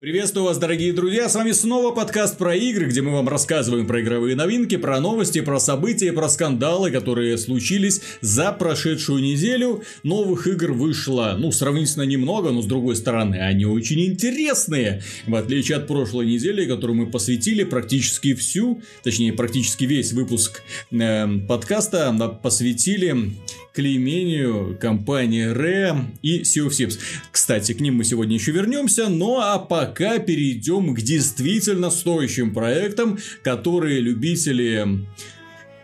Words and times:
Приветствую 0.00 0.46
вас, 0.46 0.56
дорогие 0.56 0.94
друзья, 0.94 1.28
с 1.28 1.34
вами 1.34 1.52
снова 1.52 1.94
подкаст 1.94 2.38
про 2.38 2.56
игры, 2.56 2.86
где 2.86 3.02
мы 3.02 3.12
вам 3.12 3.28
рассказываем 3.28 3.86
про 3.86 4.00
игровые 4.00 4.34
новинки, 4.34 4.78
про 4.78 4.98
новости, 4.98 5.42
про 5.42 5.60
события, 5.60 6.10
про 6.14 6.30
скандалы, 6.30 6.90
которые 6.90 7.36
случились 7.36 8.00
за 8.22 8.50
прошедшую 8.52 9.22
неделю. 9.22 9.82
Новых 10.02 10.46
игр 10.46 10.72
вышло, 10.72 11.36
ну, 11.38 11.52
сравнительно 11.52 12.04
немного, 12.04 12.50
но 12.50 12.62
с 12.62 12.64
другой 12.64 12.96
стороны, 12.96 13.34
они 13.42 13.66
очень 13.66 14.00
интересные. 14.06 15.02
В 15.26 15.34
отличие 15.34 15.76
от 15.76 15.86
прошлой 15.86 16.24
недели, 16.24 16.64
которую 16.64 16.96
мы 16.96 17.10
посвятили 17.10 17.64
практически 17.64 18.32
всю, 18.32 18.80
точнее, 19.02 19.34
практически 19.34 19.84
весь 19.84 20.14
выпуск 20.14 20.62
э, 20.92 21.28
подкаста 21.46 22.10
посвятили 22.42 23.34
клеймению 23.72 24.76
компании 24.80 25.52
Rare 25.52 26.06
и 26.22 26.42
Sea 26.42 26.66
of 26.66 26.70
Thieves. 26.70 26.98
Кстати, 27.30 27.72
к 27.72 27.80
ним 27.80 27.96
мы 27.96 28.04
сегодня 28.04 28.34
еще 28.34 28.52
вернемся, 28.52 29.08
ну 29.08 29.38
а 29.40 29.58
пока 29.58 30.18
перейдем 30.18 30.94
к 30.94 31.00
действительно 31.00 31.90
стоящим 31.90 32.52
проектам, 32.52 33.18
которые 33.42 34.00
любители 34.00 35.06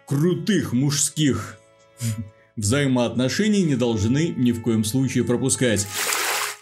крутых 0.06 0.72
мужских 0.72 1.58
взаимоотношений 2.56 3.62
не 3.62 3.76
должны 3.76 4.34
ни 4.36 4.52
в 4.52 4.62
коем 4.62 4.84
случае 4.84 5.24
пропускать. 5.24 5.86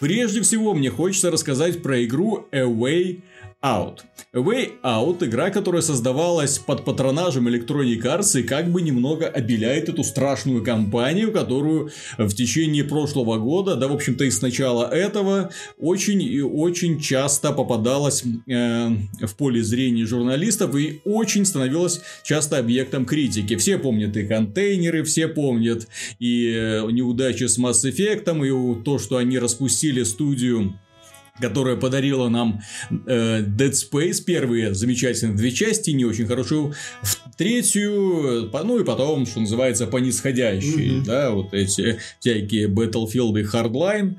Прежде 0.00 0.42
всего, 0.42 0.74
мне 0.74 0.90
хочется 0.90 1.30
рассказать 1.30 1.82
про 1.82 2.04
игру 2.04 2.46
Away 2.52 3.22
Out. 3.64 4.00
Way 4.34 4.72
Out– 4.82 5.24
игра, 5.26 5.48
которая 5.48 5.80
создавалась 5.80 6.58
под 6.58 6.84
патронажем 6.84 7.48
Electronic 7.48 8.02
Arts 8.02 8.38
и 8.38 8.42
как 8.42 8.70
бы 8.70 8.82
немного 8.82 9.26
обеляет 9.26 9.88
эту 9.88 10.04
страшную 10.04 10.62
компанию, 10.62 11.32
которую 11.32 11.90
в 12.18 12.34
течение 12.34 12.84
прошлого 12.84 13.38
года, 13.38 13.76
да, 13.76 13.88
в 13.88 13.94
общем-то, 13.94 14.24
и 14.24 14.30
с 14.30 14.42
начала 14.42 14.92
этого, 14.92 15.50
очень 15.78 16.20
и 16.20 16.42
очень 16.42 17.00
часто 17.00 17.52
попадалась 17.52 18.22
э, 18.46 18.88
в 19.22 19.34
поле 19.36 19.62
зрения 19.62 20.04
журналистов 20.04 20.76
и 20.76 21.00
очень 21.06 21.46
становилась 21.46 22.02
часто 22.22 22.58
объектом 22.58 23.06
критики. 23.06 23.56
Все 23.56 23.78
помнят 23.78 24.14
и 24.16 24.26
контейнеры, 24.26 25.04
все 25.04 25.26
помнят 25.26 25.88
и 26.18 26.52
э, 26.54 26.90
неудачи 26.90 27.44
с 27.44 27.58
Mass 27.58 27.84
Effect, 27.84 28.24
и 28.44 28.84
то, 28.84 28.98
что 28.98 29.16
они 29.16 29.38
распустили 29.38 30.02
студию 30.02 30.78
которая 31.40 31.76
подарила 31.76 32.28
нам 32.28 32.62
э, 32.90 33.40
Dead 33.42 33.72
Space, 33.72 34.22
первые 34.24 34.74
замечательные 34.74 35.36
две 35.36 35.50
части, 35.50 35.90
не 35.90 36.04
очень 36.04 36.26
хорошую, 36.26 36.74
в 37.02 37.36
третью, 37.36 38.50
ну 38.52 38.78
и 38.78 38.84
потом, 38.84 39.26
что 39.26 39.40
называется, 39.40 39.86
по 39.86 39.96
нисходящей, 39.96 40.98
mm-hmm. 40.98 41.04
да, 41.04 41.30
вот 41.30 41.52
эти 41.52 41.98
всякие 42.20 42.68
Battlefield 42.68 43.40
и 43.40 43.44
Hardline, 43.44 44.16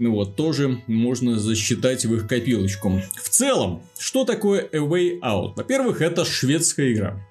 ну 0.00 0.12
вот, 0.12 0.34
тоже 0.34 0.82
можно 0.88 1.38
засчитать 1.38 2.04
в 2.04 2.14
их 2.14 2.26
копилочку. 2.26 3.00
В 3.22 3.28
целом, 3.28 3.82
что 3.96 4.24
такое 4.24 4.68
A 4.72 4.78
Way 4.78 5.20
Out? 5.20 5.52
Во-первых, 5.56 6.00
это 6.00 6.24
шведская 6.24 6.92
игра. 6.92 7.22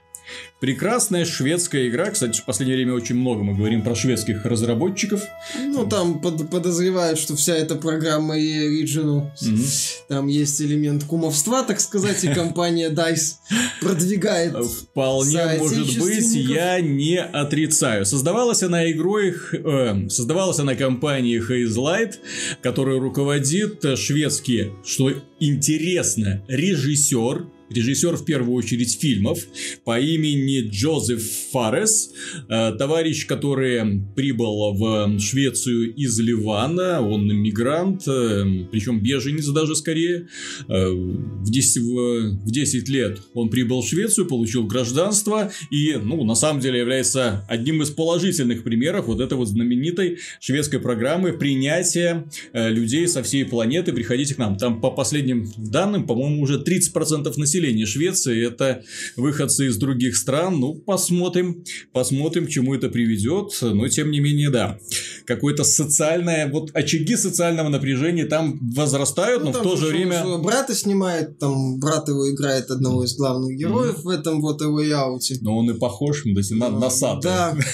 Прекрасная 0.62 1.26
шведская 1.26 1.90
игра. 1.90 2.10
Кстати, 2.10 2.40
в 2.40 2.46
последнее 2.46 2.78
время 2.78 2.94
очень 2.94 3.16
много 3.16 3.44
мы 3.44 3.56
говорим 3.56 3.84
про 3.84 3.94
шведских 3.94 4.46
разработчиков. 4.46 5.22
Ну, 5.60 5.86
там 5.86 6.20
под, 6.22 6.50
подозревают, 6.50 7.20
что 7.20 7.36
вся 7.36 7.56
эта 7.56 7.76
программа 7.76 8.38
и 8.38 8.84
Original. 8.84 9.32
Mm-hmm. 9.42 9.92
Там 10.08 10.28
есть 10.28 10.62
элемент 10.62 11.04
кумовства, 11.04 11.64
так 11.64 11.80
сказать, 11.82 12.24
и 12.24 12.34
компания 12.34 12.90
DICE 12.90 13.34
продвигает. 13.82 14.56
Вполне 14.66 15.58
может 15.60 16.00
быть, 16.00 16.34
я 16.34 16.80
не 16.80 17.20
отрицаю. 17.20 18.06
Создавалась 18.06 18.64
она 18.64 18.90
игрой, 18.90 19.36
э, 19.52 20.10
создавалась 20.10 20.60
она 20.60 20.76
компанией 20.76 21.40
Hazelight, 21.40 22.14
которая 22.62 23.00
руководит 23.00 23.84
шведский, 23.98 24.72
что 24.86 25.12
интересно, 25.40 26.44
режиссер 26.48 27.46
режиссер 27.70 28.16
в 28.16 28.26
первую 28.26 28.56
очередь 28.56 29.00
фильмов 29.00 29.40
по 29.84 30.00
имени 30.00 30.70
Джозеф 30.70 31.22
Фарес, 31.52 32.12
э, 32.50 32.74
товарищ, 32.78 33.26
который 33.26 34.02
прибыл 34.16 34.74
в 34.74 35.20
Швецию 35.20 35.94
из 35.96 36.20
Ливана, 36.20 37.02
он 37.02 37.28
мигрант, 37.28 38.08
э, 38.08 38.44
причем 38.72 39.02
беженец 39.02 39.48
даже 39.48 39.76
скорее. 39.76 40.28
Э, 40.68 40.90
в 40.90 41.50
10, 41.50 41.82
в 41.82 42.52
10 42.52 42.90
лет 42.90 43.20
он 43.34 43.50
прибыл 43.50 43.82
в 43.82 43.88
Швецию, 43.88 44.28
получил 44.28 44.66
гражданство 44.66 45.52
и, 45.72 45.96
ну, 46.02 46.24
на 46.24 46.36
самом 46.36 46.62
деле 46.62 46.80
является 46.80 47.46
одним 47.50 47.82
из 47.82 47.90
положительных 47.90 48.64
примеров 48.64 49.08
вот 49.08 49.20
этой 49.20 49.38
вот 49.38 49.48
знаменитой 49.48 50.20
шведской 50.40 50.80
программы 50.80 51.34
принятия 51.34 52.26
людей 52.54 53.08
со 53.08 53.24
всей 53.24 53.46
планеты, 53.46 53.94
приходите 53.94 54.36
к 54.36 54.38
нам. 54.38 54.58
Там 54.58 54.82
по 54.82 54.92
последним 54.92 55.52
данным, 55.58 56.06
по-моему, 56.06 56.42
уже 56.42 56.62
30% 56.62 57.34
населения 57.38 57.55
население 57.56 57.86
Швеции 57.86 58.46
это 58.46 58.84
выходцы 59.16 59.68
из 59.68 59.78
других 59.78 60.18
стран. 60.18 60.60
Ну, 60.60 60.76
посмотрим, 60.76 61.64
посмотрим, 61.94 62.48
к 62.48 62.50
чему 62.50 62.76
это 62.76 62.90
приведет. 62.90 63.58
Но, 63.62 63.88
тем 63.88 64.12
не 64.12 64.20
менее, 64.20 64.50
да. 64.50 64.78
Какое-то 65.26 65.64
социальное, 65.64 66.50
вот 66.52 66.72
очаги 66.74 67.16
социального 67.16 67.70
напряжения 67.70 68.26
там 68.26 68.60
возрастают, 68.76 69.44
ну, 69.44 69.48
но 69.48 69.54
там 69.54 69.62
в 69.62 69.64
то 69.64 69.76
же 69.78 69.88
время... 69.88 70.38
Брата 70.38 70.76
снимает, 70.76 71.40
там 71.40 71.80
брат 71.80 72.08
его 72.08 72.30
играет 72.30 72.70
одного 72.72 73.06
из 73.06 73.16
главных 73.16 73.58
героев 73.58 73.98
mm-hmm. 73.98 74.04
в 74.04 74.10
этом 74.10 74.42
вот 74.42 74.62
Away 74.62 74.92
Out. 74.92 75.20
Но 75.42 75.58
он 75.58 75.70
и 75.72 75.78
похож 75.78 76.24
на, 76.26 76.70
на, 76.70 76.90
на. 76.90 77.20
Да. 77.22 77.58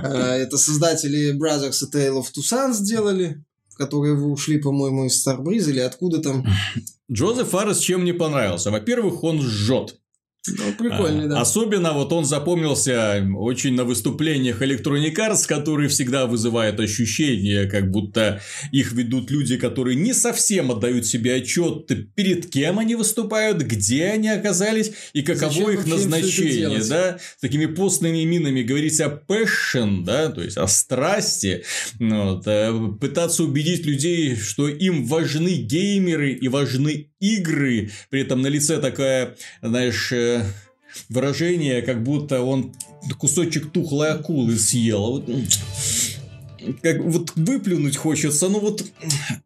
Э, 0.00 0.34
это 0.42 0.56
создатели 0.58 1.32
Brothers 1.36 1.82
A 1.82 1.96
Tale 1.96 2.20
of 2.20 2.26
Two 2.34 2.42
Sons 2.42 2.74
сделали 2.74 3.42
которые 3.78 4.14
вы 4.14 4.30
ушли, 4.30 4.58
по-моему, 4.58 5.06
из 5.06 5.26
Starbreeze 5.26 5.70
или 5.70 5.80
откуда 5.80 6.20
там. 6.20 6.44
Джозеф 7.10 7.48
Фаррес 7.48 7.78
чем 7.78 8.04
не 8.04 8.12
понравился? 8.12 8.70
Во-первых, 8.70 9.24
он 9.24 9.40
жжет. 9.40 9.98
Ну, 10.56 10.72
прикольный, 10.78 11.26
а, 11.26 11.28
да. 11.28 11.40
Особенно 11.40 11.92
вот 11.92 12.12
он 12.12 12.24
запомнился 12.24 13.26
очень 13.36 13.74
на 13.74 13.84
выступлениях 13.84 14.62
Electronic 14.62 15.14
Arts, 15.14 15.46
которые 15.46 15.88
всегда 15.88 16.26
вызывают 16.26 16.80
ощущение, 16.80 17.66
как 17.66 17.90
будто 17.90 18.40
их 18.72 18.92
ведут 18.92 19.30
люди, 19.30 19.56
которые 19.56 19.96
не 19.96 20.14
совсем 20.14 20.70
отдают 20.70 21.06
себе 21.06 21.34
отчет, 21.34 21.86
перед 22.14 22.50
кем 22.50 22.78
они 22.78 22.94
выступают, 22.94 23.58
где 23.58 24.06
они 24.06 24.28
оказались 24.28 24.92
и 25.12 25.22
каково 25.22 25.52
Зачем 25.52 25.70
их 25.70 25.86
назначение, 25.86 26.82
да, 26.88 27.18
такими 27.40 27.66
постными 27.66 28.24
минами 28.24 28.62
говорить 28.62 29.00
о 29.00 29.08
passion, 29.08 30.04
да, 30.04 30.28
то 30.30 30.42
есть 30.42 30.56
о 30.56 30.66
страсти, 30.66 31.64
вот, 31.98 32.46
э, 32.46 32.72
пытаться 33.00 33.44
убедить 33.44 33.86
людей, 33.86 34.36
что 34.36 34.68
им 34.68 35.04
важны 35.04 35.54
геймеры 35.54 36.32
и 36.32 36.48
важны 36.48 37.07
игры, 37.20 37.90
при 38.10 38.22
этом 38.22 38.42
на 38.42 38.48
лице 38.48 38.78
такая, 38.78 39.36
знаешь, 39.62 40.12
э, 40.12 40.44
выражение, 41.08 41.82
как 41.82 42.02
будто 42.02 42.42
он 42.42 42.74
кусочек 43.18 43.70
тухлой 43.70 44.10
акулы 44.10 44.56
съел. 44.56 45.20
Вот, 45.20 45.28
как 46.82 47.00
вот 47.02 47.32
выплюнуть 47.36 47.96
хочется, 47.96 48.48
ну 48.48 48.60
вот, 48.60 48.84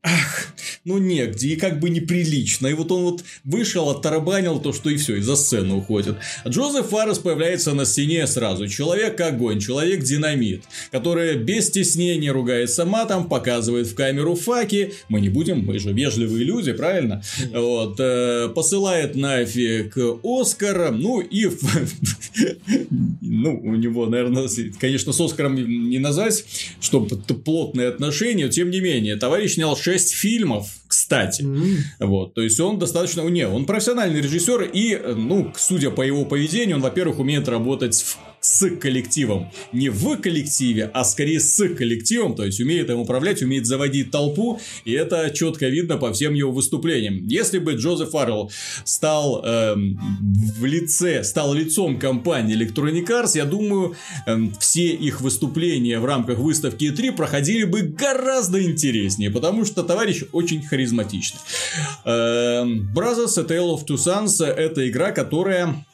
ах, 0.03 0.55
ну 0.85 0.99
негде, 0.99 1.49
и 1.49 1.57
как 1.57 1.81
бы 1.81 1.91
неприлично. 1.91 2.67
И 2.67 2.75
вот 2.75 2.91
он 2.91 3.03
вот 3.05 3.25
вышел, 3.45 3.89
оттарабанил 3.91 4.61
то, 4.61 4.73
что 4.73 4.91
и 4.91 4.97
все, 4.97 5.17
и 5.17 5.21
за 5.21 5.37
сцену 5.37 5.79
уходит. 5.79 6.17
А 6.45 6.49
Джозеф 6.49 6.89
Фаррес 6.89 7.19
появляется 7.19 7.73
на 7.75 7.85
стене 7.85 8.27
сразу. 8.27 8.69
Человек-огонь, 8.69 9.61
человек-динамит, 9.61 10.65
который 10.91 11.37
без 11.37 11.69
стеснения 11.69 12.33
ругается 12.33 12.85
матом, 12.85 13.29
показывает 13.29 13.87
в 13.87 13.95
камеру 13.95 14.35
факи. 14.35 14.95
Мы 15.09 15.21
не 15.21 15.29
будем, 15.29 15.65
мы 15.65 15.79
же 15.79 15.93
вежливые 15.93 16.45
люди, 16.45 16.73
правильно? 16.73 17.23
Вот, 17.53 17.97
э, 17.99 18.49
посылает 18.55 19.15
нафиг 19.15 19.97
Оскар, 20.23 20.93
ну 20.93 21.21
и 21.21 21.49
ну, 23.21 23.61
у 23.63 23.75
него, 23.75 24.07
наверное, 24.07 24.49
конечно, 24.81 25.13
с 25.13 25.21
Оскаром 25.21 25.55
не 25.57 25.99
назвать, 25.99 26.45
что 27.21 27.35
плотные 27.35 27.89
отношения, 27.89 28.49
тем 28.49 28.71
не 28.71 28.81
менее, 28.81 29.17
товарищ 29.17 29.55
снял 29.55 29.77
6 29.77 30.15
фильмов, 30.15 30.69
кстати. 30.89 31.43
Mm-hmm. 31.43 31.77
Вот, 32.01 32.35
то 32.35 32.43
есть 32.43 32.59
он 32.61 32.79
достаточно, 32.79 33.23
не, 33.23 33.47
он 33.47 33.65
профессиональный 33.67 34.21
режиссер 34.21 34.63
и, 34.73 34.99
ну, 35.15 35.53
судя 35.57 35.91
по 35.91 36.03
его 36.03 36.25
поведению, 36.25 36.77
он, 36.77 36.83
во-первых, 36.83 37.19
умеет 37.19 37.49
работать 37.49 37.95
в 37.95 38.17
с 38.43 38.69
коллективом. 38.71 39.51
Не 39.73 39.89
в 39.89 40.17
коллективе, 40.17 40.91
а 40.93 41.05
скорее 41.05 41.39
с 41.39 41.69
коллективом. 41.69 42.35
То 42.35 42.45
есть, 42.45 42.61
умеет 42.61 42.91
им 42.91 42.99
управлять, 42.99 43.41
умеет 43.41 43.67
заводить 43.67 44.11
толпу. 44.11 44.61
И 44.85 44.93
это 44.93 45.31
четко 45.31 45.69
видно 45.69 45.97
по 45.97 46.13
всем 46.13 46.35
его 46.35 46.51
выступлениям. 46.51 47.25
Если 47.29 47.59
бы 47.59 47.75
Джозеф 47.75 48.11
Фаррелл 48.11 48.51
стал 48.85 49.45
эм, 49.45 49.99
в 50.59 50.65
лице, 50.65 51.23
стал 51.23 51.55
лицом 51.55 51.99
компании 52.01 52.59
Electronic 52.59 53.07
Arts, 53.07 53.37
я 53.37 53.45
думаю, 53.45 53.95
эм, 54.27 54.53
все 54.59 54.89
их 54.89 55.21
выступления 55.21 56.01
в 56.01 56.05
рамках 56.05 56.39
выставки 56.39 56.93
E3 56.93 57.13
проходили 57.13 57.63
бы 57.63 57.83
гораздо 57.83 58.61
интереснее. 58.61 59.31
Потому 59.31 59.65
что 59.65 59.85
товарищ 59.85 60.25
очень 60.33 60.63
харизматичный. 60.63 61.41
Эм, 62.05 62.91
Brothers 62.93 63.39
A 63.39 63.45
Tale 63.45 63.77
of 63.77 63.87
Two 63.87 63.97
Sons 63.97 64.45
это 64.45 64.89
игра, 64.89 65.13
которая 65.13 65.85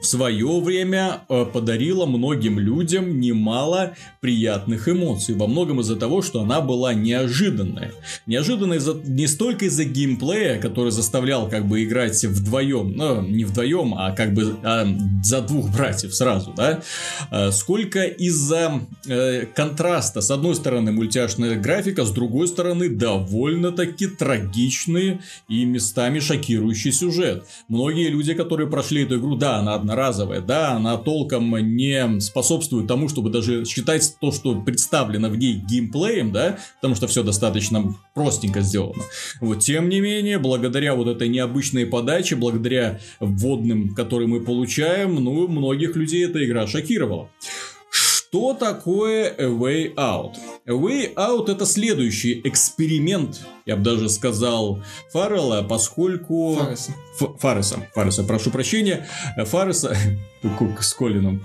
в 0.00 0.06
свое 0.06 0.60
время 0.60 1.22
э, 1.28 1.44
подарила 1.52 2.06
многим 2.06 2.58
людям 2.58 3.20
немало 3.20 3.94
приятных 4.20 4.88
эмоций. 4.88 5.34
Во 5.34 5.46
многом 5.46 5.80
из-за 5.80 5.96
того, 5.96 6.22
что 6.22 6.40
она 6.40 6.60
была 6.60 6.94
неожиданная. 6.94 7.92
Неожиданная 8.26 8.78
из 8.78 8.88
не 9.06 9.26
столько 9.26 9.64
из-за 9.66 9.84
геймплея, 9.84 10.60
который 10.60 10.92
заставлял 10.92 11.48
как 11.48 11.66
бы 11.66 11.82
играть 11.82 12.24
вдвоем, 12.24 12.92
ну, 12.96 13.22
не 13.22 13.44
вдвоем, 13.44 13.94
а 13.94 14.12
как 14.12 14.34
бы 14.34 14.56
а, 14.62 14.86
за 15.22 15.40
двух 15.40 15.70
братьев 15.70 16.14
сразу, 16.14 16.52
да, 16.56 16.82
а, 17.30 17.50
сколько 17.50 18.04
из-за 18.04 18.80
э, 19.06 19.46
контраста. 19.46 20.20
С 20.20 20.30
одной 20.30 20.54
стороны, 20.54 20.92
мультяшная 20.92 21.56
графика, 21.56 22.04
с 22.04 22.10
другой 22.10 22.48
стороны, 22.48 22.88
довольно-таки 22.88 24.06
трагичный 24.06 25.20
и 25.48 25.64
местами 25.64 26.20
шокирующий 26.20 26.92
сюжет. 26.92 27.46
Многие 27.68 28.08
люди, 28.08 28.34
которые 28.34 28.68
прошли 28.68 29.02
эту 29.02 29.18
игру, 29.18 29.36
да, 29.36 29.58
она 29.58 29.78
одноразовая, 29.88 30.40
да, 30.40 30.72
она 30.72 30.96
толком 30.98 31.56
не 31.56 32.20
способствует 32.20 32.86
тому, 32.86 33.08
чтобы 33.08 33.30
даже 33.30 33.64
считать 33.64 34.16
то, 34.20 34.30
что 34.32 34.60
представлено 34.60 35.28
в 35.28 35.36
ней 35.36 35.54
геймплеем, 35.54 36.30
да, 36.30 36.58
потому 36.76 36.94
что 36.94 37.06
все 37.06 37.22
достаточно 37.22 37.94
простенько 38.14 38.60
сделано. 38.60 39.02
Вот, 39.40 39.60
тем 39.60 39.88
не 39.88 40.00
менее, 40.00 40.38
благодаря 40.38 40.94
вот 40.94 41.08
этой 41.08 41.28
необычной 41.28 41.86
подаче, 41.86 42.36
благодаря 42.36 43.00
вводным, 43.20 43.94
которые 43.94 44.28
мы 44.28 44.40
получаем, 44.40 45.14
ну, 45.14 45.48
многих 45.48 45.96
людей 45.96 46.26
эта 46.26 46.44
игра 46.44 46.66
шокировала. 46.66 47.30
Что 48.30 48.52
такое 48.52 49.34
A 49.38 49.44
Way 49.46 49.94
Out? 49.94 50.34
A 50.66 50.72
Way 50.72 51.14
Out 51.14 51.50
это 51.50 51.64
следующий 51.64 52.42
эксперимент, 52.44 53.40
я 53.64 53.74
бы 53.74 53.82
даже 53.82 54.10
сказал, 54.10 54.82
Фаррелла, 55.12 55.62
поскольку... 55.66 56.54
Фарреса. 56.56 56.92
Ф- 57.18 57.40
Фарреса, 57.40 57.86
Фарреса, 57.94 58.24
прошу 58.24 58.50
прощения. 58.50 59.08
Фарреса, 59.46 59.96
с 60.80 60.92
Колином 60.92 61.42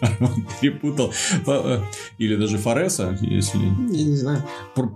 перепутал. 0.60 1.12
Э, 1.48 1.80
или 2.18 2.36
даже 2.36 2.58
Фареса, 2.58 3.18
если... 3.20 3.58
Я 3.58 4.04
не 4.04 4.16
знаю. 4.16 4.44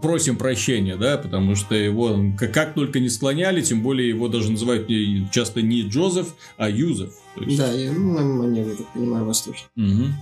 Просим 0.01 0.37
прощения, 0.37 0.97
да, 0.97 1.19
потому 1.19 1.57
что 1.57 1.75
его 1.75 2.17
как 2.39 2.75
только 2.75 3.01
не 3.01 3.09
склоняли, 3.09 3.61
тем 3.61 3.83
более 3.83 4.09
его 4.09 4.29
даже 4.29 4.53
называют 4.53 4.89
часто 5.33 5.63
не 5.63 5.83
Джозеф, 5.83 6.29
а 6.59 6.71
Юзеф. 6.71 7.13
Есть... 7.41 7.59
Да, 7.59 7.73
я, 7.73 7.91
ну, 7.91 8.77
так 8.77 8.87
понимаю, 8.95 9.25
восточный. 9.25 9.69
Угу. 9.77 10.13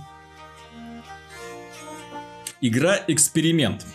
Игра 2.65 2.97
«Эксперимент». 3.09 3.85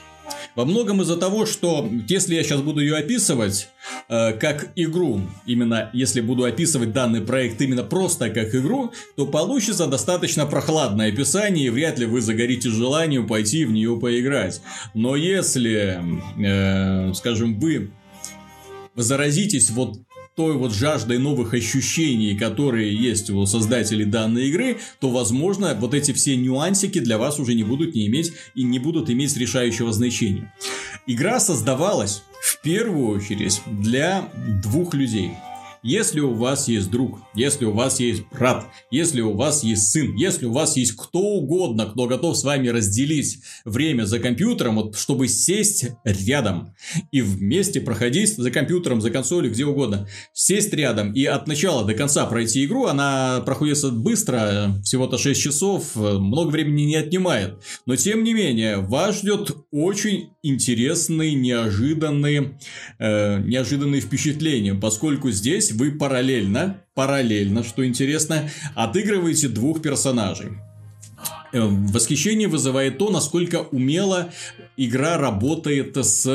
Во 0.55 0.67
многом 0.67 1.01
из-за 1.01 1.17
того, 1.17 1.47
что 1.47 1.89
если 2.07 2.35
я 2.35 2.43
сейчас 2.43 2.61
буду 2.61 2.83
ее 2.83 2.97
описывать 2.97 3.71
э, 4.11 4.35
как 4.35 4.73
игру, 4.77 5.23
именно 5.47 5.89
если 5.95 6.21
буду 6.21 6.45
описывать 6.45 6.93
данный 6.93 7.23
проект 7.23 7.63
именно 7.63 7.83
просто 7.83 8.29
как 8.29 8.55
игру, 8.55 8.93
то 9.17 9.25
получится 9.25 9.87
достаточно 9.87 10.45
прохладное 10.45 11.11
описание, 11.11 11.69
и 11.69 11.71
вряд 11.71 11.99
ли 11.99 12.05
вы 12.05 12.21
загорите 12.21 12.69
желанием 12.69 13.27
пойти 13.27 13.65
в 13.65 13.73
нее 13.73 13.99
поиграть. 13.99 14.61
Но 14.93 15.17
если, 15.17 16.03
э, 16.39 17.15
скажем, 17.15 17.59
вы 17.59 17.91
заразитесь 18.95 19.71
вот 19.71 19.97
той 20.39 20.55
вот 20.55 20.73
жаждой 20.73 21.19
новых 21.19 21.53
ощущений, 21.53 22.39
которые 22.39 22.95
есть 22.95 23.29
у 23.29 23.45
создателей 23.45 24.05
данной 24.05 24.51
игры, 24.51 24.79
то, 25.01 25.11
возможно, 25.11 25.77
вот 25.81 25.95
эти 25.95 26.13
все 26.13 26.37
нюансики 26.37 27.01
для 27.01 27.19
вас 27.19 27.41
уже 27.41 27.55
не 27.55 27.65
будут 27.65 27.97
не 27.97 28.07
иметь 28.07 28.33
и 28.55 28.63
не 28.63 28.79
будут 28.79 29.11
иметь 29.11 29.37
решающего 29.37 29.93
значения. 29.93 30.55
Игра 31.09 31.41
создавалась 31.41 32.23
в 32.41 32.63
первую 32.63 33.09
очередь 33.17 33.61
для 33.67 34.29
двух 34.63 34.95
людей– 34.95 35.33
если 35.83 36.21
у 36.21 36.35
вас 36.35 36.69
есть 36.69 36.91
друг, 36.91 37.21
если 37.35 37.65
у 37.65 37.73
вас 37.73 38.01
есть 38.01 38.23
брат, 38.33 38.67
если 38.91 39.21
у 39.21 39.33
вас 39.33 39.63
есть 39.63 39.91
сын, 39.91 40.15
если 40.15 40.47
у 40.47 40.53
вас 40.53 40.77
есть 40.77 40.93
кто 40.97 41.21
угодно, 41.21 41.87
кто 41.87 42.07
готов 42.07 42.37
с 42.37 42.45
вами 42.45 42.69
разделить 42.69 43.39
время 43.65 44.05
за 44.05 44.19
компьютером, 44.19 44.77
вот, 44.77 44.97
чтобы 44.97 45.29
сесть 45.29 45.87
рядом 46.05 46.75
и 47.13 47.21
вместе 47.21 47.81
проходить 47.81 48.37
за 48.37 48.51
компьютером, 48.51 49.01
за 49.01 49.11
консолью, 49.11 49.53
где 49.53 49.65
угодно, 49.65 50.09
сесть 50.33 50.73
рядом 50.73 51.13
и 51.13 51.25
от 51.25 51.47
начала 51.47 51.85
до 51.85 51.95
конца 51.95 52.27
пройти 52.27 52.65
игру, 52.65 52.87
она 52.87 53.43
проходится 53.45 53.91
быстро, 53.91 54.81
всего-то 54.85 55.19
6 55.19 55.41
часов, 55.41 55.97
много 55.97 56.51
времени 56.51 56.83
не 56.83 56.97
отнимает. 56.97 57.59
Но 57.87 57.97
тем 57.97 58.25
не 58.25 58.35
менее, 58.35 58.79
вас 58.79 59.21
ждет 59.21 59.57
очень 59.71 60.31
интересный, 60.43 61.35
неожиданный, 61.35 62.59
э, 62.99 63.41
неожиданные 63.43 64.01
впечатления, 64.01 64.75
поскольку 64.75 65.31
здесь 65.31 65.68
здесь 65.69 65.79
вы 65.79 65.93
параллельно, 65.93 66.85
параллельно, 66.95 67.63
что 67.63 67.87
интересно, 67.87 68.49
отыгрываете 68.75 69.49
двух 69.49 69.83
персонажей. 69.83 70.53
Э, 71.53 71.61
восхищение 71.63 72.49
вызывает 72.49 72.99
то, 72.99 73.11
насколько 73.11 73.67
умело 73.71 74.31
игра 74.77 75.19
работает 75.19 75.97
с 75.97 76.27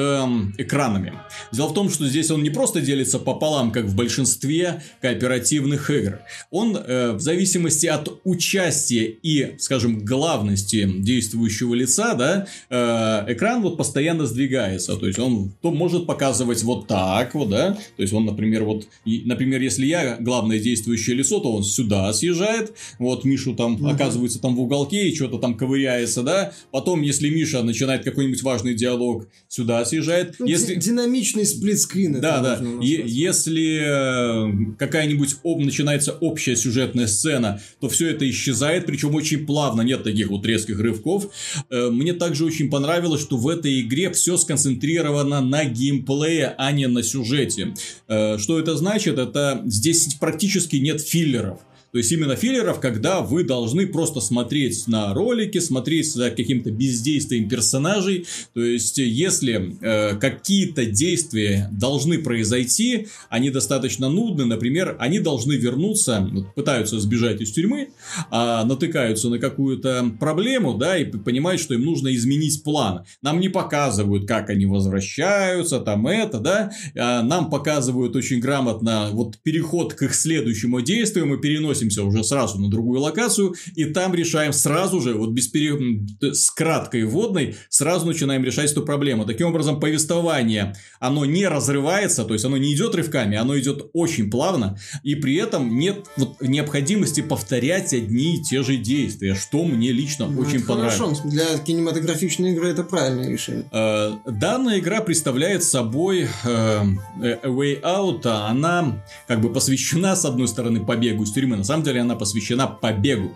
экранами. 0.58 1.14
Дело 1.52 1.70
в 1.70 1.74
том, 1.74 1.90
что 1.90 2.08
здесь 2.08 2.32
он 2.32 2.44
не 2.44 2.50
просто 2.50 2.82
делится 2.82 3.20
пополам, 3.20 3.72
как 3.72 3.86
в 3.86 3.96
большинстве 3.96 4.82
кооперативных 5.02 5.90
игр. 5.90 6.20
Он 6.52 6.76
э, 6.76 7.12
в 7.14 7.22
зависимости 7.22 7.86
от 7.86 8.20
участия 8.24 9.06
и, 9.06 9.56
скажем, 9.60 10.04
главности 10.04 10.90
действующего 11.00 11.74
лица, 11.74 12.16
да, 12.16 12.48
э, 12.70 13.34
экран 13.34 13.62
вот 13.62 13.78
постоянно 13.78 14.26
сдвигается. 14.26 14.98
То 14.98 15.08
есть 15.08 15.20
он 15.20 15.54
то 15.62 15.72
может 15.72 16.06
показывать 16.06 16.64
вот 16.64 16.88
так 16.88 17.36
вот, 17.36 17.50
да. 17.50 17.78
То 17.96 18.02
есть 18.02 18.14
он, 18.14 18.26
например, 18.26 18.64
вот, 18.64 18.88
и, 19.06 19.22
например, 19.26 19.62
если 19.62 19.86
я 19.86 20.18
главное 20.20 20.60
действующее 20.60 21.16
лицо, 21.16 21.40
то 21.40 21.54
он 21.54 21.64
сюда 21.64 22.12
съезжает. 22.14 22.74
Вот 23.00 23.26
Мишу 23.26 23.56
там 23.56 23.76
угу. 23.76 23.88
оказывается 23.88 24.40
там 24.40 24.56
в 24.56 24.62
уголке 24.62 25.03
и 25.10 25.16
что-то 25.16 25.38
там 25.38 25.56
ковыряется, 25.56 26.24
да. 26.24 26.54
Потом, 26.72 27.02
если 27.02 27.30
Миша 27.30 27.64
начинает 27.64 28.04
какой-нибудь 28.04 28.42
важный 28.44 28.74
диалог 28.74 29.28
сюда 29.48 29.86
съезжает. 29.86 30.36
Ну, 30.40 30.46
если... 30.46 30.76
Динамичный 30.76 31.46
сплитскрин. 31.46 32.20
Да, 32.20 32.42
да. 32.42 32.62
Е- 32.82 33.04
если 33.06 33.82
э, 33.82 34.76
какая-нибудь 34.78 35.36
об... 35.44 35.60
начинается 35.60 36.14
общая 36.14 36.56
сюжетная 36.56 37.08
сцена, 37.08 37.62
то 37.80 37.90
все 37.90 38.10
это 38.10 38.30
исчезает, 38.30 38.86
причем 38.86 39.16
очень 39.16 39.46
плавно, 39.46 39.82
нет 39.82 40.04
таких 40.04 40.30
вот 40.30 40.46
резких 40.46 40.80
рывков. 40.80 41.30
Э, 41.70 41.90
мне 41.90 42.14
также 42.14 42.46
очень 42.46 42.70
понравилось, 42.70 43.22
что 43.22 43.38
в 43.38 43.48
этой 43.48 43.82
игре 43.82 44.12
все 44.12 44.38
сконцентрировано 44.38 45.42
на 45.42 45.66
геймплее, 45.66 46.56
а 46.58 46.72
не 46.72 46.88
на 46.88 47.04
сюжете. 47.04 47.74
Э, 48.08 48.38
что 48.38 48.60
это 48.60 48.76
значит? 48.76 49.18
Это 49.18 49.62
здесь 49.66 50.16
практически 50.20 50.78
нет 50.78 51.02
филлеров. 51.02 51.60
То 51.94 52.00
есть 52.00 52.12
именно 52.12 52.36
филлеров, 52.36 52.80
когда 52.80 53.22
вы 53.22 53.44
должны 53.44 53.86
просто 53.86 54.20
смотреть 54.20 54.88
на 54.88 55.14
ролики, 55.14 55.60
смотреть 55.60 56.12
за 56.12 56.32
каким-то 56.32 56.72
бездействием 56.72 57.48
персонажей. 57.48 58.26
То 58.56 58.64
есть 58.64 58.98
если 58.98 59.78
э, 59.80 60.16
какие-то 60.16 60.88
действия 60.88 61.70
должны 61.72 62.18
произойти, 62.18 63.10
они 63.30 63.52
достаточно 63.52 64.10
нудны. 64.10 64.46
Например, 64.46 64.98
они 65.00 65.20
должны 65.20 65.54
вернуться, 65.54 66.28
пытаются 66.56 67.00
сбежать 67.00 67.42
из 67.42 67.52
тюрьмы, 67.52 67.90
а 68.32 68.66
натыкаются 68.66 69.30
на 69.30 69.38
какую-то 69.38 70.14
проблему, 70.20 70.74
да, 70.74 70.98
и 70.98 71.06
понимают, 71.06 71.62
что 71.62 71.76
им 71.76 71.82
нужно 71.82 72.16
изменить 72.16 72.64
план. 72.64 73.06
Нам 73.22 73.40
не 73.40 73.50
показывают, 73.50 74.28
как 74.28 74.50
они 74.50 74.66
возвращаются, 74.66 75.80
там 75.80 76.08
это, 76.08 76.40
да, 76.40 76.72
а 76.98 77.22
нам 77.22 77.52
показывают 77.52 78.16
очень 78.16 78.40
грамотно 78.40 79.10
вот 79.12 79.38
переход 79.44 79.94
к 79.94 80.02
их 80.02 80.16
следующему 80.16 80.82
действию, 80.82 81.28
мы 81.28 81.38
переносим 81.38 81.83
переносимся 81.84 82.04
уже 82.04 82.24
сразу 82.24 82.60
на 82.60 82.70
другую 82.70 83.02
локацию, 83.02 83.56
и 83.76 83.86
там 83.86 84.14
решаем 84.14 84.54
сразу 84.54 85.02
же, 85.02 85.14
вот 85.14 85.32
без 85.32 85.48
пере... 85.48 86.06
с 86.22 86.50
краткой 86.52 87.06
вводной, 87.06 87.56
сразу 87.70 88.06
начинаем 88.06 88.44
решать 88.44 88.72
эту 88.72 88.84
проблему. 88.84 89.26
Таким 89.26 89.48
образом, 89.48 89.80
повествование, 89.80 90.76
оно 91.00 91.26
не 91.26 91.48
разрывается, 91.48 92.24
то 92.24 92.34
есть 92.34 92.46
оно 92.46 92.58
не 92.58 92.74
идет 92.74 92.96
рывками, 92.96 93.38
оно 93.38 93.58
идет 93.58 93.90
очень 93.94 94.30
плавно, 94.30 94.78
и 95.04 95.16
при 95.16 95.36
этом 95.36 95.78
нет 95.78 96.06
вот 96.18 96.42
необходимости 96.42 97.22
повторять 97.22 97.94
одни 97.94 98.38
и 98.38 98.44
те 98.44 98.64
же 98.64 98.78
действия, 98.78 99.36
что 99.36 99.64
мне 99.64 99.92
лично 99.92 100.28
ну, 100.28 100.42
очень 100.42 100.64
понравилось. 100.64 101.20
Хорошо, 101.20 101.30
для 101.30 101.58
кинематографичной 101.58 102.52
игры 102.52 102.70
это 102.70 102.84
правильное 102.84 103.30
решение. 103.30 103.66
Э, 103.72 104.12
данная 104.26 104.80
игра 104.80 105.02
представляет 105.02 105.64
собой 105.64 106.24
э, 106.24 106.28
A 106.46 107.40
Way 107.44 107.82
Out, 107.82 108.28
она 108.28 109.04
как 109.28 109.42
бы 109.42 109.52
посвящена, 109.52 110.16
с 110.16 110.26
одной 110.26 110.48
стороны, 110.48 110.86
побегу 110.86 111.24
из 111.24 111.32
тюрьмы, 111.32 111.58
на 111.58 111.64
самом 111.74 111.86
деле 111.86 112.02
она 112.02 112.16
посвящена 112.16 112.68
побегу. 112.68 113.36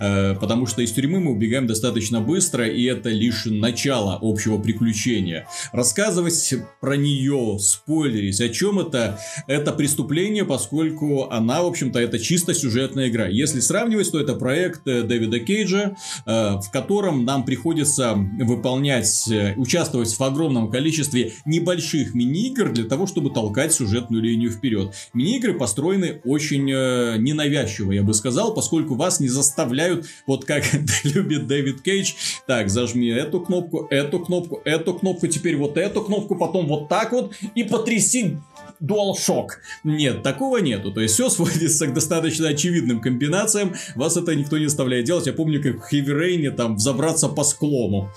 Э, 0.00 0.34
потому 0.34 0.66
что 0.66 0.82
из 0.82 0.92
тюрьмы 0.92 1.20
мы 1.20 1.32
убегаем 1.32 1.66
достаточно 1.66 2.20
быстро, 2.20 2.66
и 2.66 2.84
это 2.84 3.10
лишь 3.10 3.44
начало 3.46 4.18
общего 4.20 4.58
приключения. 4.58 5.46
Рассказывать 5.72 6.54
про 6.80 6.96
нее, 6.96 7.58
спойлерить, 7.60 8.40
о 8.40 8.48
чем 8.48 8.80
это, 8.80 9.18
это 9.46 9.72
преступление, 9.72 10.44
поскольку 10.44 11.30
она, 11.30 11.62
в 11.62 11.66
общем-то, 11.66 11.98
это 11.98 12.18
чисто 12.18 12.54
сюжетная 12.54 13.08
игра. 13.08 13.26
Если 13.26 13.60
сравнивать, 13.60 14.10
то 14.10 14.20
это 14.20 14.34
проект 14.34 14.86
э, 14.86 15.02
Дэвида 15.02 15.40
Кейджа, 15.40 15.96
э, 16.26 16.30
в 16.56 16.70
котором 16.72 17.24
нам 17.24 17.44
приходится 17.44 18.14
выполнять, 18.14 19.28
участвовать 19.56 20.12
в 20.12 20.20
огромном 20.22 20.70
количестве 20.70 21.32
небольших 21.44 22.14
мини-игр 22.14 22.72
для 22.72 22.84
того, 22.84 23.06
чтобы 23.06 23.30
толкать 23.30 23.72
сюжетную 23.72 24.22
линию 24.22 24.50
вперед. 24.50 24.92
Мини-игры 25.14 25.54
построены 25.54 26.20
очень 26.24 26.64
ненавязчиво 26.64 27.75
навязчиво, 27.76 27.92
я 27.92 28.02
бы 28.02 28.14
сказал, 28.14 28.54
поскольку 28.54 28.94
вас 28.94 29.20
не 29.20 29.28
заставляют, 29.28 30.06
вот 30.26 30.44
как 30.44 30.64
любит 31.04 31.46
Дэвид 31.46 31.82
Кейдж, 31.82 32.14
так, 32.46 32.68
зажми 32.68 33.08
эту 33.08 33.40
кнопку, 33.40 33.86
эту 33.90 34.20
кнопку, 34.20 34.60
эту 34.64 34.94
кнопку, 34.94 35.26
теперь 35.26 35.56
вот 35.56 35.76
эту 35.76 36.02
кнопку, 36.02 36.36
потом 36.36 36.66
вот 36.66 36.88
так 36.88 37.12
вот, 37.12 37.34
и 37.54 37.64
потряси 37.64 38.38
DualShock. 38.82 39.48
Нет, 39.84 40.22
такого 40.22 40.58
нету. 40.58 40.92
То 40.92 41.00
есть 41.00 41.14
все 41.14 41.28
сводится 41.30 41.86
к 41.86 41.94
достаточно 41.94 42.48
очевидным 42.48 43.00
комбинациям. 43.00 43.74
Вас 43.94 44.16
это 44.16 44.34
никто 44.34 44.58
не 44.58 44.66
заставляет 44.66 45.04
делать. 45.04 45.26
Я 45.26 45.32
помню, 45.32 45.62
как 45.62 45.76
в 45.76 45.92
Heavy 45.92 46.06
Rain 46.06 46.50
там 46.50 46.76
взобраться 46.76 47.28
по 47.28 47.44
склону. 47.44 48.10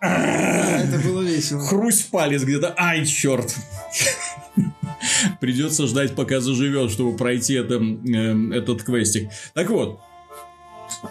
Это 0.00 0.98
было 1.04 1.20
весело. 1.20 1.60
Хрусь 1.60 2.02
палец 2.02 2.42
где-то. 2.42 2.74
Ай, 2.78 3.04
черт. 3.04 3.54
Придется 5.40 5.86
ждать, 5.86 6.14
пока 6.14 6.40
заживет, 6.40 6.90
чтобы 6.90 7.16
пройти 7.16 7.54
это, 7.54 7.74
э, 7.74 8.52
этот 8.54 8.82
квестик. 8.82 9.30
Так 9.54 9.70
вот, 9.70 10.00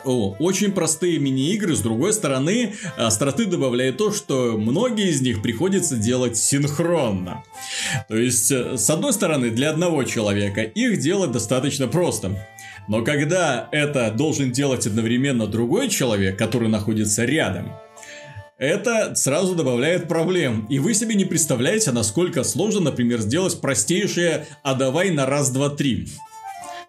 о, 0.03 0.36
очень 0.39 0.72
простые 0.72 1.19
мини-игры, 1.19 1.75
с 1.75 1.81
другой 1.81 2.13
стороны, 2.13 2.74
остроты 2.98 3.46
добавляет 3.46 3.98
то, 3.98 4.12
что 4.12 4.58
многие 4.58 5.10
из 5.10 5.22
них 5.22 5.41
приходится 5.41 5.96
делать 5.96 6.38
синхронно. 6.38 7.43
То 8.08 8.17
есть, 8.17 8.51
э, 8.51 8.77
с 8.77 8.89
одной 8.89 9.13
стороны, 9.13 9.50
для 9.50 9.72
одного 9.72 10.03
человека 10.03 10.62
их 10.62 11.00
делать 11.00 11.31
достаточно 11.31 11.88
просто. 11.88 12.48
Но 12.88 13.03
когда 13.03 13.69
это 13.72 14.12
должен 14.12 14.51
делать 14.51 14.88
одновременно 14.88 15.48
другой 15.48 15.89
человек, 15.89 16.38
который 16.38 16.69
находится 16.69 17.24
рядом, 17.24 17.72
это 18.59 19.15
сразу 19.15 19.55
добавляет 19.55 20.07
проблем. 20.07 20.67
И 20.69 20.79
вы 20.79 20.93
себе 20.93 21.15
не 21.15 21.25
представляете, 21.25 21.91
насколько 21.91 22.43
сложно, 22.43 22.81
например, 22.81 23.21
сделать 23.21 23.59
простейшее 23.61 24.45
«а 24.63 24.75
давай 24.75 25.11
на 25.11 25.25
раз, 25.25 25.49
два, 25.49 25.69
три». 25.69 26.09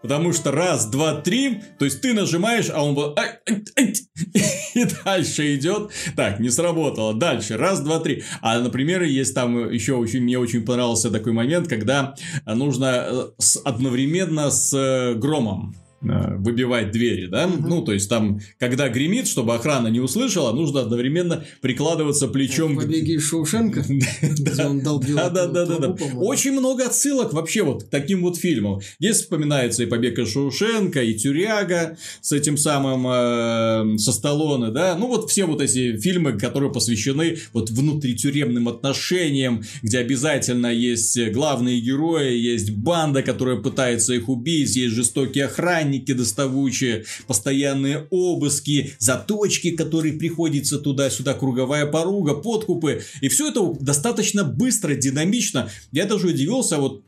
Потому 0.03 0.33
что 0.33 0.51
раз, 0.51 0.87
два, 0.87 1.21
три, 1.21 1.61
то 1.79 1.85
есть 1.85 2.01
ты 2.01 2.15
нажимаешь, 2.15 2.71
а 2.73 2.83
он 2.83 2.95
вот... 2.95 3.21
И 4.75 4.85
дальше 5.05 5.55
идет. 5.57 5.91
Так, 6.17 6.41
не 6.41 6.49
сработало. 6.49 7.13
Дальше, 7.13 7.59
раз, 7.59 7.81
два, 7.81 8.01
три. 8.01 8.25
А, 8.41 8.59
например, 8.59 9.03
есть 9.03 9.35
там 9.35 9.71
еще 9.71 9.95
очень, 9.95 10.23
мне 10.23 10.39
очень 10.39 10.65
понравился 10.65 11.11
такой 11.11 11.33
момент, 11.33 11.69
когда 11.69 12.15
нужно 12.47 13.07
э, 13.09 13.43
одновременно 13.65 14.51
с 14.51 14.73
э, 14.73 15.15
громом 15.15 15.75
выбивать 16.01 16.93
двери, 16.93 17.27
да? 17.27 17.47
Угу. 17.47 17.69
Ну, 17.69 17.83
то 17.83 17.93
есть 17.93 18.09
там, 18.09 18.41
когда 18.59 18.89
гремит, 18.89 19.29
чтобы 19.29 19.55
охрана 19.55 19.89
не 19.89 20.01
услышала, 20.01 20.53
нужно 20.53 20.81
одновременно 20.81 21.45
прикладываться 21.61 22.29
плечом. 22.29 22.77
Побеги 22.77 23.17
из 23.17 23.29
Шоушенка, 23.29 23.85
где 24.23 24.65
он 24.65 24.81
долбил 24.81 25.17
Да, 25.17 25.29
да, 25.29 25.47
да, 25.47 25.67
да, 25.67 25.79
да. 25.79 25.97
Очень 26.17 26.53
много 26.53 26.87
отсылок 26.87 27.33
вообще 27.33 27.63
вот 27.63 27.85
к 27.85 27.89
таким 27.89 28.23
вот 28.23 28.39
фильмам. 28.39 28.81
Здесь 28.99 29.17
вспоминается 29.17 29.83
и 29.83 29.87
Побег 29.87 30.19
из 30.19 30.33
Шоушенка, 30.33 31.03
и 31.03 31.15
Тюряга 31.15 31.99
с 32.21 32.33
этим 32.33 32.57
самым, 32.57 33.07
э, 33.07 33.99
со 33.99 34.13
Сталлоне, 34.13 34.71
да? 34.71 34.97
Ну, 34.97 35.09
вот 35.09 35.31
все 35.31 35.45
вот 35.45 35.61
эти 35.61 35.99
фильмы, 35.99 36.39
которые 36.39 36.73
посвящены 36.73 37.37
вот 37.53 37.71
внутритюремным 37.71 38.69
отношениям, 38.69 39.63
где 39.83 39.99
обязательно 39.99 40.69
есть 40.69 41.19
главные 41.33 41.81
герои, 41.81 42.37
есть 42.37 42.71
банда, 42.71 43.23
которая 43.23 43.57
пытается 43.57 44.15
их 44.15 44.29
убить, 44.29 44.75
есть 44.77 44.95
жестокие 44.95 45.47
охранники, 45.47 45.90
охранники 45.91 46.13
доставучие, 46.13 47.05
постоянные 47.27 48.07
обыски, 48.11 48.95
заточки, 48.99 49.71
которые 49.71 50.15
приходится 50.15 50.79
туда-сюда, 50.79 51.35
круговая 51.35 51.87
поруга, 51.87 52.35
подкупы. 52.35 53.03
И 53.21 53.29
все 53.29 53.49
это 53.49 53.75
достаточно 53.81 54.45
быстро, 54.45 54.95
динамично. 54.95 55.71
Я 55.93 56.07
даже 56.07 56.29
удивился, 56.29 56.79
вот 56.79 57.03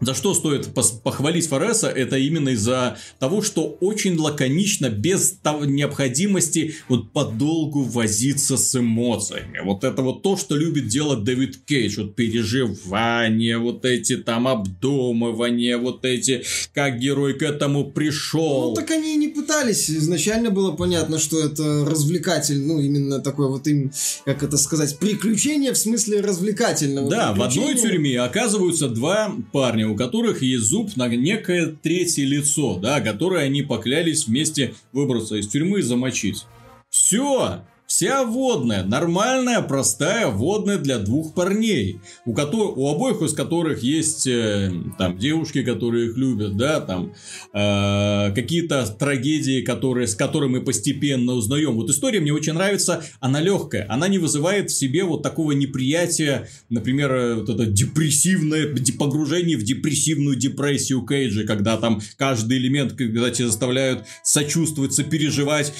за 0.00 0.14
что 0.14 0.34
стоит 0.34 0.68
похвалить 1.02 1.48
Фореса, 1.48 1.88
это 1.88 2.16
именно 2.16 2.50
из-за 2.50 2.98
того, 3.18 3.42
что 3.42 3.76
очень 3.80 4.16
лаконично, 4.16 4.88
без 4.90 5.32
того 5.32 5.64
необходимости 5.64 6.74
вот 6.88 7.12
подолгу 7.12 7.82
возиться 7.82 8.56
с 8.56 8.78
эмоциями. 8.78 9.60
Вот 9.64 9.84
это 9.84 10.02
вот 10.02 10.22
то, 10.22 10.36
что 10.36 10.56
любит 10.56 10.88
делать 10.88 11.24
Дэвид 11.24 11.64
Кейдж. 11.64 12.00
Вот 12.00 12.14
переживания, 12.14 13.58
вот 13.58 13.84
эти 13.84 14.16
там 14.16 14.46
обдумывания, 14.46 15.78
вот 15.78 16.04
эти, 16.04 16.44
как 16.72 16.98
герой 16.98 17.34
к 17.34 17.42
этому 17.42 17.90
пришел. 17.90 18.70
Ну, 18.70 18.74
так 18.74 18.90
они 18.90 19.14
и 19.14 19.16
не 19.16 19.28
пытались. 19.28 19.90
Изначально 19.90 20.50
было 20.50 20.72
понятно, 20.72 21.18
что 21.18 21.40
это 21.40 21.84
развлекатель, 21.84 22.60
ну, 22.60 22.80
именно 22.80 23.20
такой 23.20 23.48
вот 23.48 23.66
им, 23.66 23.90
как 24.24 24.42
это 24.42 24.56
сказать, 24.56 24.98
приключение 24.98 25.72
в 25.72 25.78
смысле 25.78 26.20
развлекательного. 26.20 27.10
Да, 27.10 27.34
в 27.34 27.42
одной 27.42 27.74
тюрьме 27.74 28.20
оказываются 28.20 28.88
два 28.88 29.34
парня, 29.52 29.87
у 29.88 29.96
которых 29.96 30.42
есть 30.42 30.64
зуб 30.64 30.96
на 30.96 31.08
некое 31.08 31.66
третье 31.66 32.24
лицо, 32.24 32.78
да, 32.78 33.00
которое 33.00 33.44
они 33.44 33.62
поклялись 33.62 34.26
вместе 34.26 34.74
выбраться 34.92 35.36
из 35.36 35.48
тюрьмы 35.48 35.80
и 35.80 35.82
замочить. 35.82 36.44
Все! 36.90 37.62
Вся 37.88 38.22
водная, 38.22 38.84
нормальная, 38.84 39.62
простая 39.62 40.26
водная 40.26 40.76
для 40.76 40.98
двух 40.98 41.32
парней, 41.32 42.00
у, 42.26 42.34
которых, 42.34 42.76
у 42.76 42.86
обоих 42.86 43.22
из 43.22 43.32
которых 43.32 43.82
есть 43.82 44.26
э, 44.26 44.70
там 44.98 45.16
девушки, 45.16 45.64
которые 45.64 46.10
их 46.10 46.16
любят, 46.18 46.54
да, 46.58 46.82
там 46.82 47.14
э, 47.54 48.34
какие-то 48.34 48.86
трагедии, 48.88 49.62
которые, 49.62 50.06
с 50.06 50.14
которыми 50.14 50.58
мы 50.58 50.60
постепенно 50.60 51.32
узнаем. 51.32 51.76
Вот 51.76 51.88
история 51.88 52.20
мне 52.20 52.30
очень 52.30 52.52
нравится, 52.52 53.04
она 53.20 53.40
легкая, 53.40 53.86
она 53.88 54.06
не 54.08 54.18
вызывает 54.18 54.70
в 54.70 54.76
себе 54.76 55.04
вот 55.04 55.22
такого 55.22 55.52
неприятия, 55.52 56.46
например, 56.68 57.10
э, 57.10 57.34
вот 57.36 57.48
это 57.48 57.64
депрессивное 57.64 58.76
погружение 58.98 59.56
в 59.56 59.62
депрессивную 59.62 60.36
депрессию 60.36 61.06
Кейджа, 61.06 61.44
когда 61.44 61.78
там 61.78 62.02
каждый 62.18 62.58
элемент, 62.58 62.92
когда 62.92 63.30
тебя 63.30 63.46
заставляют 63.46 64.04
сочувствовать, 64.22 64.92
сопереживать, 64.92 65.72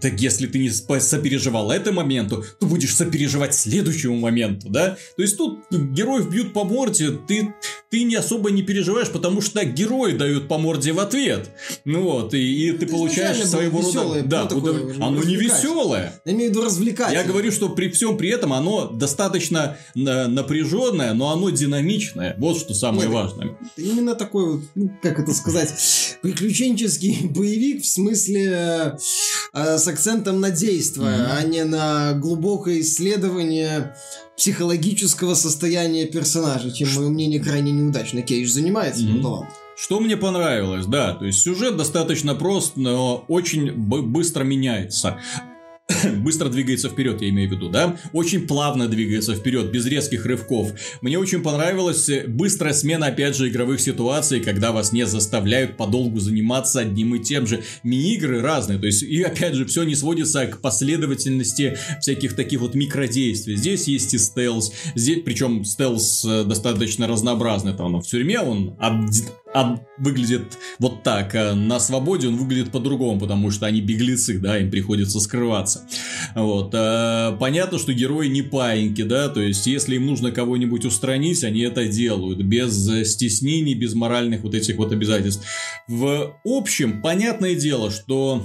так, 0.00 0.20
если 0.20 0.48
ты 0.48 0.58
не 0.58 0.70
сопереживаешь 0.70 1.27
сопереживал 1.28 1.70
этому 1.70 1.98
моменту, 1.98 2.44
то 2.58 2.66
будешь 2.66 2.94
сопереживать 2.94 3.54
следующему 3.54 4.16
моменту, 4.16 4.68
да? 4.70 4.96
То 5.16 5.22
есть 5.22 5.36
тут 5.36 5.58
героев 5.70 6.30
бьют 6.30 6.52
по 6.52 6.64
морде, 6.64 7.10
ты, 7.10 7.54
ты 7.90 8.04
не 8.04 8.14
особо 8.14 8.50
не 8.50 8.62
переживаешь, 8.62 9.08
потому 9.10 9.40
что 9.40 9.64
герои 9.64 10.12
дают 10.12 10.48
по 10.48 10.58
морде 10.58 10.92
в 10.92 11.00
ответ. 11.00 11.50
Ну 11.84 12.02
вот, 12.02 12.34
и, 12.34 12.68
и 12.68 12.72
ты 12.72 12.86
получаешь 12.86 13.44
своего 13.44 13.80
рода... 13.80 14.22
Да, 14.22 14.46
такое, 14.46 14.94
оно 15.00 15.22
не 15.22 15.36
веселое. 15.36 16.12
Я 16.24 16.32
имею 16.32 16.50
в 16.50 16.54
виду 16.54 16.64
развлекательное. 16.64 17.22
Я 17.22 17.28
говорю, 17.28 17.52
что 17.52 17.68
при 17.68 17.90
всем 17.90 18.16
при 18.16 18.30
этом 18.30 18.52
оно 18.52 18.86
достаточно 18.86 19.76
напряженное, 19.94 21.12
но 21.14 21.32
оно 21.32 21.50
динамичное. 21.50 22.36
Вот 22.38 22.58
что 22.58 22.74
самое 22.74 23.08
Нет, 23.08 23.10
важное. 23.10 23.58
Именно 23.76 24.14
такой 24.14 24.52
вот, 24.52 24.62
ну, 24.74 24.90
как 25.02 25.18
это 25.18 25.34
сказать, 25.34 25.74
приключенческий 26.22 27.26
боевик 27.28 27.82
в 27.82 27.86
смысле 27.86 28.98
э, 29.52 29.78
с 29.78 29.88
акцентом 29.88 30.40
на 30.40 30.50
действие 30.50 31.17
mm-hmm. 31.18 31.36
а 31.36 31.42
не 31.42 31.64
на 31.64 32.12
глубокое 32.14 32.80
исследование 32.80 33.94
психологического 34.36 35.34
состояния 35.34 36.06
персонажа, 36.06 36.70
чем, 36.70 36.88
мое 36.94 37.08
мнение, 37.08 37.40
крайне 37.40 37.72
неудачно 37.72 38.22
Кейдж 38.22 38.48
занимается. 38.48 39.02
Mm-hmm. 39.02 39.20
Ну. 39.20 39.46
Что 39.76 40.00
мне 40.00 40.16
понравилось, 40.16 40.86
да, 40.86 41.14
то 41.14 41.24
есть 41.24 41.40
сюжет 41.40 41.76
достаточно 41.76 42.34
прост, 42.34 42.72
но 42.76 43.24
очень 43.28 43.72
быстро 43.72 44.42
меняется. 44.42 45.18
быстро 46.18 46.48
двигается 46.48 46.88
вперед, 46.88 47.20
я 47.22 47.28
имею 47.30 47.48
в 47.48 47.52
виду, 47.52 47.68
да? 47.68 47.96
Очень 48.12 48.46
плавно 48.46 48.88
двигается 48.88 49.34
вперед, 49.34 49.70
без 49.70 49.86
резких 49.86 50.26
рывков. 50.26 50.72
Мне 51.00 51.18
очень 51.18 51.42
понравилась 51.42 52.08
э, 52.08 52.26
быстрая 52.26 52.74
смена, 52.74 53.06
опять 53.06 53.36
же, 53.36 53.48
игровых 53.48 53.80
ситуаций, 53.80 54.40
когда 54.40 54.72
вас 54.72 54.92
не 54.92 55.06
заставляют 55.06 55.76
подолгу 55.76 56.20
заниматься 56.20 56.80
одним 56.80 57.14
и 57.14 57.18
тем 57.18 57.46
же. 57.46 57.62
Мини-игры 57.82 58.42
разные, 58.42 58.78
то 58.78 58.86
есть, 58.86 59.02
и 59.02 59.22
опять 59.22 59.54
же, 59.54 59.64
все 59.64 59.84
не 59.84 59.94
сводится 59.94 60.46
к 60.46 60.60
последовательности 60.60 61.78
всяких 62.00 62.36
таких 62.36 62.60
вот 62.60 62.74
микродействий. 62.74 63.56
Здесь 63.56 63.88
есть 63.88 64.12
и 64.14 64.18
стелс, 64.18 64.72
здесь, 64.94 65.22
причем 65.24 65.64
стелс 65.64 66.24
э, 66.24 66.44
достаточно 66.44 67.06
разнообразный, 67.06 67.74
там, 67.74 68.00
в 68.00 68.06
тюрьме 68.06 68.40
он 68.40 68.76
а 69.54 69.80
выглядит 69.96 70.58
вот 70.78 71.02
так. 71.02 71.34
А 71.34 71.54
на 71.54 71.80
свободе 71.80 72.28
он 72.28 72.36
выглядит 72.36 72.70
по-другому, 72.70 73.18
потому 73.18 73.50
что 73.50 73.66
они 73.66 73.80
беглецы, 73.80 74.38
да, 74.38 74.58
им 74.58 74.70
приходится 74.70 75.20
скрываться. 75.20 75.86
Вот. 76.34 76.72
А, 76.74 77.36
понятно, 77.38 77.78
что 77.78 77.92
герои 77.92 78.28
не 78.28 78.42
паиньки, 78.42 79.02
да, 79.02 79.28
то 79.28 79.40
есть, 79.40 79.66
если 79.66 79.96
им 79.96 80.06
нужно 80.06 80.30
кого-нибудь 80.30 80.84
устранить, 80.84 81.44
они 81.44 81.60
это 81.60 81.86
делают, 81.86 82.38
без 82.38 83.10
стеснений, 83.10 83.74
без 83.74 83.94
моральных 83.94 84.42
вот 84.42 84.54
этих 84.54 84.76
вот 84.76 84.92
обязательств. 84.92 85.44
В 85.86 86.34
общем, 86.44 87.00
понятное 87.00 87.54
дело, 87.54 87.90
что 87.90 88.42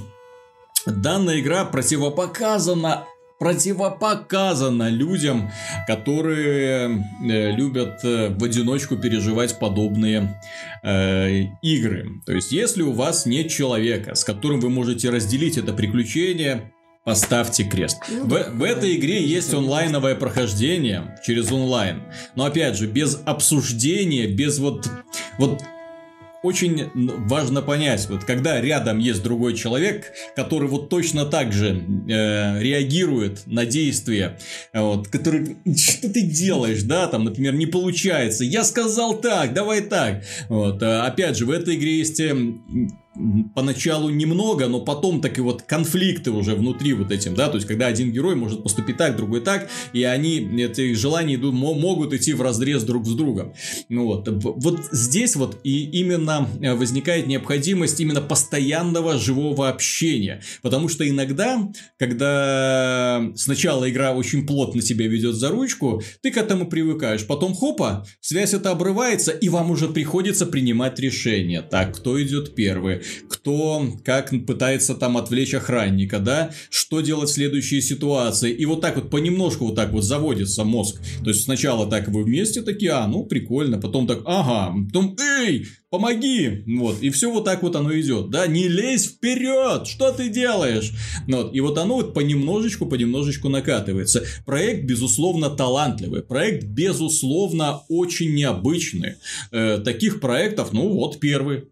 данная 0.86 1.40
игра 1.40 1.66
противопоказана 1.66 3.06
противопоказано 3.44 4.88
людям, 4.88 5.52
которые 5.86 7.04
э, 7.30 7.52
любят 7.52 8.00
э, 8.06 8.30
в 8.30 8.42
одиночку 8.42 8.96
переживать 8.96 9.60
подобные 9.60 10.42
э, 10.82 11.48
игры. 11.62 12.22
То 12.26 12.32
есть, 12.32 12.54
если 12.54 12.84
у 12.84 12.94
вас 12.94 13.26
нет 13.26 13.50
человека, 13.50 14.16
с 14.16 14.24
которым 14.24 14.62
вы 14.62 14.70
можете 14.70 15.10
разделить 15.10 15.58
это 15.58 15.74
приключение, 15.74 16.72
Поставьте 17.04 17.66
крест. 17.66 17.98
Ну, 18.10 18.24
в, 18.24 18.30
в 18.30 18.64
этой 18.64 18.96
игре 18.96 19.22
есть 19.22 19.54
онлайновое 19.54 20.16
прохождение 20.16 21.18
через 21.26 21.52
онлайн. 21.52 22.04
Но 22.38 22.46
опять 22.46 22.78
же, 22.78 22.88
без 22.88 23.22
обсуждения, 23.26 24.28
без 24.28 24.58
вот, 24.58 24.90
вот 25.38 25.62
очень 26.44 26.92
важно 26.94 27.62
понять, 27.62 28.08
вот 28.10 28.26
когда 28.26 28.60
рядом 28.62 29.00
есть 29.00 29.24
другой 29.24 29.56
человек, 29.56 30.12
который 30.36 30.68
вот 30.68 30.90
точно 30.90 31.26
так 31.26 31.54
же 31.54 31.70
э, 31.70 32.62
реагирует 32.62 33.48
на 33.48 33.66
действия, 33.66 34.38
вот, 34.74 35.08
который, 35.08 35.58
что 35.76 36.10
ты 36.10 36.22
делаешь, 36.22 36.84
да, 36.84 37.08
там, 37.08 37.24
например, 37.24 37.56
не 37.56 37.66
получается, 37.66 38.44
я 38.44 38.64
сказал 38.64 39.20
так, 39.20 39.54
давай 39.54 39.82
так, 39.82 40.24
вот, 40.50 40.84
э, 40.84 41.00
опять 41.00 41.38
же, 41.38 41.46
в 41.46 41.52
этой 41.52 41.76
игре 41.76 41.98
есть 41.98 42.22
поначалу 43.54 44.10
немного, 44.10 44.68
но 44.68 44.80
потом 44.80 45.22
так 45.22 45.38
и 45.38 45.42
вот 45.42 45.62
конфликты 45.62 46.32
уже 46.32 46.56
внутри 46.56 46.94
вот 46.94 47.12
этим, 47.12 47.36
да, 47.36 47.48
то 47.48 47.56
есть 47.56 47.68
когда 47.68 47.88
один 47.88 48.12
герой 48.12 48.36
может 48.36 48.64
поступить 48.64 48.98
так, 48.98 49.16
другой 49.16 49.42
так, 49.42 49.70
и 49.94 50.04
они, 50.04 50.40
эти 50.62 50.94
желания 50.94 51.36
идут, 51.36 51.54
могут 51.54 52.14
идти 52.14 52.34
в 52.34 52.42
разрез 52.42 52.84
друг 52.84 53.06
с 53.06 53.14
другом. 53.14 53.54
Ну 53.90 54.06
вот, 54.06 54.28
вот 54.28 54.80
здесь 54.92 55.36
вот 55.36 55.60
и 55.64 55.86
именно 56.00 56.48
э, 56.62 56.74
возникает 56.74 57.28
необходимость 57.28 58.00
именно 58.00 58.22
постоянного 58.22 59.20
живого 59.20 59.70
общения, 59.70 60.42
потому 60.62 60.90
что 60.90 61.08
иногда, 61.08 61.72
когда 62.00 63.24
сначала 63.36 63.90
игра 63.90 64.14
очень 64.14 64.48
плотно 64.48 64.82
себя 64.82 65.08
ведет 65.08 65.36
за 65.36 65.50
ручку, 65.50 66.02
ты 66.22 66.32
к 66.32 66.38
этому 66.38 66.68
привыкаешь, 66.68 67.28
потом 67.28 67.54
хопа, 67.54 68.08
связь 68.22 68.54
это 68.54 68.72
обрывается, 68.72 69.32
и 69.32 69.50
вам 69.50 69.70
уже 69.70 69.88
приходится 69.88 70.46
принимать 70.46 71.00
решение. 71.00 71.62
Так, 71.62 71.96
кто 71.98 72.22
идет 72.22 72.56
первый? 72.56 73.03
Кто 73.30 73.86
как 74.04 74.34
пытается 74.46 74.96
там 74.96 75.18
отвлечь 75.18 75.54
охранника, 75.54 76.20
да, 76.20 76.52
что 76.70 77.02
делать 77.02 77.30
в 77.30 77.34
следующей 77.34 77.82
ситуации. 77.82 78.52
И 78.52 78.66
вот 78.66 78.82
так 78.82 78.96
вот 78.96 79.10
понемножку 79.10 79.66
вот 79.66 79.76
так 79.76 79.92
вот 79.92 80.04
заводится 80.04 80.64
мозг. 80.64 81.02
То 81.24 81.30
есть 81.30 81.44
сначала 81.44 81.90
так 81.90 82.08
вы 82.08 82.24
вместе 82.24 82.62
такие, 82.62 82.92
а, 82.92 83.08
ну 83.08 83.26
прикольно, 83.26 83.80
потом 83.80 84.08
так, 84.08 84.22
ага, 84.26 84.74
потом, 84.88 85.16
эй, 85.20 85.68
помоги, 85.94 86.64
вот, 86.66 87.04
и 87.04 87.12
все 87.12 87.32
вот 87.32 87.46
так 87.46 87.62
вот 87.62 87.76
оно 87.76 87.94
идет, 88.00 88.32
да, 88.32 88.48
не 88.48 88.68
лезь 88.68 89.06
вперед, 89.06 89.86
что 89.86 90.12
ты 90.12 90.28
делаешь, 90.30 90.92
вот, 91.28 91.54
и 91.54 91.60
вот 91.60 91.78
оно 91.78 91.98
вот 91.98 92.16
понемножечку, 92.16 92.88
понемножечку 92.88 93.48
накатывается. 93.48 94.24
Проект, 94.44 94.86
безусловно, 94.86 95.52
талантливый, 95.52 96.24
проект, 96.24 96.64
безусловно, 96.64 97.84
очень 97.90 98.34
необычный. 98.34 99.18
Э, 99.52 99.78
таких 99.78 100.20
проектов, 100.20 100.74
ну, 100.74 100.90
вот 100.94 101.20
первый, 101.20 101.66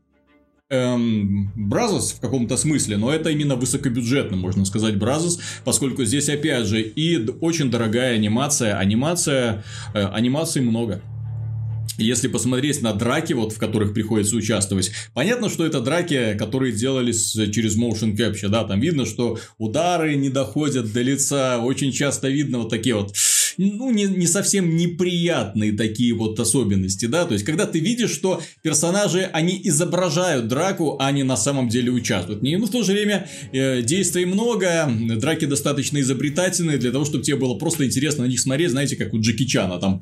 эм, 0.71 1.51
Бразос 1.55 2.13
в 2.13 2.19
каком-то 2.19 2.57
смысле, 2.57 2.97
но 2.97 3.13
это 3.13 3.29
именно 3.29 3.55
высокобюджетно, 3.55 4.37
можно 4.37 4.65
сказать, 4.65 4.97
Бразос, 4.97 5.39
поскольку 5.63 6.03
здесь, 6.05 6.29
опять 6.29 6.65
же, 6.65 6.81
и 6.81 7.27
очень 7.41 7.69
дорогая 7.69 8.15
анимация, 8.15 8.77
анимация, 8.77 9.63
э, 9.93 10.03
анимации 10.03 10.61
много. 10.61 11.01
Если 11.97 12.29
посмотреть 12.29 12.81
на 12.81 12.93
драки, 12.93 13.33
вот, 13.33 13.51
в 13.51 13.57
которых 13.59 13.93
приходится 13.93 14.35
участвовать, 14.35 14.91
понятно, 15.13 15.49
что 15.49 15.65
это 15.65 15.81
драки, 15.81 16.35
которые 16.39 16.71
делались 16.71 17.33
через 17.33 17.77
motion 17.77 18.15
capture, 18.15 18.47
да, 18.47 18.63
там 18.63 18.79
видно, 18.79 19.05
что 19.05 19.37
удары 19.57 20.15
не 20.15 20.29
доходят 20.29 20.91
до 20.91 21.01
лица, 21.01 21.59
очень 21.59 21.91
часто 21.91 22.29
видно 22.29 22.59
вот 22.59 22.69
такие 22.69 22.95
вот 22.95 23.13
ну, 23.57 23.91
не, 23.91 24.05
не 24.05 24.27
совсем 24.27 24.75
неприятные 24.75 25.73
такие 25.73 26.13
вот 26.13 26.39
особенности, 26.39 27.05
да, 27.05 27.25
то 27.25 27.33
есть, 27.33 27.45
когда 27.45 27.65
ты 27.65 27.79
видишь, 27.79 28.11
что 28.11 28.41
персонажи, 28.61 29.29
они 29.33 29.59
изображают 29.63 30.47
драку, 30.47 30.97
а 30.99 31.11
не 31.11 31.23
на 31.23 31.37
самом 31.37 31.69
деле 31.69 31.91
участвуют. 31.91 32.41
Но 32.41 32.65
в 32.65 32.69
то 32.69 32.83
же 32.83 32.93
время 32.93 33.27
э, 33.51 33.81
действий 33.81 34.25
много, 34.25 34.91
драки 35.17 35.45
достаточно 35.45 35.99
изобретательные 35.99 36.77
для 36.77 36.91
того, 36.91 37.05
чтобы 37.05 37.23
тебе 37.23 37.37
было 37.37 37.55
просто 37.55 37.85
интересно 37.85 38.23
на 38.23 38.27
них 38.27 38.39
смотреть, 38.39 38.71
знаете, 38.71 38.95
как 38.95 39.13
у 39.13 39.19
Джеки 39.19 39.45
Чана, 39.45 39.79
там, 39.79 39.99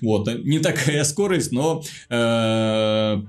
вот, 0.00 0.28
не 0.44 0.58
такая 0.58 1.04
скорость, 1.12 1.52
но 1.52 1.84
э, 2.08 3.22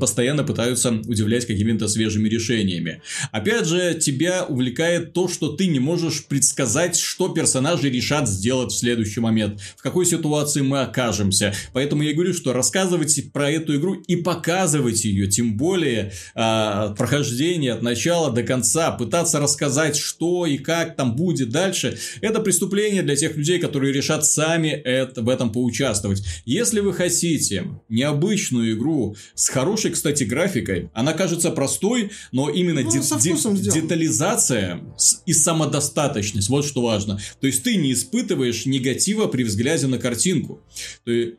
постоянно 0.00 0.44
пытаются 0.44 0.90
удивлять 0.90 1.46
какими-то 1.46 1.88
свежими 1.88 2.28
решениями. 2.28 3.02
Опять 3.32 3.66
же, 3.66 3.94
тебя 3.94 4.44
увлекает 4.44 5.12
то, 5.12 5.28
что 5.28 5.52
ты 5.52 5.66
не 5.66 5.80
можешь 5.80 6.24
предсказать, 6.26 6.96
что 6.96 7.28
персонажи 7.28 7.90
решат 7.90 8.28
сделать 8.28 8.72
в 8.72 8.76
следующий 8.80 9.20
момент, 9.20 9.60
в 9.76 9.82
какой 9.82 10.06
ситуации 10.06 10.60
мы 10.60 10.80
окажемся. 10.82 11.54
Поэтому 11.72 12.02
я 12.02 12.12
говорю, 12.12 12.34
что 12.34 12.52
рассказывать 12.52 13.32
про 13.32 13.50
эту 13.50 13.76
игру 13.76 13.94
и 13.94 14.16
показывать 14.16 15.04
ее, 15.04 15.28
тем 15.28 15.56
более 15.56 16.12
э, 16.34 16.94
прохождение 16.96 17.72
от 17.72 17.82
начала 17.82 18.30
до 18.30 18.42
конца, 18.42 18.90
пытаться 18.90 19.38
рассказать, 19.38 19.96
что 19.96 20.46
и 20.46 20.58
как 20.58 20.96
там 20.96 21.16
будет 21.16 21.50
дальше, 21.50 21.98
это 22.20 22.40
преступление 22.40 23.02
для 23.02 23.16
тех 23.16 23.36
людей, 23.36 23.58
которые 23.58 23.92
решат 23.92 24.24
сами 24.26 24.68
это, 24.68 25.22
в 25.22 25.28
этом 25.28 25.52
поучаствовать. 25.52 26.22
Если 26.44 26.80
вы 26.80 26.92
хотите 26.92 27.64
необычную 27.88 28.72
игру 28.74 29.16
с 29.34 29.48
хорошей, 29.48 29.90
кстати, 29.90 30.24
графикой, 30.24 30.90
она 30.94 31.12
кажется 31.12 31.50
простой, 31.50 32.10
но 32.32 32.48
именно 32.48 32.80
ну, 32.82 32.90
де- 32.90 33.00
де- 33.00 33.80
детализация 33.80 34.80
и 35.26 35.32
самодостаточность, 35.32 36.48
вот 36.48 36.64
что 36.64 36.82
важно. 36.82 37.20
То 37.40 37.46
есть 37.46 37.62
ты 37.62 37.76
не 37.76 37.92
испытываешь 37.92 38.59
негатива 38.66 39.26
при 39.26 39.42
взгляде 39.42 39.86
на 39.86 39.98
картинку. 39.98 40.60
Ты, 41.04 41.36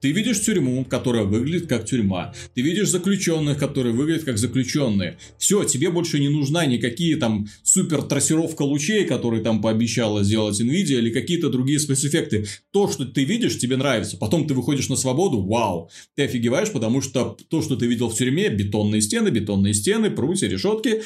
ты 0.00 0.12
видишь 0.12 0.40
тюрьму, 0.44 0.84
которая 0.84 1.24
выглядит 1.24 1.68
как 1.68 1.84
тюрьма. 1.84 2.32
Ты 2.54 2.62
видишь 2.62 2.88
заключенных, 2.88 3.58
которые 3.58 3.94
выглядят 3.94 4.24
как 4.24 4.38
заключенные. 4.38 5.18
Все, 5.38 5.64
тебе 5.64 5.90
больше 5.90 6.20
не 6.20 6.28
нужна 6.28 6.66
никакие 6.66 7.16
там 7.16 7.48
супер 7.64 8.02
трассировка 8.02 8.62
лучей, 8.62 9.04
которые 9.04 9.42
там 9.42 9.60
пообещала 9.60 10.22
сделать 10.22 10.60
Nvidia, 10.60 10.98
или 10.98 11.10
какие-то 11.10 11.50
другие 11.50 11.80
спецэффекты. 11.80 12.46
То, 12.70 12.88
что 12.88 13.04
ты 13.06 13.24
видишь, 13.24 13.58
тебе 13.58 13.76
нравится. 13.76 14.16
Потом 14.16 14.46
ты 14.46 14.54
выходишь 14.54 14.88
на 14.88 14.96
свободу, 14.96 15.42
вау. 15.42 15.90
Ты 16.14 16.24
офигеваешь, 16.24 16.70
потому 16.70 17.00
что 17.02 17.36
то, 17.48 17.60
что 17.62 17.74
ты 17.74 17.86
видел 17.86 18.08
в 18.08 18.14
тюрьме, 18.14 18.50
бетонные 18.50 19.00
стены, 19.00 19.30
бетонные 19.30 19.74
стены, 19.74 20.10
прутья, 20.10 20.48
решетки, 20.48 21.02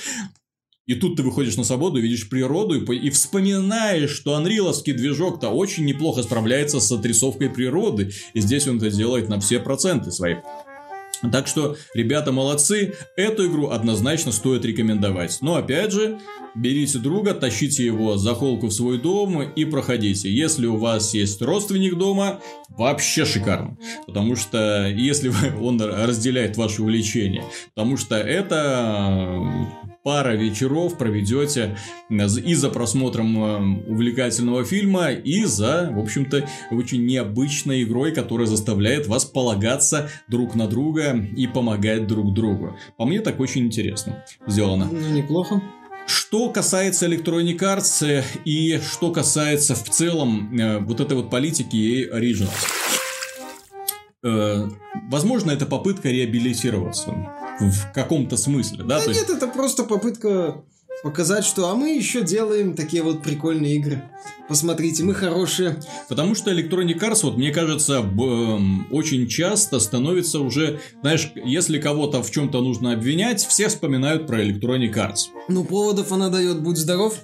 и 0.86 0.94
тут 0.94 1.16
ты 1.16 1.22
выходишь 1.22 1.56
на 1.56 1.64
свободу, 1.64 2.00
видишь 2.00 2.28
природу 2.28 2.74
и, 2.74 2.96
и 2.96 3.10
вспоминаешь, 3.10 4.10
что 4.10 4.34
анриловский 4.34 4.92
движок-то 4.92 5.48
очень 5.48 5.84
неплохо 5.84 6.22
справляется 6.22 6.80
с 6.80 6.90
отрисовкой 6.90 7.50
природы. 7.50 8.12
И 8.34 8.40
здесь 8.40 8.66
он 8.66 8.78
это 8.78 8.90
делает 8.90 9.28
на 9.28 9.38
все 9.40 9.60
проценты 9.60 10.10
свои. 10.10 10.36
Так 11.30 11.46
что, 11.46 11.76
ребята 11.94 12.32
молодцы, 12.32 12.94
эту 13.16 13.46
игру 13.46 13.68
однозначно 13.68 14.32
стоит 14.32 14.64
рекомендовать. 14.64 15.38
Но 15.40 15.54
опять 15.54 15.92
же, 15.92 16.18
берите 16.56 16.98
друга, 16.98 17.32
тащите 17.32 17.84
его 17.84 18.16
за 18.16 18.34
холку 18.34 18.66
в 18.66 18.72
свой 18.72 18.98
дом 18.98 19.40
и 19.40 19.64
проходите. 19.64 20.32
Если 20.32 20.66
у 20.66 20.76
вас 20.76 21.14
есть 21.14 21.40
родственник 21.40 21.96
дома, 21.96 22.40
вообще 22.70 23.24
шикарно. 23.24 23.78
Потому 24.06 24.34
что, 24.34 24.88
если 24.88 25.32
он 25.60 25.80
разделяет 25.80 26.56
ваше 26.56 26.82
увлечение. 26.82 27.44
Потому 27.74 27.96
что 27.96 28.16
это 28.16 29.44
пара 30.02 30.34
вечеров 30.34 30.98
проведете 30.98 31.76
и 32.10 32.54
за 32.54 32.70
просмотром 32.70 33.44
э, 33.44 33.90
увлекательного 33.90 34.64
фильма, 34.64 35.12
и 35.12 35.44
за, 35.44 35.90
в 35.92 35.98
общем-то, 35.98 36.48
очень 36.70 37.06
необычной 37.06 37.84
игрой, 37.84 38.12
которая 38.12 38.46
заставляет 38.46 39.06
вас 39.06 39.24
полагаться 39.24 40.10
друг 40.28 40.54
на 40.54 40.66
друга 40.66 41.16
и 41.36 41.46
помогать 41.46 42.06
друг 42.06 42.34
другу. 42.34 42.76
По 42.96 43.04
мне 43.04 43.20
так 43.20 43.38
очень 43.40 43.66
интересно 43.66 44.24
сделано. 44.46 44.88
Ну, 44.90 45.10
неплохо. 45.10 45.62
Что 46.06 46.48
касается 46.50 47.06
Electronic 47.06 47.58
Arts 47.58 48.04
э, 48.06 48.24
и 48.44 48.80
что 48.80 49.12
касается 49.12 49.74
в 49.74 49.88
целом 49.88 50.58
э, 50.58 50.78
вот 50.78 51.00
этой 51.00 51.16
вот 51.16 51.30
политики 51.30 51.76
и 51.76 52.08
Originals. 52.08 52.50
Возможно, 55.08 55.50
это 55.50 55.66
попытка 55.66 56.08
реабилитироваться 56.08 57.12
в 57.60 57.92
каком-то 57.92 58.36
смысле, 58.36 58.84
да? 58.84 58.98
Да 58.98 59.06
нет, 59.06 59.16
есть... 59.16 59.30
это 59.30 59.46
просто 59.46 59.84
попытка 59.84 60.62
показать, 61.02 61.44
что 61.44 61.68
а 61.68 61.74
мы 61.74 61.90
еще 61.96 62.22
делаем 62.22 62.74
такие 62.74 63.02
вот 63.02 63.22
прикольные 63.22 63.76
игры. 63.76 64.02
Посмотрите, 64.48 65.02
мы 65.02 65.14
хорошие. 65.14 65.80
Потому 66.08 66.34
что 66.34 66.52
Electronic 66.52 66.98
Arts, 66.98 67.20
вот 67.22 67.36
мне 67.36 67.50
кажется, 67.50 67.94
эм, 67.94 68.86
очень 68.90 69.26
часто 69.26 69.80
становится 69.80 70.40
уже, 70.40 70.80
знаешь, 71.00 71.32
если 71.34 71.80
кого-то 71.80 72.22
в 72.22 72.30
чем-то 72.30 72.60
нужно 72.60 72.92
обвинять, 72.92 73.44
все 73.44 73.68
вспоминают 73.68 74.26
про 74.26 74.42
Electronic 74.42 74.92
Arts. 74.94 75.28
Ну, 75.48 75.64
поводов 75.64 76.12
она 76.12 76.28
дает, 76.28 76.62
будь 76.62 76.76
здоров. 76.76 77.14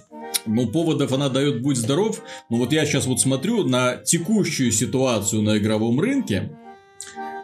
Ну, 0.46 0.66
поводов 0.68 1.12
она 1.12 1.28
дает, 1.28 1.62
будь 1.62 1.76
здоров. 1.76 2.22
Но 2.50 2.56
вот 2.56 2.72
я 2.72 2.84
сейчас 2.86 3.06
вот 3.06 3.20
смотрю 3.20 3.64
на 3.64 3.96
текущую 3.96 4.72
ситуацию 4.72 5.42
на 5.42 5.58
игровом 5.58 6.00
рынке 6.00 6.57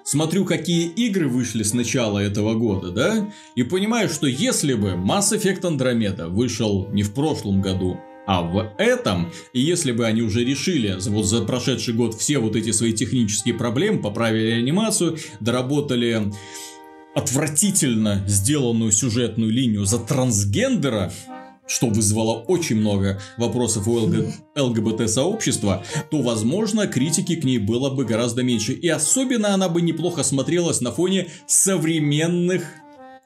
смотрю, 0.04 0.44
какие 0.44 0.86
игры 0.86 1.28
вышли 1.28 1.62
с 1.62 1.74
начала 1.74 2.18
этого 2.20 2.54
года, 2.54 2.90
да, 2.90 3.30
и 3.56 3.62
понимаю, 3.62 4.08
что 4.08 4.26
если 4.26 4.74
бы 4.74 4.90
Mass 4.90 5.32
Effect 5.32 5.62
Andromeda 5.62 6.28
вышел 6.28 6.88
не 6.92 7.02
в 7.02 7.12
прошлом 7.12 7.60
году, 7.60 7.98
а 8.26 8.42
в 8.42 8.72
этом, 8.78 9.32
и 9.52 9.60
если 9.60 9.92
бы 9.92 10.06
они 10.06 10.22
уже 10.22 10.44
решили 10.44 10.96
вот 11.08 11.26
за 11.26 11.42
прошедший 11.42 11.94
год 11.94 12.14
все 12.14 12.38
вот 12.38 12.56
эти 12.56 12.70
свои 12.70 12.92
технические 12.92 13.54
проблемы, 13.54 14.00
поправили 14.00 14.52
анимацию, 14.52 15.18
доработали 15.40 16.32
отвратительно 17.14 18.24
сделанную 18.26 18.92
сюжетную 18.92 19.50
линию 19.50 19.84
за 19.84 19.98
трансгендера, 19.98 21.12
что 21.66 21.88
вызвало 21.88 22.42
очень 22.42 22.76
много 22.76 23.20
вопросов 23.38 23.88
у 23.88 23.92
ЛГ... 23.92 24.32
ЛГБТ-сообщества, 24.56 25.84
то, 26.10 26.22
возможно, 26.22 26.86
критики 26.86 27.36
к 27.36 27.44
ней 27.44 27.58
было 27.58 27.90
бы 27.90 28.04
гораздо 28.04 28.42
меньше. 28.42 28.72
И 28.72 28.88
особенно 28.88 29.54
она 29.54 29.68
бы 29.68 29.82
неплохо 29.82 30.22
смотрелась 30.22 30.80
на 30.80 30.92
фоне 30.92 31.28
современных 31.46 32.64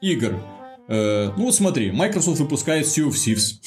игр. 0.01 0.41
Э, 0.89 1.33
ну 1.37 1.45
вот 1.45 1.55
смотри, 1.55 1.91
Microsoft 1.91 2.41
выпускает 2.41 2.87
Sea 2.87 3.09
of 3.09 3.13
Thieves. 3.13 3.61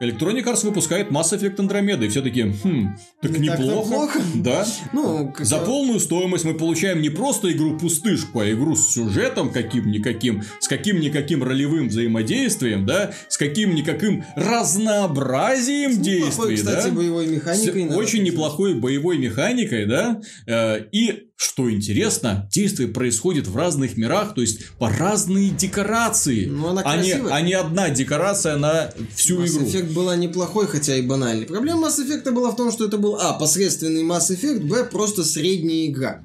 Electronic 0.00 0.44
Arts 0.44 0.64
выпускает 0.64 1.08
Mass 1.10 1.32
Effect 1.36 1.56
Andromeda, 1.56 2.04
и 2.04 2.08
все 2.08 2.22
таки 2.22 2.42
хм, 2.44 2.96
так 3.20 3.32
Не 3.32 3.48
неплохо. 3.48 3.88
плохо. 3.88 4.20
Да. 4.36 4.64
Ну, 4.92 5.32
как- 5.32 5.44
За 5.44 5.58
полную 5.58 5.98
стоимость 5.98 6.44
мы 6.44 6.54
получаем 6.54 7.02
не 7.02 7.10
просто 7.10 7.50
игру-пустышку, 7.50 8.38
а 8.40 8.48
игру 8.50 8.76
с 8.76 8.92
сюжетом 8.94 9.50
каким-никаким, 9.50 10.42
с 10.60 10.68
каким-никаким 10.68 11.42
ролевым 11.42 11.88
взаимодействием, 11.88 12.86
да, 12.86 13.12
с 13.28 13.36
каким-никаким 13.36 14.24
разнообразием 14.36 15.90
Неплохой, 16.00 16.50
действий, 16.50 16.56
кстати, 16.56 16.88
да. 16.88 16.94
боевой 16.94 17.26
С 17.26 17.30
механикой. 17.30 17.84
надо 17.84 17.96
очень 17.96 18.22
неплохой 18.22 18.74
боевой 18.74 19.18
механикой, 19.18 19.86
да, 19.86 20.20
э, 20.46 20.84
и 20.92 21.27
что 21.40 21.70
интересно, 21.70 22.48
действие 22.50 22.88
происходит 22.88 23.46
в 23.46 23.56
разных 23.56 23.96
мирах, 23.96 24.34
то 24.34 24.40
есть 24.40 24.70
по 24.80 24.90
разные 24.90 25.50
декорации, 25.50 26.46
Ну, 26.46 26.66
она 26.66 26.82
а, 26.84 26.96
не, 26.96 27.12
а 27.12 27.40
не 27.40 27.52
одна 27.52 27.90
декорация 27.90 28.56
на 28.56 28.92
всю 29.14 29.40
Mass 29.40 29.46
игру. 29.46 29.66
Effect 29.66 29.92
была 29.92 30.16
неплохой, 30.16 30.66
хотя 30.66 30.96
и 30.96 31.02
банальной. 31.02 31.46
Проблема 31.46 31.86
Mass 31.86 32.04
Effect 32.04 32.28
была 32.32 32.50
в 32.50 32.56
том, 32.56 32.72
что 32.72 32.86
это 32.86 32.98
был, 32.98 33.14
а, 33.20 33.34
посредственный 33.34 34.02
Mass 34.02 34.30
Effect, 34.30 34.66
б, 34.66 34.82
просто 34.86 35.22
средняя 35.22 35.86
игра. 35.86 36.24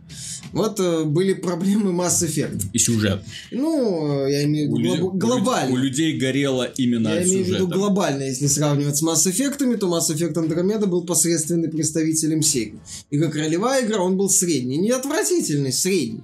Вот 0.52 0.80
э, 0.80 1.04
были 1.04 1.34
проблемы 1.34 1.92
Mass 1.92 2.24
Effect. 2.24 2.62
И 2.74 2.78
сюжет. 2.78 3.24
Ну, 3.52 4.28
я 4.28 4.44
имею 4.44 4.72
в 4.72 4.80
виду 4.80 5.10
глоб- 5.10 5.18
глобально. 5.18 5.74
у 5.74 5.78
людей 5.78 6.16
горело 6.18 6.64
именно 6.78 7.08
Я 7.10 7.24
имею 7.24 7.44
в 7.44 7.48
виду 7.48 7.68
глобально, 7.68 8.24
если 8.24 8.46
сравнивать 8.46 8.96
с 8.96 9.04
Mass 9.04 9.26
Effect, 9.26 9.78
то 9.78 9.88
Mass 9.88 10.14
Effect 10.14 10.34
Andromeda 10.36 10.86
был 10.86 11.06
посредственный 11.06 11.70
представителем 11.70 12.44
серии. 12.44 12.80
И 13.10 13.18
как 13.18 13.36
ролевая 13.36 13.84
игра 13.84 13.98
он 13.98 14.16
был 14.16 14.30
средний. 14.30 14.78
Не 14.78 14.92
отвратительный, 15.04 15.72
средний. 15.72 16.24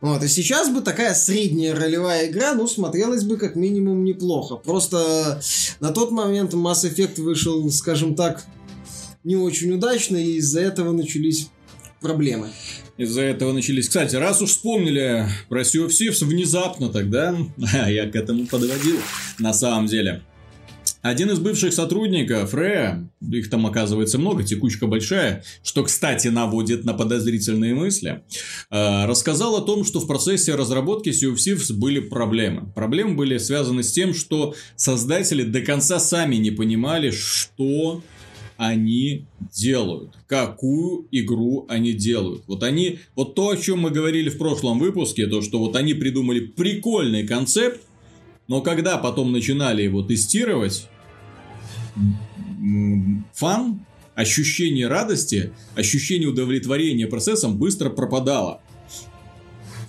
Вот, 0.00 0.22
и 0.22 0.28
сейчас 0.28 0.68
бы 0.68 0.80
такая 0.80 1.14
средняя 1.14 1.74
ролевая 1.74 2.28
игра, 2.28 2.54
ну, 2.54 2.66
смотрелась 2.66 3.24
бы 3.24 3.36
как 3.36 3.56
минимум 3.56 4.04
неплохо. 4.04 4.56
Просто 4.56 5.40
на 5.80 5.90
тот 5.90 6.10
момент 6.10 6.54
Mass 6.54 6.84
Effect 6.84 7.20
вышел, 7.20 7.70
скажем 7.70 8.14
так, 8.14 8.44
не 9.24 9.36
очень 9.36 9.72
удачно, 9.72 10.16
и 10.16 10.36
из-за 10.36 10.60
этого 10.60 10.92
начались 10.92 11.48
проблемы. 12.00 12.48
Из-за 12.96 13.22
этого 13.22 13.52
начались. 13.52 13.88
Кстати, 13.88 14.16
раз 14.16 14.42
уж 14.42 14.50
вспомнили 14.50 15.26
про 15.48 15.62
Sea 15.62 15.86
of 15.86 15.88
Thieves 15.88 16.24
внезапно 16.24 16.88
тогда, 16.88 17.36
я 17.88 18.10
к 18.10 18.16
этому 18.16 18.46
подводил, 18.46 18.98
на 19.38 19.52
самом 19.52 19.86
деле. 19.86 20.22
Один 21.02 21.30
из 21.30 21.38
бывших 21.38 21.72
сотрудников 21.72 22.54
Рэя, 22.54 23.08
их 23.20 23.50
там 23.50 23.66
оказывается 23.66 24.18
много, 24.18 24.42
текучка 24.42 24.86
большая, 24.86 25.44
что, 25.62 25.84
кстати, 25.84 26.28
наводит 26.28 26.84
на 26.84 26.92
подозрительные 26.92 27.74
мысли, 27.74 28.22
э, 28.70 29.06
рассказал 29.06 29.56
о 29.56 29.60
том, 29.60 29.84
что 29.84 30.00
в 30.00 30.06
процессе 30.08 30.56
разработки 30.56 31.10
Thieves 31.10 31.72
были 31.72 32.00
проблемы. 32.00 32.72
Проблемы 32.74 33.14
были 33.14 33.38
связаны 33.38 33.84
с 33.84 33.92
тем, 33.92 34.12
что 34.12 34.54
создатели 34.74 35.44
до 35.44 35.60
конца 35.60 36.00
сами 36.00 36.36
не 36.36 36.50
понимали, 36.50 37.10
что 37.10 38.02
они 38.58 39.26
делают, 39.54 40.14
какую 40.26 41.06
игру 41.12 41.64
они 41.68 41.92
делают. 41.92 42.42
Вот 42.48 42.64
они, 42.64 42.98
вот 43.14 43.36
то, 43.36 43.50
о 43.50 43.56
чем 43.56 43.80
мы 43.80 43.90
говорили 43.90 44.30
в 44.30 44.36
прошлом 44.36 44.80
выпуске, 44.80 45.28
то, 45.28 45.42
что 45.42 45.60
вот 45.60 45.76
они 45.76 45.94
придумали 45.94 46.40
прикольный 46.40 47.24
концепт, 47.24 47.80
но 48.48 48.62
когда 48.62 48.96
потом 48.98 49.30
начинали 49.30 49.82
его 49.82 50.02
тестировать, 50.02 50.88
фан, 53.34 53.86
ощущение 54.14 54.88
радости, 54.88 55.52
ощущение 55.76 56.28
удовлетворения 56.28 57.06
процессом 57.06 57.58
быстро 57.58 57.90
пропадало. 57.90 58.60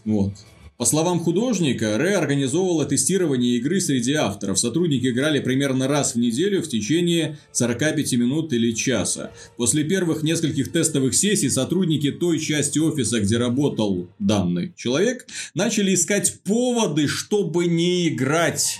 Вот. 0.05 0.33
По 0.79 0.85
словам 0.85 1.19
художника, 1.19 1.97
Рэ 1.97 2.15
организовывала 2.15 2.85
тестирование 2.85 3.57
игры 3.57 3.81
среди 3.81 4.13
авторов. 4.13 4.57
Сотрудники 4.57 5.07
играли 5.07 5.41
примерно 5.41 5.89
раз 5.89 6.15
в 6.15 6.19
неделю 6.19 6.61
в 6.61 6.69
течение 6.69 7.37
45 7.51 8.13
минут 8.13 8.53
или 8.53 8.71
часа. 8.71 9.33
После 9.57 9.83
первых 9.83 10.23
нескольких 10.23 10.71
тестовых 10.71 11.15
сессий 11.15 11.49
сотрудники 11.49 12.13
той 12.13 12.39
части 12.39 12.79
офиса, 12.79 13.19
где 13.19 13.35
работал 13.35 14.07
данный 14.19 14.71
человек, 14.77 15.27
начали 15.53 15.93
искать 15.93 16.39
поводы, 16.45 17.09
чтобы 17.09 17.65
не 17.65 18.07
играть. 18.07 18.79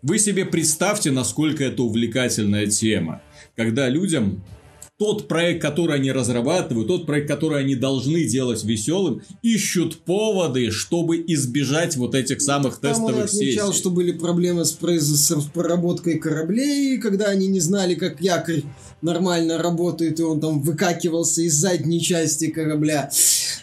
Вы 0.00 0.20
себе 0.20 0.44
представьте, 0.44 1.10
насколько 1.10 1.64
это 1.64 1.82
увлекательная 1.82 2.68
тема. 2.68 3.20
Когда 3.56 3.88
людям 3.88 4.44
тот 5.00 5.28
проект, 5.28 5.62
который 5.62 5.96
они 5.96 6.12
разрабатывают, 6.12 6.86
тот 6.86 7.06
проект, 7.06 7.26
который 7.26 7.58
они 7.60 7.74
должны 7.74 8.24
делать 8.24 8.62
веселым, 8.64 9.22
ищут 9.40 9.96
поводы, 10.04 10.70
чтобы 10.70 11.24
избежать 11.26 11.96
вот 11.96 12.14
этих 12.14 12.42
самых 12.42 12.78
Там 12.80 12.90
он 12.90 13.06
тестовых 13.08 13.24
отмечал, 13.32 13.68
сессий. 13.68 13.80
что 13.80 13.90
были 13.90 14.12
проблемы 14.12 14.66
с, 14.66 14.76
произ- 14.78 15.00
с 15.00 15.32
проработкой 15.54 16.18
кораблей, 16.18 16.98
когда 16.98 17.24
они 17.28 17.46
не 17.46 17.60
знали, 17.60 17.94
как 17.94 18.20
якорь 18.20 18.62
нормально 19.00 19.56
работает, 19.56 20.20
и 20.20 20.22
он 20.22 20.38
там 20.38 20.60
выкакивался 20.60 21.40
из 21.40 21.54
задней 21.54 22.02
части 22.02 22.48
корабля. 22.50 23.10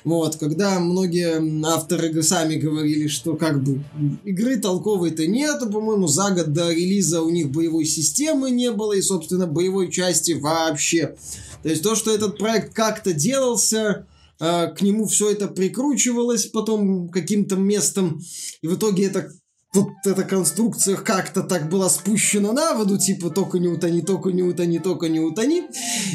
Вот, 0.04 0.38
когда 0.38 0.80
многие 0.80 1.66
авторы 1.66 2.22
сами 2.24 2.56
говорили, 2.56 3.08
что 3.08 3.36
как 3.36 3.64
бы 3.64 3.84
игры 4.24 4.58
толковой-то 4.58 5.28
нету, 5.28 5.70
по-моему, 5.70 6.08
за 6.08 6.32
год 6.32 6.54
до 6.54 6.72
релиза 6.72 7.22
у 7.22 7.30
них 7.30 7.52
боевой 7.52 7.86
системы 7.86 8.52
не 8.52 8.72
было, 8.72 8.94
и, 8.94 9.02
собственно, 9.02 9.48
боевой 9.48 9.92
части 9.92 10.34
вообще. 10.34 11.16
То 11.64 11.70
есть 11.70 11.84
то, 11.84 11.96
что 11.96 12.14
этот 12.14 12.38
проект 12.38 12.74
как-то 12.74 13.14
делался, 13.14 14.06
а, 14.40 14.68
к 14.68 14.82
нему 14.82 15.08
все 15.08 15.32
это 15.32 15.48
прикручивалось 15.48 16.46
потом 16.46 17.10
каким-то 17.10 17.56
местом, 17.56 18.22
и 18.62 18.68
в 18.68 18.76
итоге 18.76 19.06
это 19.06 19.32
вот 19.78 19.90
эта 20.06 20.24
конструкция 20.24 20.96
как-то 20.96 21.44
так 21.44 21.70
была 21.70 21.90
спущена 21.90 22.52
на 22.52 22.74
воду, 22.74 22.98
типа 22.98 23.30
только 23.30 23.60
не 23.60 23.68
утони, 23.68 24.02
только 24.02 24.32
не 24.32 24.42
утони, 24.42 24.80
только 24.80 25.08
не 25.08 25.20
утони. 25.20 25.64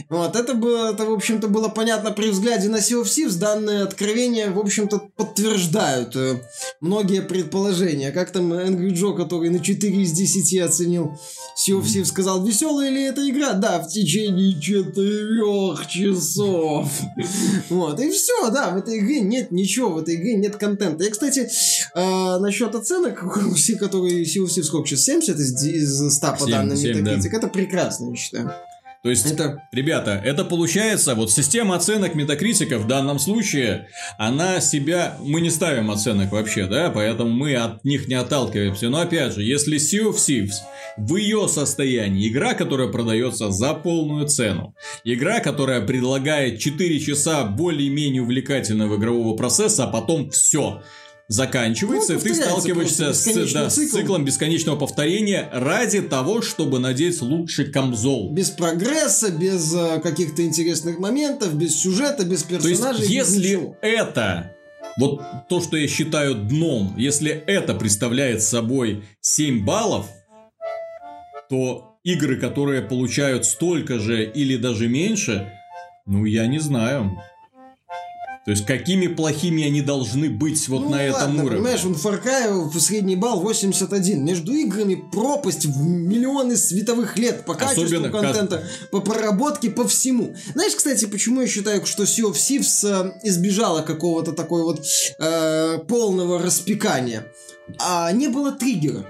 Вот, 0.08 0.34
это 0.34 0.54
было, 0.54 0.92
это, 0.92 1.04
в 1.04 1.12
общем-то, 1.12 1.48
было 1.48 1.68
понятно 1.68 2.10
при 2.10 2.30
взгляде 2.30 2.68
на 2.68 2.76
Sea 2.76 3.02
of 3.02 3.04
Thieves. 3.04 3.38
Данные 3.38 3.82
откровения, 3.82 4.50
в 4.50 4.58
общем-то, 4.58 5.10
подтверждают 5.16 6.16
э, 6.16 6.42
многие 6.80 7.22
предположения. 7.22 8.10
Как 8.10 8.30
там 8.32 8.52
Angry 8.52 8.90
Joe, 8.90 9.16
который 9.16 9.50
на 9.50 9.60
4 9.60 10.02
из 10.02 10.12
10 10.12 10.58
оценил 10.60 11.18
Sea 11.56 11.78
of 11.78 11.84
Thieves, 11.84 12.06
сказал, 12.06 12.44
веселая 12.44 12.90
ли 12.90 13.02
эта 13.02 13.28
игра? 13.28 13.52
Да, 13.52 13.80
в 13.80 13.88
течение 13.88 14.60
4 14.60 15.86
часов. 15.88 16.90
Вот, 17.68 18.00
и 18.00 18.10
все, 18.10 18.50
да, 18.50 18.70
в 18.70 18.78
этой 18.78 18.98
игре 18.98 19.20
нет 19.20 19.52
ничего, 19.52 19.90
в 19.90 19.98
этой 19.98 20.16
игре 20.16 20.34
нет 20.34 20.56
контента. 20.56 21.04
Я, 21.04 21.10
кстати, 21.10 21.48
э, 21.94 22.38
насчет 22.38 22.74
оценок, 22.74 23.22
все, 23.54 23.76
которые 23.76 24.24
Thieves 24.24 24.62
сколько 24.62 24.88
сейчас, 24.88 25.04
70 25.04 25.36
из, 25.38 25.64
из 25.64 26.14
100 26.16 26.32
по 26.32 26.38
Семь, 26.38 26.50
данным 26.50 26.76
семь, 26.76 27.02
да. 27.02 27.14
Metacritic, 27.14 27.30
это 27.32 27.48
прекрасно, 27.48 28.10
я 28.10 28.16
считаю. 28.16 28.52
То 29.02 29.10
есть, 29.10 29.26
Это 29.26 29.68
ребята, 29.72 30.20
это 30.24 30.44
получается, 30.44 31.16
вот 31.16 31.32
система 31.32 31.74
оценок 31.74 32.14
метакритика 32.14 32.78
в 32.78 32.86
данном 32.86 33.18
случае, 33.18 33.88
она 34.16 34.60
себя, 34.60 35.16
мы 35.20 35.40
не 35.40 35.50
ставим 35.50 35.90
оценок 35.90 36.30
вообще, 36.30 36.68
да, 36.68 36.88
поэтому 36.88 37.30
мы 37.30 37.56
от 37.56 37.84
них 37.84 38.06
не 38.06 38.14
отталкиваемся. 38.14 38.90
Но 38.90 39.00
опять 39.00 39.34
же, 39.34 39.42
если 39.42 39.76
Sea 39.76 40.08
of 40.08 40.14
Thieves 40.14 40.54
в 40.96 41.16
ее 41.16 41.48
состоянии, 41.48 42.28
игра, 42.28 42.54
которая 42.54 42.86
продается 42.86 43.50
за 43.50 43.74
полную 43.74 44.28
цену, 44.28 44.76
игра, 45.02 45.40
которая 45.40 45.80
предлагает 45.80 46.60
4 46.60 47.00
часа 47.00 47.42
более-менее 47.42 48.22
увлекательного 48.22 48.98
игрового 48.98 49.36
процесса, 49.36 49.82
а 49.82 49.88
потом 49.88 50.30
все 50.30 50.80
заканчивается, 51.28 52.14
Ну, 52.14 52.18
и 52.18 52.22
ты 52.22 52.34
сталкиваешься 52.34 53.12
с, 53.12 53.52
да, 53.52 53.70
с 53.70 53.74
циклом. 53.74 54.24
бесконечного 54.24 54.76
повторения 54.76 55.48
ради 55.52 56.02
того, 56.02 56.42
чтобы 56.42 56.78
надеть 56.78 57.20
лучший 57.22 57.70
камзол. 57.72 58.32
без 58.32 58.50
прогресса, 58.50 59.30
без 59.30 59.74
э, 59.74 60.00
каких-то 60.00 60.42
интересных 60.44 60.98
моментов, 60.98 61.54
без 61.54 61.74
сюжета, 61.76 62.24
без 62.24 62.42
То 62.42 62.54
есть, 62.54 62.66
персонажей, 62.68 63.06
если 63.06 63.38
ничего. 63.38 63.76
это, 63.80 64.54
вот 64.98 65.22
то, 65.48 65.60
что 65.62 65.76
я 65.76 65.88
считаю 65.88 66.34
дном, 66.34 66.94
если 66.98 67.30
это 67.30 67.74
представляет 67.74 68.42
собой 68.42 69.04
7 69.20 69.64
баллов, 69.64 70.06
то 71.48 71.96
игры, 72.04 72.36
которые 72.38 72.82
получают 72.82 73.44
столько 73.46 73.98
же 73.98 74.24
или 74.24 74.56
даже 74.56 74.88
меньше, 74.88 75.50
ну, 76.06 76.24
я 76.24 76.46
не 76.46 76.58
знаю. 76.58 77.12
То 78.44 78.50
есть, 78.50 78.66
какими 78.66 79.06
плохими 79.06 79.62
они 79.64 79.82
должны 79.82 80.28
быть 80.28 80.66
вот 80.68 80.82
Ну, 80.82 80.90
на 80.90 81.02
этом 81.02 81.20
ладно, 81.20 81.44
уровне. 81.44 81.58
Понимаешь, 81.58 81.84
он 81.84 81.92
Far 81.92 82.20
Cry 82.22 82.80
средний 82.80 83.14
балл 83.14 83.40
81. 83.40 84.24
Между 84.24 84.52
играми 84.52 84.96
пропасть 85.12 85.64
в 85.64 85.86
миллионы 85.86 86.56
световых 86.56 87.16
лет 87.18 87.44
по 87.44 87.54
качеству 87.54 87.84
Особенно 87.84 88.10
каз- 88.10 88.22
контента, 88.22 88.64
по 88.90 89.00
проработке, 89.00 89.70
по 89.70 89.86
всему. 89.86 90.34
Знаешь, 90.54 90.74
кстати, 90.74 91.04
почему 91.04 91.42
я 91.42 91.46
считаю, 91.46 91.86
что 91.86 92.02
Sea 92.02 92.30
of 92.30 92.34
Thieves 92.34 92.84
э, 92.84 93.20
избежала 93.22 93.82
какого-то 93.82 94.32
такой 94.32 94.64
вот 94.64 94.84
э, 95.18 95.78
полного 95.86 96.42
распекания? 96.42 97.26
А 97.78 98.10
не 98.10 98.26
было 98.26 98.50
триггера. 98.50 99.06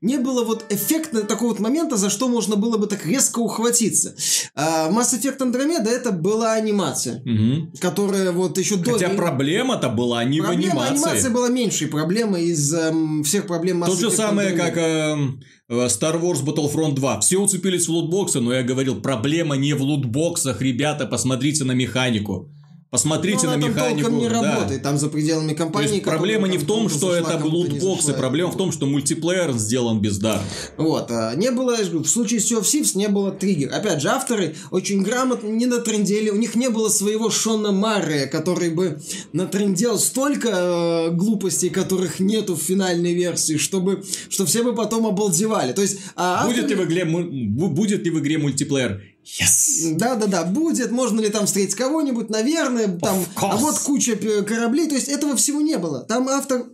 Не 0.00 0.18
было 0.18 0.44
вот 0.44 0.64
эффекта 0.72 1.22
такого 1.22 1.50
вот 1.50 1.60
момента, 1.60 1.96
за 1.96 2.10
что 2.10 2.28
можно 2.28 2.56
было 2.56 2.76
бы 2.76 2.86
так 2.86 3.06
резко 3.06 3.38
ухватиться. 3.38 4.14
А, 4.54 4.90
Mass 4.90 5.14
Effect 5.18 5.38
Andromeda 5.38 5.88
это 5.88 6.12
была 6.12 6.52
анимация, 6.52 7.22
Мгм. 7.24 7.72
которая 7.80 8.32
вот 8.32 8.58
еще 8.58 8.76
до... 8.76 8.92
Хотя 8.92 9.10
проблема-то 9.10 9.88
была 9.88 10.24
не 10.24 10.40
Проблема 10.40 10.74
в 10.74 10.78
анимации. 10.82 10.94
анимация 11.08 11.30
была 11.30 11.48
меньшей 11.48 11.88
проблемой 11.88 12.44
из 12.46 12.72
эм, 12.74 13.22
всех 13.24 13.46
проблем 13.46 13.82
Mass 13.82 13.86
То 13.86 13.96
же 13.96 14.10
самое, 14.10 14.50
Andromeda. 14.52 14.56
как 14.58 14.76
эм, 14.76 15.40
э, 15.68 15.86
Star 15.86 16.20
Wars 16.20 16.44
Battlefront 16.44 16.94
2. 16.94 17.20
Все 17.20 17.38
уцепились 17.38 17.86
в 17.86 17.90
лутбоксы, 17.90 18.40
но 18.40 18.52
я 18.52 18.62
говорил, 18.62 19.00
проблема 19.00 19.56
не 19.56 19.72
в 19.74 19.82
лутбоксах, 19.82 20.60
ребята, 20.60 21.06
посмотрите 21.06 21.64
на 21.64 21.72
механику. 21.72 22.50
Посмотрите 22.90 23.46
Ну, 23.46 23.52
на 23.52 23.56
механику. 23.56 24.10
не 24.10 24.28
да. 24.28 24.42
работает, 24.42 24.82
там 24.82 24.98
за 24.98 25.08
пределами 25.08 25.50
То 25.50 25.58
компании. 25.58 25.90
есть 25.92 26.02
проблема 26.04 26.48
не 26.48 26.58
в 26.58 26.66
том, 26.66 26.88
что 26.88 27.14
это 27.14 27.38
лутбоксы, 27.40 28.12
проблема 28.14 28.50
в 28.50 28.56
том, 28.56 28.72
что 28.72 28.86
мультиплеер 28.86 29.52
сделан 29.52 30.00
бездарно. 30.00 30.42
Вот, 30.76 31.08
а, 31.12 31.34
не 31.36 31.52
было, 31.52 31.70
я 31.76 31.84
же 31.84 31.90
говорю, 31.90 32.02
в 32.04 32.08
случае 32.08 32.40
Sea 32.40 32.58
of 32.60 32.62
Thieves 32.62 32.96
не 32.96 33.06
было 33.06 33.30
триггер. 33.30 33.72
Опять 33.72 34.02
же, 34.02 34.08
авторы 34.08 34.56
очень 34.72 35.02
грамотно 35.02 35.46
не 35.46 35.66
натрендели, 35.66 36.30
у 36.30 36.36
них 36.36 36.56
не 36.56 36.68
было 36.68 36.88
своего 36.88 37.30
Шона 37.30 37.70
Маррея, 37.70 38.26
который 38.26 38.70
бы 38.70 39.00
натрендел 39.32 39.96
столько 39.96 40.48
э, 40.50 41.10
глупостей, 41.10 41.70
которых 41.70 42.18
нету 42.18 42.56
в 42.56 42.60
финальной 42.60 43.14
версии, 43.14 43.56
чтобы, 43.56 44.02
что 44.28 44.46
все 44.46 44.64
бы 44.64 44.74
потом 44.74 45.06
обалдевали. 45.06 45.72
То 45.72 45.82
есть, 45.82 45.98
а 46.16 46.44
Будет 46.44 46.68
ли 46.68 46.74
авторы- 46.74 46.82
в 46.82 46.86
игре, 46.86 47.04
будет 47.04 48.04
ли 48.04 48.10
в 48.10 48.18
игре 48.18 48.38
мультиплеер? 48.38 49.00
Yes! 49.38 49.96
Да-да-да, 49.96 50.44
будет, 50.44 50.90
можно 50.90 51.20
ли 51.20 51.28
там 51.28 51.46
встретить 51.46 51.74
кого-нибудь, 51.74 52.30
наверное, 52.30 52.88
там, 52.98 53.18
course. 53.36 53.50
а 53.52 53.56
вот 53.56 53.78
куча 53.78 54.16
кораблей, 54.16 54.88
то 54.88 54.94
есть 54.94 55.08
этого 55.08 55.36
всего 55.36 55.60
не 55.60 55.78
было. 55.78 56.00
Там 56.00 56.28
автор, 56.28 56.66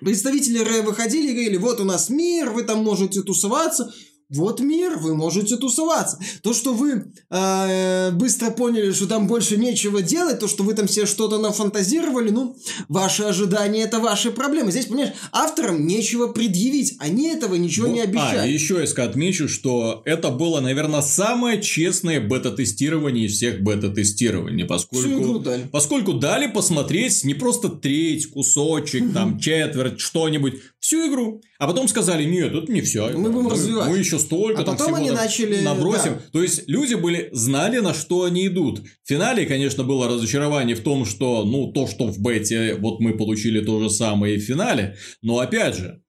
представители 0.00 0.58
Ре 0.58 0.82
выходили 0.82 1.28
и 1.28 1.32
говорили, 1.32 1.56
вот 1.56 1.80
у 1.80 1.84
нас 1.84 2.10
мир, 2.10 2.50
вы 2.50 2.64
там 2.64 2.84
можете 2.84 3.22
тусоваться, 3.22 3.92
вот 4.30 4.60
мир, 4.60 4.98
вы 4.98 5.14
можете 5.14 5.56
тусоваться. 5.56 6.18
То, 6.42 6.52
что 6.52 6.72
вы 6.74 7.12
э, 7.30 8.10
быстро 8.12 8.50
поняли, 8.50 8.92
что 8.92 9.06
там 9.06 9.26
больше 9.26 9.56
нечего 9.56 10.02
делать, 10.02 10.38
то, 10.38 10.48
что 10.48 10.62
вы 10.62 10.74
там 10.74 10.88
себе 10.88 11.06
что-то 11.06 11.38
нафантазировали, 11.38 12.30
ну, 12.30 12.56
ваши 12.88 13.24
ожидания– 13.24 13.82
это 13.84 13.98
ваши 13.98 14.30
проблемы. 14.30 14.70
Здесь, 14.70 14.86
понимаешь, 14.86 15.14
авторам 15.32 15.86
нечего 15.86 16.28
предъявить, 16.28 16.94
они 16.98 17.28
этого 17.28 17.54
ничего 17.56 17.86
не 17.88 18.00
А, 18.00 18.04
обещали. 18.04 18.50
и 18.50 18.54
еще 18.54 18.74
я 18.74 19.04
отмечу, 19.04 19.48
что 19.48 20.02
это 20.04 20.30
было, 20.30 20.60
наверное, 20.60 21.02
самое 21.02 21.60
честное 21.60 22.20
бета-тестирование 22.20 23.26
из 23.26 23.34
всех 23.34 23.62
бета-тестирований, 23.62 24.64
поскольку, 24.64 25.38
дали. 25.38 25.68
поскольку 25.70 26.12
дали 26.14 26.46
посмотреть 26.46 27.24
не 27.24 27.34
просто 27.34 27.68
треть, 27.68 28.26
кусочек, 28.30 29.12
там, 29.12 29.38
четверть, 29.38 30.00
что-нибудь, 30.00 30.54
всю 30.80 31.08
игру. 31.08 31.40
А 31.58 31.66
потом 31.66 31.86
сказали, 31.88 32.24
нет, 32.24 32.54
это 32.54 32.72
не 32.72 32.80
все. 32.80 33.10
Мы 33.10 33.30
будем 33.30 33.48
развивать. 33.48 33.88
Мы 33.88 33.98
еще 33.98 34.18
столько 34.18 34.62
А 34.62 34.64
там 34.64 34.76
потом 34.76 34.94
всего 34.94 34.96
они 34.96 35.10
начали, 35.10 35.60
набросим. 35.60 36.14
да. 36.14 36.20
То 36.32 36.42
есть, 36.42 36.66
люди 36.66 36.94
были, 36.94 37.28
знали, 37.32 37.78
на 37.78 37.94
что 37.94 38.24
они 38.24 38.46
идут. 38.46 38.80
В 38.80 39.08
финале, 39.08 39.46
конечно, 39.46 39.84
было 39.84 40.08
разочарование 40.08 40.74
в 40.74 40.80
том, 40.80 41.04
что, 41.04 41.44
ну, 41.44 41.70
то, 41.72 41.86
что 41.86 42.06
в 42.06 42.18
бете, 42.18 42.74
вот 42.74 43.00
мы 43.00 43.16
получили 43.16 43.60
то 43.60 43.78
же 43.80 43.90
самое 43.90 44.36
и 44.36 44.38
в 44.38 44.42
финале. 44.42 44.96
Но, 45.22 45.38
опять 45.38 45.76
же, 45.76 46.02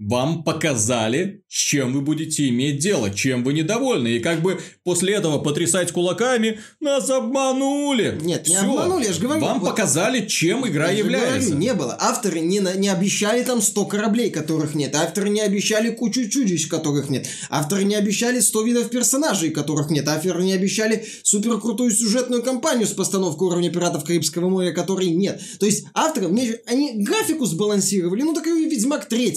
вам 0.00 0.44
показали, 0.44 1.44
с 1.46 1.54
чем 1.54 1.92
вы 1.92 2.00
будете 2.00 2.48
иметь 2.48 2.78
дело, 2.78 3.10
чем 3.10 3.44
вы 3.44 3.52
недовольны. 3.52 4.08
И 4.08 4.18
как 4.20 4.40
бы 4.40 4.58
после 4.82 5.12
этого 5.14 5.38
потрясать 5.38 5.92
кулаками, 5.92 6.58
нас 6.80 7.10
обманули. 7.10 8.18
Нет, 8.22 8.48
не 8.48 8.56
Всё. 8.56 8.70
обманули, 8.70 9.04
я 9.04 9.12
же 9.12 9.20
говорю, 9.20 9.40
Вам 9.42 9.60
вот- 9.60 9.68
показали, 9.68 10.26
чем 10.26 10.66
игра 10.66 10.90
Я 10.90 10.98
является. 10.98 11.50
говорю, 11.50 11.56
не 11.64 11.74
было. 11.74 11.96
Авторы 12.00 12.40
не, 12.40 12.60
не 12.78 12.88
обещали 12.88 13.42
там 13.42 13.60
100 13.60 13.84
кораблей, 13.84 14.30
которых 14.30 14.74
нет. 14.74 14.94
Авторы 14.94 15.28
не 15.28 15.42
обещали 15.42 15.90
кучу 15.90 16.28
чудищ, 16.30 16.66
которых 16.68 17.10
нет. 17.10 17.26
Авторы 17.50 17.84
не 17.84 17.94
обещали 17.94 18.40
100 18.40 18.62
видов 18.62 18.88
персонажей, 18.88 19.50
которых 19.50 19.90
нет. 19.90 20.08
Авторы 20.08 20.42
не 20.44 20.54
обещали 20.54 21.04
супер 21.22 21.58
крутую 21.60 21.90
сюжетную 21.90 22.42
кампанию 22.42 22.86
с 22.86 22.92
постановкой 22.92 23.48
уровня 23.48 23.70
Пиратов 23.70 24.04
Карибского 24.04 24.48
моря, 24.48 24.72
которой 24.72 25.10
нет. 25.10 25.42
То 25.58 25.66
есть 25.66 25.84
авторы, 25.92 26.28
они 26.66 26.92
графику 27.04 27.44
сбалансировали, 27.44 28.22
ну 28.22 28.32
так 28.32 28.46
и 28.46 28.50
Ведьмак 28.70 29.06
3 29.06 29.30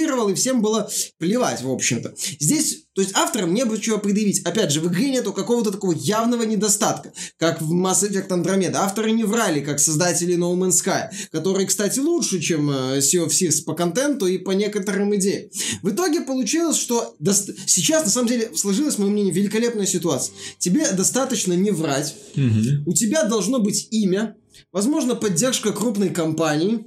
балансировал, 0.00 0.28
и 0.28 0.34
всем 0.34 0.62
было 0.62 0.88
плевать, 1.18 1.62
в 1.62 1.70
общем-то. 1.70 2.14
Здесь, 2.38 2.84
то 2.94 3.02
есть 3.02 3.14
авторам 3.14 3.54
не 3.54 3.64
было 3.64 3.78
чего 3.78 3.98
предъявить. 3.98 4.40
Опять 4.44 4.72
же, 4.72 4.80
в 4.80 4.88
игре 4.88 5.10
нету 5.10 5.32
какого-то 5.32 5.70
такого 5.70 5.92
явного 5.92 6.42
недостатка, 6.42 7.12
как 7.36 7.60
в 7.60 7.72
Mass 7.72 8.08
Effect 8.08 8.28
Andromeda. 8.28 8.76
Авторы 8.76 9.12
не 9.12 9.24
врали, 9.24 9.60
как 9.60 9.78
создатели 9.80 10.36
No 10.36 10.54
Man's 10.56 10.82
Sky, 10.84 11.08
которые, 11.30 11.66
кстати, 11.66 11.98
лучше, 11.98 12.40
чем 12.40 12.70
э, 12.70 12.98
Sea 12.98 13.26
of 13.26 13.28
Thieves 13.28 13.62
по 13.64 13.74
контенту 13.74 14.26
и 14.26 14.38
по 14.38 14.50
некоторым 14.52 15.14
идеям. 15.16 15.50
В 15.82 15.90
итоге 15.90 16.20
получилось, 16.22 16.76
что 16.76 17.14
дост- 17.18 17.50
сейчас, 17.66 18.04
на 18.04 18.10
самом 18.10 18.28
деле, 18.28 18.50
сложилась, 18.54 18.98
мое 18.98 19.10
мнение, 19.10 19.32
великолепная 19.32 19.86
ситуация. 19.86 20.34
Тебе 20.58 20.90
достаточно 20.92 21.52
не 21.52 21.70
врать, 21.70 22.14
Мгм. 22.34 22.84
у 22.86 22.92
тебя 22.94 23.24
должно 23.24 23.58
быть 23.60 23.88
имя, 23.90 24.36
возможно, 24.72 25.14
поддержка 25.14 25.72
крупной 25.72 26.10
компании 26.10 26.84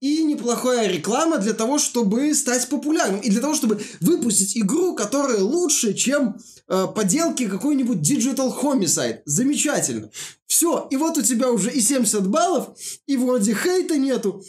и 0.00 0.24
неплохая 0.24 0.88
реклама 0.88 1.38
для 1.38 1.54
того, 1.54 1.78
чтобы 1.78 2.34
стать 2.34 2.68
популярным. 2.68 3.20
И 3.20 3.30
для 3.30 3.40
того, 3.40 3.54
чтобы 3.54 3.80
выпустить 4.00 4.56
игру, 4.56 4.94
которая 4.94 5.40
лучше, 5.40 5.94
чем 5.94 6.36
э, 6.68 6.86
поделки 6.94 7.48
какой-нибудь 7.48 7.98
Digital 7.98 8.54
Homicide. 8.62 9.20
Замечательно. 9.24 10.10
Все. 10.46 10.86
И 10.90 10.96
вот 10.96 11.16
у 11.16 11.22
тебя 11.22 11.50
уже 11.50 11.70
и 11.70 11.80
70 11.80 12.26
баллов, 12.28 12.68
и 13.06 13.16
вроде 13.16 13.54
хейта 13.54 13.96
нету. 13.96 14.44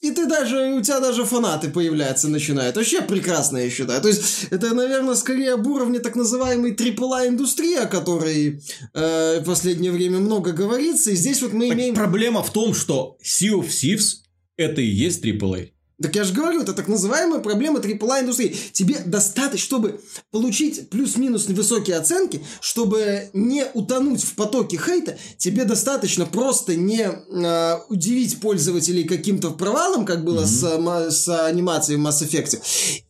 И 0.00 0.10
ты 0.10 0.26
даже, 0.26 0.74
у 0.74 0.82
тебя 0.82 0.98
даже 0.98 1.24
фанаты 1.24 1.68
появляются, 1.68 2.28
начинают. 2.28 2.74
Вообще 2.74 3.02
прекрасно, 3.02 3.58
я 3.58 3.70
считаю. 3.70 4.02
То 4.02 4.08
есть, 4.08 4.48
это, 4.50 4.74
наверное, 4.74 5.14
скорее 5.14 5.52
об 5.52 5.64
уровне 5.68 6.00
так 6.00 6.16
называемой 6.16 6.74
AAA 6.74 7.28
индустрии, 7.28 7.76
о 7.76 7.86
которой 7.86 8.60
э, 8.94 9.40
в 9.40 9.44
последнее 9.44 9.92
время 9.92 10.18
много 10.18 10.50
говорится. 10.50 11.12
И 11.12 11.14
здесь 11.14 11.40
вот 11.40 11.52
мы 11.52 11.68
Так 11.68 11.76
имеем... 11.76 11.94
Проблема 11.94 12.42
в 12.42 12.52
том, 12.52 12.74
что 12.74 13.16
Sea 13.22 13.52
of 13.52 13.68
Thieves 13.68 14.21
это 14.62 14.80
и 14.80 14.86
есть 14.86 15.24
AAA. 15.24 15.70
Так 16.02 16.16
я 16.16 16.24
же 16.24 16.34
говорю, 16.34 16.62
это 16.62 16.72
так 16.72 16.88
называемая 16.88 17.40
проблема 17.40 17.78
AAA 17.78 18.22
индустрии. 18.22 18.56
Тебе 18.72 18.98
достаточно, 19.06 19.58
чтобы 19.58 20.00
получить 20.32 20.90
плюс-минус 20.90 21.46
высокие 21.46 21.96
оценки, 21.96 22.42
чтобы 22.60 23.30
не 23.32 23.66
утонуть 23.72 24.24
в 24.24 24.34
потоке 24.34 24.78
хейта, 24.78 25.16
тебе 25.38 25.64
достаточно 25.64 26.26
просто 26.26 26.74
не 26.74 27.02
э, 27.04 27.78
удивить 27.88 28.40
пользователей 28.40 29.04
каким-то 29.04 29.50
провалом, 29.50 30.04
как 30.04 30.24
было 30.24 30.44
с, 30.44 30.64
э, 30.64 30.78
ма- 30.78 31.10
с 31.10 31.28
анимацией 31.46 31.98
в 31.98 32.06
Mass 32.06 32.22
Effect, 32.26 32.60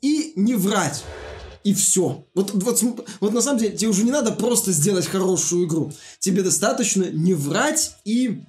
и 0.03 0.33
не 0.37 0.55
врать. 0.55 1.03
И 1.65 1.75
все. 1.75 2.27
Вот, 2.35 2.51
вот, 2.53 2.83
вот 3.21 3.33
на 3.33 3.41
самом 3.41 3.61
деле 3.61 3.77
тебе 3.77 3.89
уже 3.89 4.03
не 4.03 4.11
надо 4.11 4.33
просто 4.33 4.73
сделать 4.73 5.07
хорошую 5.07 5.67
игру. 5.67 5.93
Тебе 6.19 6.43
достаточно 6.43 7.05
не 7.05 7.35
врать 7.35 7.93
и 8.05 8.43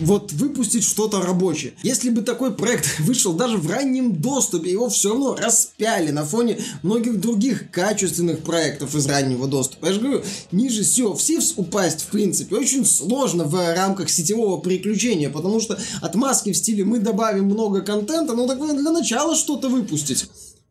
вот 0.00 0.32
выпустить 0.32 0.84
что-то 0.84 1.20
рабочее. 1.20 1.74
Если 1.82 2.10
бы 2.10 2.22
такой 2.22 2.52
проект 2.52 2.98
вышел 3.00 3.32
даже 3.32 3.56
в 3.56 3.70
раннем 3.70 4.20
доступе, 4.20 4.70
его 4.70 4.88
все 4.88 5.10
равно 5.10 5.36
распяли 5.36 6.10
на 6.10 6.24
фоне 6.24 6.58
многих 6.82 7.20
других 7.20 7.70
качественных 7.70 8.40
проектов 8.40 8.94
из 8.94 9.06
раннего 9.06 9.46
доступа. 9.46 9.86
Я 9.86 9.92
же 9.92 10.00
говорю, 10.00 10.22
ниже 10.52 10.82
Sea 10.82 11.12
of 11.12 11.16
Thieves 11.16 11.54
упасть, 11.56 12.02
в 12.02 12.06
принципе, 12.06 12.56
очень 12.56 12.84
сложно 12.84 13.44
в 13.44 13.74
рамках 13.74 14.10
сетевого 14.10 14.58
приключения, 14.60 15.30
потому 15.30 15.60
что 15.60 15.78
отмазки 16.00 16.52
в 16.52 16.56
стиле 16.56 16.84
мы 16.84 16.98
добавим 16.98 17.44
много 17.44 17.82
контента, 17.82 18.34
ну 18.34 18.46
так 18.46 18.58
для 18.58 18.90
начала 18.90 19.36
что-то 19.36 19.68
выпустите. 19.68 20.26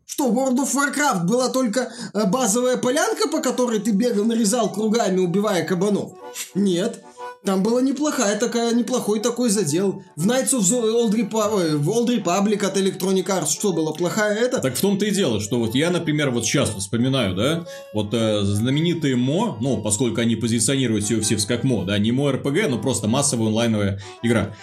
Что, 0.05 0.29
в 0.29 0.37
World 0.37 0.57
of 0.57 0.73
Warcraft 0.73 1.25
была 1.25 1.49
только 1.49 1.93
э, 2.13 2.25
базовая 2.25 2.77
полянка, 2.77 3.29
по 3.29 3.39
которой 3.41 3.79
ты 3.79 3.91
бегал, 3.91 4.25
нарезал 4.25 4.71
кругами, 4.71 5.19
убивая 5.19 5.63
кабанов? 5.63 6.13
Нет. 6.55 7.03
Там 7.45 7.63
была 7.63 7.81
неплохая 7.81 8.37
такая, 8.37 8.73
неплохой 8.73 9.21
такой 9.21 9.49
задел. 9.49 10.03
В 10.17 10.27
Knights 10.27 10.51
of 10.51 10.59
the 10.59 10.83
Old, 10.83 11.11
Repu- 11.13 11.77
в 11.77 11.89
Old 11.89 12.07
Republic 12.07 12.65
от 12.65 12.77
Electronic 12.77 13.25
Arts 13.25 13.51
что 13.51 13.71
было, 13.71 13.93
плохая 13.93 14.35
это? 14.37 14.59
Так 14.59 14.75
в 14.75 14.81
том-то 14.81 15.05
и 15.05 15.11
дело, 15.11 15.39
что 15.39 15.57
вот 15.57 15.73
я, 15.73 15.89
например, 15.89 16.31
вот 16.31 16.45
сейчас 16.45 16.69
вспоминаю, 16.69 17.35
да, 17.35 17.65
вот 17.93 18.13
э, 18.13 18.41
знаменитые 18.43 19.15
МО, 19.15 19.57
ну, 19.61 19.81
поскольку 19.81 20.19
они 20.19 20.35
позиционируют 20.35 21.09
Thieves 21.09 21.47
как 21.47 21.63
МО, 21.63 21.85
да, 21.85 21.97
не 21.97 22.11
МО 22.11 22.33
РПГ, 22.33 22.69
но 22.69 22.77
просто 22.77 23.07
массовая 23.07 23.47
онлайновая 23.47 24.01
игра. 24.21 24.53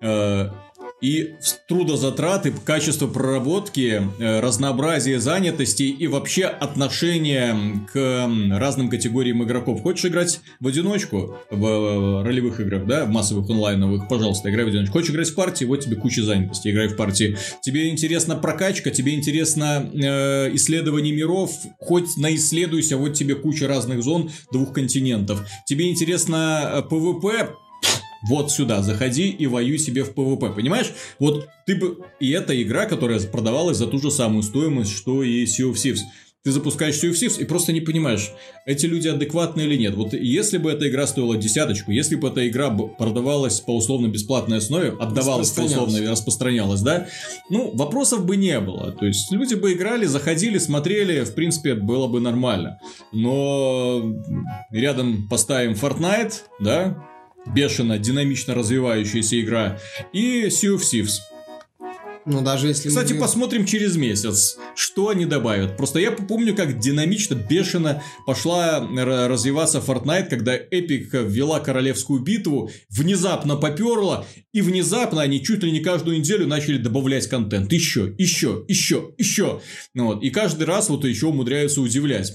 Э, 0.00 0.50
и 1.00 1.34
в- 1.40 1.68
трудозатраты, 1.68 2.52
качество 2.64 3.06
проработки, 3.06 4.02
э, 4.18 4.40
разнообразие 4.40 5.20
занятостей 5.20 5.90
и 5.90 6.06
вообще 6.06 6.44
отношение 6.44 7.86
к 7.92 8.28
разным 8.58 8.88
категориям 8.88 9.42
игроков. 9.44 9.82
Хочешь 9.82 10.06
играть 10.06 10.40
в 10.60 10.66
одиночку 10.66 11.36
в 11.50 11.66
э, 11.66 12.22
ролевых 12.24 12.60
играх, 12.60 12.86
да, 12.86 13.04
в 13.04 13.10
массовых 13.10 13.48
онлайновых, 13.50 14.08
пожалуйста, 14.08 14.50
играй 14.50 14.64
в 14.64 14.68
одиночку. 14.68 14.94
Хочешь 14.94 15.10
играть 15.10 15.28
в 15.28 15.34
party, 15.34 15.64
вот 15.64 15.80
тебе 15.80 15.96
куча 15.96 16.22
занятостей, 16.22 16.70
играй 16.70 16.88
в 16.88 16.96
party. 16.96 17.36
Тебе 17.62 17.88
интересна 17.90 18.34
прокачка, 18.36 18.90
тебе 18.90 19.14
интересно 19.14 19.90
э, 19.92 20.54
исследование 20.54 21.14
миров, 21.14 21.52
хоть 21.78 22.16
наисследуйся, 22.16 22.96
вот 22.96 23.14
тебе 23.14 23.34
куча 23.34 23.68
разных 23.68 24.02
зон 24.02 24.30
двух 24.52 24.72
континентов. 24.72 25.46
Тебе 25.66 25.90
интересно 25.90 26.70
э, 26.74 26.82
PvP, 26.82 27.50
Вот 28.28 28.50
сюда 28.50 28.82
заходи 28.82 29.28
и 29.30 29.46
воюй 29.46 29.78
себе 29.78 30.04
в 30.04 30.12
PvP. 30.14 30.50
Понимаешь? 30.50 30.92
Вот 31.18 31.48
ты 31.66 31.76
бы... 31.76 31.98
И 32.20 32.30
эта 32.30 32.60
игра, 32.60 32.86
которая 32.86 33.20
продавалась 33.20 33.78
за 33.78 33.86
ту 33.86 33.98
же 33.98 34.10
самую 34.10 34.42
стоимость, 34.42 34.92
что 34.92 35.22
и 35.22 35.44
Sea 35.44 35.70
of 35.70 35.74
Thieves. 35.74 36.00
Ты 36.44 36.52
запускаешь 36.52 36.94
Sea 36.94 37.10
of 37.10 37.14
Thieves 37.14 37.40
и 37.40 37.44
просто 37.44 37.72
не 37.72 37.80
понимаешь, 37.80 38.30
эти 38.64 38.86
люди 38.86 39.08
адекватны 39.08 39.62
или 39.62 39.76
нет. 39.76 39.94
Вот 39.96 40.12
если 40.14 40.58
бы 40.58 40.70
эта 40.70 40.88
игра 40.88 41.06
стоила 41.06 41.36
десяточку, 41.36 41.90
если 41.90 42.14
бы 42.14 42.28
эта 42.28 42.48
игра 42.48 42.70
продавалась 42.70 43.60
по 43.60 43.76
условно-бесплатной 43.76 44.58
основе, 44.58 44.94
отдавалась 45.00 45.50
по 45.50 45.62
условно 45.62 45.96
и 45.96 46.06
распространялась, 46.06 46.80
да, 46.80 47.08
ну, 47.50 47.72
вопросов 47.74 48.24
бы 48.24 48.36
не 48.36 48.60
было. 48.60 48.92
То 48.92 49.06
есть, 49.06 49.32
люди 49.32 49.54
бы 49.54 49.72
играли, 49.72 50.06
заходили, 50.06 50.58
смотрели, 50.58 51.24
в 51.24 51.34
принципе, 51.34 51.74
было 51.74 52.06
бы 52.06 52.20
нормально. 52.20 52.78
Но 53.12 54.02
рядом 54.70 55.28
поставим 55.28 55.72
Fortnite, 55.72 56.34
да, 56.60 57.07
бешено, 57.54 57.98
динамично 57.98 58.54
развивающаяся 58.54 59.40
игра, 59.40 59.78
и 60.12 60.46
Sea 60.46 60.76
of 60.76 60.80
Thieves– 60.80 61.18
ну, 62.30 62.42
даже 62.42 62.68
если... 62.68 62.90
Кстати, 62.90 63.14
мы... 63.14 63.20
посмотрим 63.20 63.64
через 63.64 63.96
месяц, 63.96 64.58
что 64.74 65.08
они 65.08 65.24
добавят. 65.24 65.78
Просто 65.78 65.98
я 65.98 66.12
помню, 66.12 66.54
как 66.54 66.78
динамично, 66.78 67.34
бешено 67.34 68.02
пошла 68.26 68.80
развиваться 69.26 69.78
Fortnite, 69.78 70.28
когда 70.28 70.54
Epic 70.54 71.26
ввела 71.26 71.58
королевскую 71.60 72.20
битву, 72.20 72.70
внезапно 72.90 73.56
поперла, 73.56 74.26
и 74.52 74.60
внезапно 74.60 75.22
они 75.22 75.42
чуть 75.42 75.62
ли 75.62 75.72
не 75.72 75.80
каждую 75.80 76.18
неделю 76.18 76.46
начали 76.46 76.76
добавлять 76.76 77.26
контент. 77.28 77.72
Еще, 77.72 78.14
еще, 78.18 78.62
еще, 78.68 79.14
еще. 79.16 79.62
Вот. 79.94 80.22
И 80.22 80.28
каждый 80.28 80.64
раз 80.64 80.90
вот 80.90 81.04
еще 81.04 81.26
умудряются 81.28 81.80
удивлять 81.80 82.34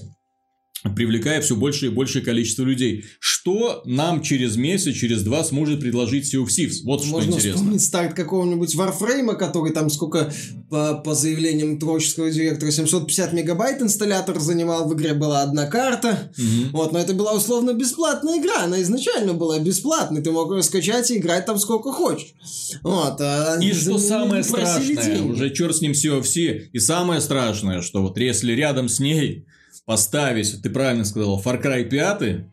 привлекая 0.92 1.40
все 1.40 1.56
больше 1.56 1.86
и 1.86 1.88
большее 1.88 2.24
количество 2.24 2.62
людей. 2.62 3.04
Что 3.18 3.82
нам 3.84 4.22
через 4.22 4.56
месяц, 4.56 4.94
через 4.94 5.22
два 5.22 5.42
сможет 5.44 5.80
предложить 5.80 6.32
Sea 6.32 6.44
of 6.44 6.48
Thieves? 6.48 6.82
Вот 6.84 7.04
Можно 7.06 7.22
что 7.22 7.38
интересно. 7.38 7.54
вспомнить 7.54 7.82
старт 7.82 8.14
какого-нибудь 8.14 8.74
Warframe, 8.74 9.34
который 9.36 9.72
там 9.72 9.88
сколько, 9.90 10.32
по, 10.68 10.94
по 10.94 11.14
заявлениям 11.14 11.78
творческого 11.78 12.30
директора, 12.30 12.70
750 12.70 13.32
мегабайт 13.32 13.80
инсталлятор 13.80 14.38
занимал, 14.38 14.88
в 14.88 14.94
игре 14.94 15.14
была 15.14 15.42
одна 15.42 15.66
карта. 15.66 16.32
Угу. 16.36 16.76
Вот, 16.76 16.92
но 16.92 16.98
это 16.98 17.14
была 17.14 17.32
условно 17.32 17.72
бесплатная 17.72 18.38
игра, 18.38 18.64
она 18.64 18.82
изначально 18.82 19.32
была 19.32 19.58
бесплатной, 19.58 20.22
ты 20.22 20.30
мог 20.30 20.52
ее 20.52 20.62
скачать 20.62 21.10
и 21.10 21.18
играть 21.18 21.46
там 21.46 21.58
сколько 21.58 21.92
хочешь. 21.92 22.34
Вот, 22.82 23.20
а 23.20 23.58
и 23.60 23.72
что 23.72 23.98
самое 23.98 24.42
страшное, 24.42 24.96
деньги. 24.96 25.30
уже 25.30 25.50
черт 25.50 25.76
с 25.76 25.80
ним 25.80 25.92
Sea 25.92 26.20
of 26.20 26.24
Thieves, 26.24 26.68
и 26.72 26.78
самое 26.78 27.20
страшное, 27.20 27.80
что 27.80 28.02
вот 28.02 28.18
если 28.18 28.52
рядом 28.52 28.88
с 28.88 29.00
ней 29.00 29.46
поставить, 29.84 30.62
ты 30.62 30.70
правильно 30.70 31.04
сказал, 31.04 31.40
Far 31.44 31.62
Cry 31.62 31.84
5, 31.84 32.46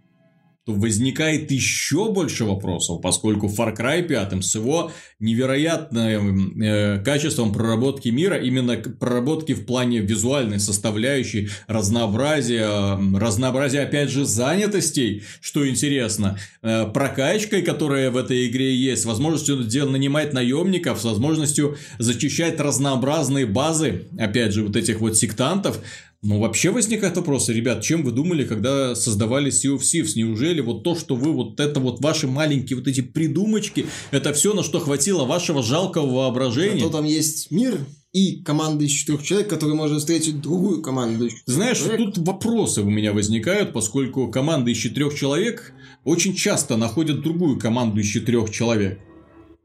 то 0.63 0.74
возникает 0.74 1.50
еще 1.50 2.12
больше 2.12 2.46
вопросов, 2.46 3.02
поскольку 3.02 3.48
Far 3.48 3.76
Cry 3.76 4.04
5 4.04 4.46
с 4.46 4.54
его 4.56 4.91
невероятным 5.20 6.62
э, 6.62 7.00
качеством 7.04 7.52
проработки 7.52 8.10
мира, 8.10 8.38
именно 8.38 8.76
проработки 8.76 9.54
в 9.54 9.65
плане 9.65 10.00
визуальной 10.00 10.60
составляющей, 10.60 11.50
разнообразия, 11.65 13.00
разнообразия 13.17 13.82
опять 13.82 14.12
же 14.12 14.26
занятостей, 14.26 15.24
что 15.41 15.67
интересно, 15.67 16.38
э, 16.62 16.86
прокачкой, 16.94 17.63
которая 17.63 18.12
в 18.12 18.17
этой 18.17 18.48
игре 18.48 18.76
есть, 18.76 19.06
возможностью 19.06 19.58
нанимать 19.89 20.32
наемников, 20.32 21.02
с 21.02 21.06
возможностью 21.06 21.76
зачищать 21.98 22.60
разнообразные 22.60 23.48
базы, 23.48 24.10
опять 24.20 24.54
же, 24.54 24.63
вот 24.63 24.76
этих 24.76 25.00
вот 25.00 25.17
сектантов, 25.17 25.80
ну, 26.23 26.39
вообще 26.39 26.69
возникает 26.69 27.17
вопрос, 27.17 27.49
ребят, 27.49 27.81
чем 27.81 28.03
вы 28.03 28.12
думали, 28.12 28.45
когда 28.45 28.93
создавали 28.93 29.51
Sea 29.51 29.75
of 29.75 29.79
Thieves? 29.79 30.12
Неужели 30.15 30.62
вот 30.62 30.84
то, 30.84 30.95
что 30.95 31.15
вы, 31.15 31.31
вот 31.31 31.60
это 31.60 31.79
вот 31.79 31.99
ваши 31.99 32.27
маленькие 32.27 32.77
вот 32.77 32.88
эти 32.88 33.01
придумочки, 33.01 33.88
это 34.12 34.31
все, 34.31 34.53
на 34.53 34.62
что 34.62 34.79
хватило 34.79 35.25
вашего 35.25 35.63
жалкого 35.63 36.13
воображения? 36.17 36.86
А 36.86 36.88
то 36.88 36.97
там 36.97 37.05
есть 37.05 37.49
мир 37.49 37.79
и 38.13 38.43
команда 38.43 38.86
из 38.86 38.91
четырех 38.91 39.23
человек, 39.23 39.49
который 39.49 39.73
может 39.73 39.99
встретить 39.99 40.41
другую 40.41 40.84
команду 40.84 41.25
из 41.25 41.34
Знаешь, 41.47 41.79
человек. 41.79 42.13
тут 42.13 42.27
вопросы 42.27 42.81
у 42.84 42.89
меня 42.89 43.13
возникают, 43.13 43.73
поскольку 43.73 44.29
команда 44.29 44.69
из 44.69 44.77
четырех 44.77 45.15
человек 45.15 45.73
очень 46.03 46.36
часто 46.36 46.77
находят 46.77 47.21
другую 47.21 47.57
команду 47.57 47.99
из 47.99 48.05
четырех 48.07 48.51
человек 48.51 48.99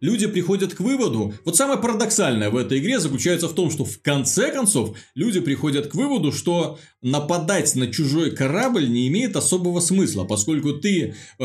люди 0.01 0.27
приходят 0.27 0.75
к 0.75 0.81
выводу, 0.81 1.35
вот 1.45 1.57
самое 1.57 1.81
парадоксальное 1.81 2.51
в 2.51 2.57
этой 2.57 2.79
игре 2.79 3.01
заключается 3.01 3.49
в 3.49 3.55
том, 3.55 3.71
что 3.71 3.85
в 3.85 4.01
конце 4.03 4.53
концов 4.53 4.97
люди 5.15 5.41
приходят 5.41 5.89
к 5.89 5.95
выводу, 5.95 6.33
что 6.33 6.79
нападать 7.03 7.75
на 7.77 7.87
чужой 7.87 8.31
корабль 8.33 8.89
не 8.89 9.09
имеет 9.09 9.37
особого 9.37 9.81
смысла, 9.81 10.25
поскольку 10.25 10.73
ты 10.73 11.15
э, 11.39 11.45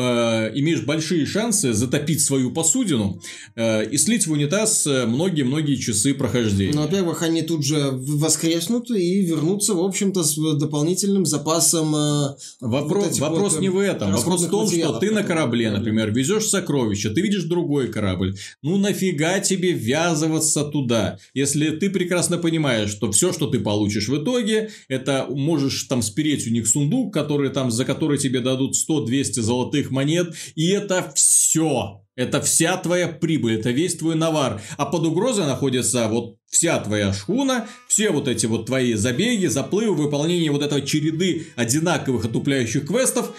имеешь 0.54 0.82
большие 0.82 1.24
шансы 1.24 1.72
затопить 1.72 2.20
свою 2.20 2.50
посудину 2.50 3.20
э, 3.54 3.88
и 3.88 3.96
слить 3.96 4.26
в 4.26 4.32
унитаз 4.32 4.86
многие-многие 4.86 5.76
часы 5.76 6.14
прохождения. 6.14 6.74
Ну, 6.74 6.82
во-первых, 6.82 7.22
они 7.22 7.42
тут 7.42 7.64
же 7.64 7.90
воскреснут 7.92 8.90
и 8.90 9.22
вернутся, 9.22 9.74
в 9.74 9.80
общем-то, 9.80 10.24
с 10.24 10.36
дополнительным 10.56 11.26
запасом... 11.26 11.94
Э, 11.94 12.36
вопрос 12.60 13.18
вот 13.18 13.18
вопрос 13.18 13.52
вот, 13.52 13.62
не 13.62 13.68
в 13.68 13.78
этом. 13.78 14.12
Вопрос 14.12 14.44
в 14.44 14.50
том, 14.50 14.68
что 14.68 14.98
ты 14.98 15.10
на 15.10 15.22
корабле, 15.22 15.70
например, 15.70 16.12
везешь 16.12 16.46
сокровища, 16.46 17.10
ты 17.10 17.20
видишь 17.20 17.44
другой 17.44 17.88
корабль, 17.88 18.36
ну 18.62 18.78
нафига 18.78 19.40
тебе 19.40 19.72
ввязываться 19.72 20.64
туда, 20.64 21.18
если 21.34 21.70
ты 21.70 21.90
прекрасно 21.90 22.38
понимаешь, 22.38 22.90
что 22.90 23.10
все, 23.12 23.32
что 23.32 23.46
ты 23.46 23.60
получишь 23.60 24.08
в 24.08 24.22
итоге, 24.22 24.70
это 24.88 25.26
можешь 25.28 25.84
там 25.84 26.02
спереть 26.02 26.46
у 26.46 26.50
них 26.50 26.66
сундук, 26.66 27.12
который 27.12 27.50
там, 27.50 27.70
за 27.70 27.84
который 27.84 28.18
тебе 28.18 28.40
дадут 28.40 28.74
100-200 28.74 29.40
золотых 29.40 29.90
монет, 29.90 30.34
и 30.54 30.68
это 30.68 31.12
все. 31.14 32.02
Это 32.14 32.42
вся 32.42 32.76
твоя 32.76 33.08
прибыль, 33.08 33.58
это 33.58 33.70
весь 33.70 33.96
твой 33.96 34.16
навар. 34.16 34.60
А 34.76 34.84
под 34.84 35.06
угрозой 35.06 35.46
находится 35.46 36.08
вот 36.08 36.36
вся 36.46 36.78
твоя 36.78 37.12
шхуна, 37.12 37.66
все 37.88 38.10
вот 38.10 38.28
эти 38.28 38.44
вот 38.44 38.66
твои 38.66 38.94
забеги, 38.94 39.46
заплывы, 39.46 39.94
выполнение 39.94 40.50
вот 40.50 40.62
этого 40.62 40.82
череды 40.82 41.46
одинаковых 41.56 42.26
отупляющих 42.26 42.86
квестов, 42.86 43.34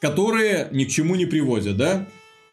которые 0.00 0.68
ни 0.70 0.84
к 0.84 0.90
чему 0.90 1.14
не 1.14 1.24
приводят, 1.24 1.78
да? 1.78 2.06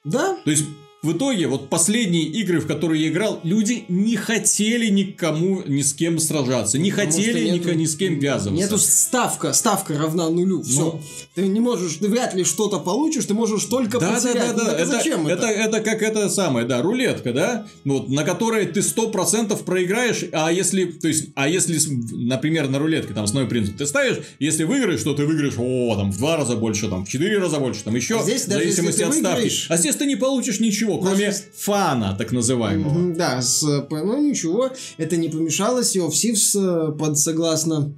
Да. 0.05 0.37
То 0.45 0.51
есть 0.51 0.63
в 1.07 1.13
итоге, 1.13 1.47
вот 1.47 1.69
последние 1.69 2.25
игры, 2.25 2.59
в 2.59 2.67
которые 2.67 3.03
я 3.03 3.07
играл, 3.07 3.39
люди 3.43 3.85
не 3.87 4.17
хотели 4.17 4.89
никому 4.89 5.63
ни 5.65 5.81
с 5.81 5.93
кем 5.93 6.19
сражаться, 6.19 6.77
не 6.77 6.91
Потому 6.91 7.11
хотели 7.11 7.49
нету, 7.49 7.71
ни, 7.71 7.83
ни 7.83 7.85
с 7.85 7.95
кем 7.95 8.19
ввязываться. 8.19 8.61
Нету 8.61 8.77
ставка, 8.77 9.53
ставка 9.53 9.97
равна 9.97 10.29
нулю, 10.29 10.63
все. 10.63 10.81
Ну, 10.81 11.01
ты 11.33 11.47
не 11.47 11.61
можешь, 11.61 11.95
ты 11.95 12.09
вряд 12.09 12.33
ли 12.33 12.43
что-то 12.43 12.79
получишь, 12.79 13.23
ты 13.23 13.33
можешь 13.33 13.63
только 13.65 13.99
да, 13.99 14.11
потерять. 14.11 14.35
Да, 14.35 14.53
да, 14.53 14.65
да. 14.65 14.71
Ну, 14.71 14.77
это, 14.77 14.85
зачем 14.85 15.27
это, 15.27 15.47
это? 15.47 15.77
Это 15.77 15.79
как 15.79 16.01
это 16.01 16.29
самое, 16.29 16.67
да, 16.67 16.81
рулетка, 16.81 17.31
да, 17.31 17.67
вот, 17.85 18.09
на 18.09 18.25
которой 18.25 18.65
ты 18.65 18.81
сто 18.81 19.09
процентов 19.09 19.63
проиграешь, 19.63 20.25
а 20.33 20.51
если, 20.51 20.83
то 20.83 21.07
есть, 21.07 21.29
а 21.35 21.47
если, 21.47 21.79
например, 22.11 22.67
на 22.67 22.79
рулетке, 22.79 23.13
там, 23.13 23.23
основной 23.23 23.49
принцип, 23.49 23.77
ты 23.77 23.85
ставишь, 23.85 24.17
если 24.39 24.65
выиграешь, 24.65 25.03
то 25.03 25.13
ты 25.13 25.25
выиграешь, 25.25 25.55
о, 25.57 25.95
там, 25.95 26.11
в 26.11 26.17
два 26.17 26.35
раза 26.35 26.57
больше, 26.57 26.89
там, 26.89 27.05
в 27.05 27.09
четыре 27.09 27.37
раза 27.37 27.59
больше, 27.59 27.85
там, 27.85 27.95
еще, 27.95 28.19
а 28.19 28.23
здесь, 28.23 28.43
в 28.43 28.47
зависимости 28.47 29.03
от 29.03 29.13
ставки. 29.13 29.51
А 29.69 29.77
здесь 29.77 29.95
ты 29.95 30.05
не 30.05 30.17
получишь 30.17 30.59
ничего 30.59 30.96
ничего, 30.97 31.09
кроме 31.09 31.25
Даже... 31.25 31.43
фана, 31.55 32.15
так 32.17 32.31
называемого. 32.31 33.15
Да, 33.15 33.41
с, 33.41 33.61
ну 33.89 34.21
ничего, 34.21 34.69
это 34.97 35.17
не 35.17 35.29
помешало 35.29 35.81
Sea 35.81 36.07
of 36.07 36.11
Thieves 36.11 36.97
под 36.97 37.17
согласно 37.17 37.93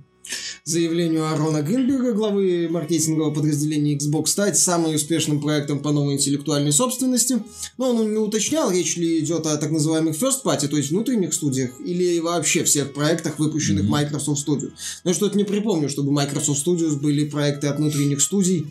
заявлению 0.63 1.27
Арона 1.27 1.61
Гринберга, 1.61 2.13
главы 2.13 2.67
маркетингового 2.69 3.33
подразделения 3.33 3.97
Xbox, 3.97 4.27
стать 4.27 4.57
самым 4.57 4.93
успешным 4.93 5.41
проектом 5.41 5.79
по 5.79 5.91
новой 5.91 6.13
интеллектуальной 6.13 6.71
собственности. 6.71 7.41
Но 7.77 7.89
он 7.89 8.11
не 8.11 8.17
уточнял, 8.17 8.71
речь 8.71 8.95
ли 8.97 9.19
идет 9.19 9.45
о 9.47 9.57
так 9.57 9.71
называемых 9.71 10.15
first 10.15 10.43
party, 10.45 10.67
то 10.67 10.77
есть 10.77 10.91
внутренних 10.91 11.33
студиях, 11.33 11.71
или 11.83 12.19
вообще 12.19 12.63
всех 12.63 12.93
проектах, 12.93 13.39
выпущенных 13.39 13.85
mm-hmm. 13.85 13.89
Microsoft 13.89 14.47
Studios. 14.47 14.71
Но 15.03 15.13
что-то 15.13 15.37
не 15.37 15.43
припомню, 15.43 15.89
чтобы 15.89 16.11
Microsoft 16.11 16.65
Studios 16.65 16.95
были 16.95 17.27
проекты 17.27 17.67
от 17.67 17.77
внутренних 17.77 18.21
студий, 18.21 18.67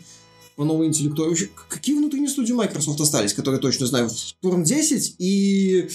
по 0.59 0.65
новой 0.65 0.87
интеллектуальной... 0.87 1.29
Вообще, 1.29 1.49
какие 1.69 1.95
внутренние 1.95 2.27
студии 2.27 2.51
Microsoft 2.51 2.99
остались, 2.99 3.33
которые 3.33 3.61
точно 3.61 3.85
знаю? 3.85 4.09
Turn 4.43 4.65
10 4.65 5.15
и 5.17 5.87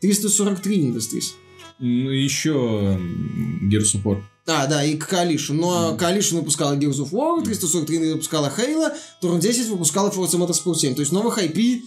343 0.00 0.78
Industries. 0.78 1.32
Ну, 1.80 2.08
еще 2.08 3.00
Gears 3.64 3.96
of 3.96 4.04
War. 4.04 4.22
А, 4.46 4.68
да, 4.68 4.84
и 4.84 4.96
Coalition. 4.96 5.54
Но 5.54 5.90
mm. 5.90 5.98
Coalition 5.98 6.36
выпускала 6.36 6.76
Gears 6.76 7.00
of 7.00 7.10
War, 7.10 7.42
343 7.42 8.12
выпускала 8.12 8.52
Halo, 8.56 8.92
Turn 9.20 9.40
10 9.40 9.66
выпускала 9.70 10.10
Forza 10.10 10.38
Motorsport 10.38 10.76
7. 10.76 10.94
То 10.94 11.00
есть 11.00 11.10
новых 11.10 11.38
IP 11.38 11.80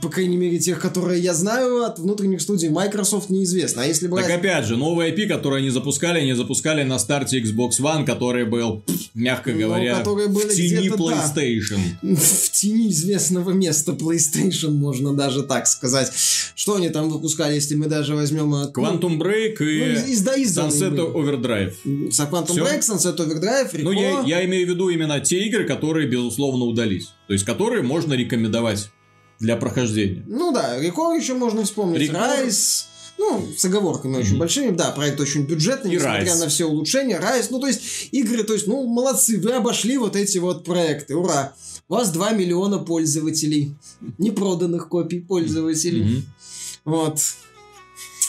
по 0.00 0.08
крайней 0.08 0.36
мере, 0.36 0.58
тех, 0.60 0.80
которые 0.80 1.20
я 1.20 1.34
знаю, 1.34 1.82
от 1.82 1.98
внутренних 1.98 2.40
студий 2.40 2.68
Microsoft 2.68 3.30
неизвестно. 3.30 3.82
А 3.82 3.84
если 3.84 4.06
брать... 4.06 4.26
Так 4.26 4.38
опять 4.38 4.64
же, 4.64 4.76
новый 4.76 5.10
IP, 5.10 5.26
который 5.26 5.58
они 5.58 5.70
запускали, 5.70 6.20
они 6.20 6.34
запускали 6.34 6.84
на 6.84 7.00
старте 7.00 7.40
Xbox 7.40 7.80
One, 7.80 8.06
который 8.06 8.44
был, 8.44 8.84
мягко 9.14 9.50
ну, 9.50 9.58
говоря, 9.58 10.04
в 10.04 10.54
тени 10.54 10.88
PlayStation. 10.88 11.80
Да, 12.00 12.14
в 12.16 12.50
тени 12.52 12.90
известного 12.90 13.50
места 13.50 13.92
PlayStation, 13.92 14.70
можно 14.70 15.14
даже 15.14 15.42
так 15.42 15.66
сказать. 15.66 16.12
Что 16.54 16.76
они 16.76 16.88
там 16.90 17.10
выпускали, 17.10 17.54
если 17.54 17.74
мы 17.74 17.86
даже 17.86 18.14
возьмем... 18.14 18.54
Э, 18.54 18.70
Quantum 18.72 19.18
Break 19.18 19.56
и 19.60 19.96
ну, 19.96 20.06
из, 20.06 20.22
да, 20.22 20.36
Sunset 20.36 20.96
Overdrive. 20.96 21.74
Quantum 21.84 22.52
Все? 22.52 22.64
Break, 22.64 22.80
Sunset 22.82 23.16
Overdrive, 23.16 23.72
Rico. 23.72 23.82
Ну, 23.82 23.92
я, 23.92 24.20
я 24.20 24.44
имею 24.44 24.64
в 24.66 24.70
виду 24.70 24.90
именно 24.90 25.18
те 25.18 25.40
игры, 25.44 25.64
которые, 25.64 26.06
безусловно, 26.06 26.66
удались. 26.66 27.08
То 27.26 27.32
есть, 27.32 27.44
которые 27.44 27.82
можно 27.82 28.14
рекомендовать 28.14 28.90
для 29.40 29.56
прохождения. 29.56 30.22
Ну 30.26 30.52
да, 30.52 30.78
Рекор 30.80 31.14
еще 31.16 31.34
можно 31.34 31.64
вспомнить. 31.64 32.00
Рекор- 32.00 32.20
Райс. 32.20 32.86
Ну, 33.18 33.46
с 33.56 33.64
оговорками 33.64 34.16
очень 34.16 34.32
Мгм. 34.32 34.40
большими. 34.40 34.70
Да, 34.76 34.90
проект 34.90 35.18
очень 35.20 35.46
бюджетный, 35.46 35.90
И 35.92 35.94
несмотря 35.96 36.22
Rise. 36.34 36.38
на 36.38 36.48
все 36.48 36.66
улучшения. 36.66 37.18
Райс, 37.18 37.48
ну, 37.50 37.58
то 37.60 37.66
есть, 37.66 37.80
игры, 38.12 38.42
то 38.42 38.52
есть, 38.52 38.66
ну, 38.66 38.86
молодцы, 38.86 39.40
вы 39.40 39.52
обошли 39.52 39.96
вот 39.96 40.16
эти 40.16 40.36
вот 40.36 40.64
проекты. 40.64 41.16
Ура! 41.16 41.54
У 41.88 41.94
вас 41.94 42.10
2 42.10 42.32
миллиона 42.32 42.78
пользователей. 42.78 43.74
Непроданных 44.18 44.88
копий 44.90 45.20
пользователей. 45.20 46.02
Мгм. 46.04 46.24
Вот. 46.84 47.18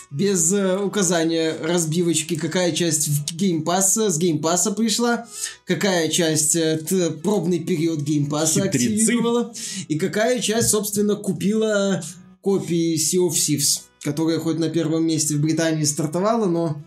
Без 0.10 0.54
э, 0.54 0.78
указания 0.78 1.54
разбивочки, 1.62 2.36
какая 2.38 2.72
часть 2.72 3.08
в 3.10 3.36
геймпасса, 3.36 4.10
с 4.10 4.18
геймпасса 4.18 4.72
пришла, 4.72 5.28
какая 5.66 6.08
часть 6.08 6.56
э, 6.56 6.78
т- 6.78 7.12
пробный 7.12 7.60
период 7.60 8.00
Game 8.02 8.29
Pass 8.29 8.55
а 8.55 8.62
Хитрецы. 8.64 8.86
активировала, 8.94 9.54
и 9.90 9.98
какая 10.00 10.40
часть, 10.40 10.70
собственно, 10.70 11.16
купила 11.16 12.02
копии 12.42 12.96
Sea 12.96 13.28
of 13.28 13.34
Thieves, 13.34 13.82
которая 14.02 14.40
хоть 14.40 14.60
на 14.60 14.70
первом 14.70 15.06
месте 15.06 15.36
в 15.36 15.42
Британии 15.42 15.84
стартовала, 15.84 16.46
но 16.46 16.82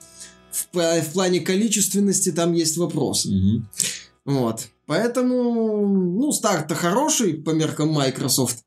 в, 0.50 0.74
пла- 0.74 1.02
в 1.02 1.12
плане 1.12 1.40
количественности 1.40 2.32
там 2.32 2.54
есть 2.54 2.78
вопросы. 2.78 3.28
Мгм. 3.28 3.68
Вот. 4.30 4.68
Поэтому, 4.86 5.86
ну, 5.86 6.32
старт-то 6.32 6.74
хороший 6.74 7.34
по 7.34 7.50
меркам 7.50 7.90
Microsoft. 7.90 8.58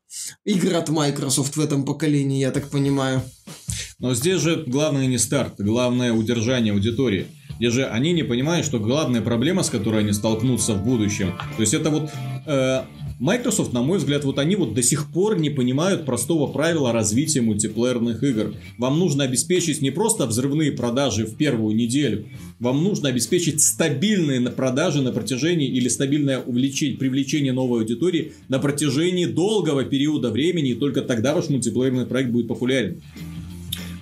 Игр 0.44 0.74
от 0.74 0.88
Microsoft 0.88 1.56
в 1.56 1.60
этом 1.60 1.84
поколении, 1.84 2.40
я 2.40 2.50
так 2.50 2.68
понимаю. 2.70 3.22
Но 3.98 4.14
здесь 4.14 4.40
же 4.40 4.64
главное 4.66 5.06
не 5.06 5.18
старт, 5.18 5.54
главное 5.58 6.12
удержание 6.12 6.72
аудитории. 6.72 7.26
Здесь 7.64 7.76
же 7.76 7.86
они 7.86 8.12
не 8.12 8.24
понимают, 8.24 8.66
что 8.66 8.78
главная 8.78 9.22
проблема, 9.22 9.62
с 9.62 9.70
которой 9.70 10.00
они 10.00 10.12
столкнутся 10.12 10.74
в 10.74 10.84
будущем, 10.84 11.32
то 11.56 11.62
есть 11.62 11.72
это 11.72 11.88
вот 11.88 12.10
э, 12.44 12.82
Microsoft, 13.18 13.72
на 13.72 13.80
мой 13.80 13.96
взгляд, 13.96 14.22
вот 14.24 14.38
они 14.38 14.54
вот 14.54 14.74
до 14.74 14.82
сих 14.82 15.10
пор 15.10 15.38
не 15.38 15.48
понимают 15.48 16.04
простого 16.04 16.52
правила 16.52 16.92
развития 16.92 17.40
мультиплеерных 17.40 18.22
игр. 18.22 18.54
Вам 18.76 18.98
нужно 18.98 19.24
обеспечить 19.24 19.80
не 19.80 19.90
просто 19.90 20.26
взрывные 20.26 20.72
продажи 20.72 21.24
в 21.24 21.36
первую 21.36 21.74
неделю, 21.74 22.26
вам 22.60 22.84
нужно 22.84 23.08
обеспечить 23.08 23.62
стабильные 23.62 24.42
продажи 24.50 25.00
на 25.00 25.10
протяжении 25.10 25.68
или 25.68 25.88
стабильное 25.88 26.40
увлечение, 26.40 26.98
привлечение 26.98 27.54
новой 27.54 27.80
аудитории 27.80 28.34
на 28.48 28.58
протяжении 28.58 29.24
долгого 29.24 29.84
периода 29.84 30.30
времени, 30.30 30.72
и 30.72 30.74
только 30.74 31.00
тогда 31.00 31.34
ваш 31.34 31.48
мультиплеерный 31.48 32.04
проект 32.04 32.30
будет 32.30 32.46
популярен. 32.46 33.00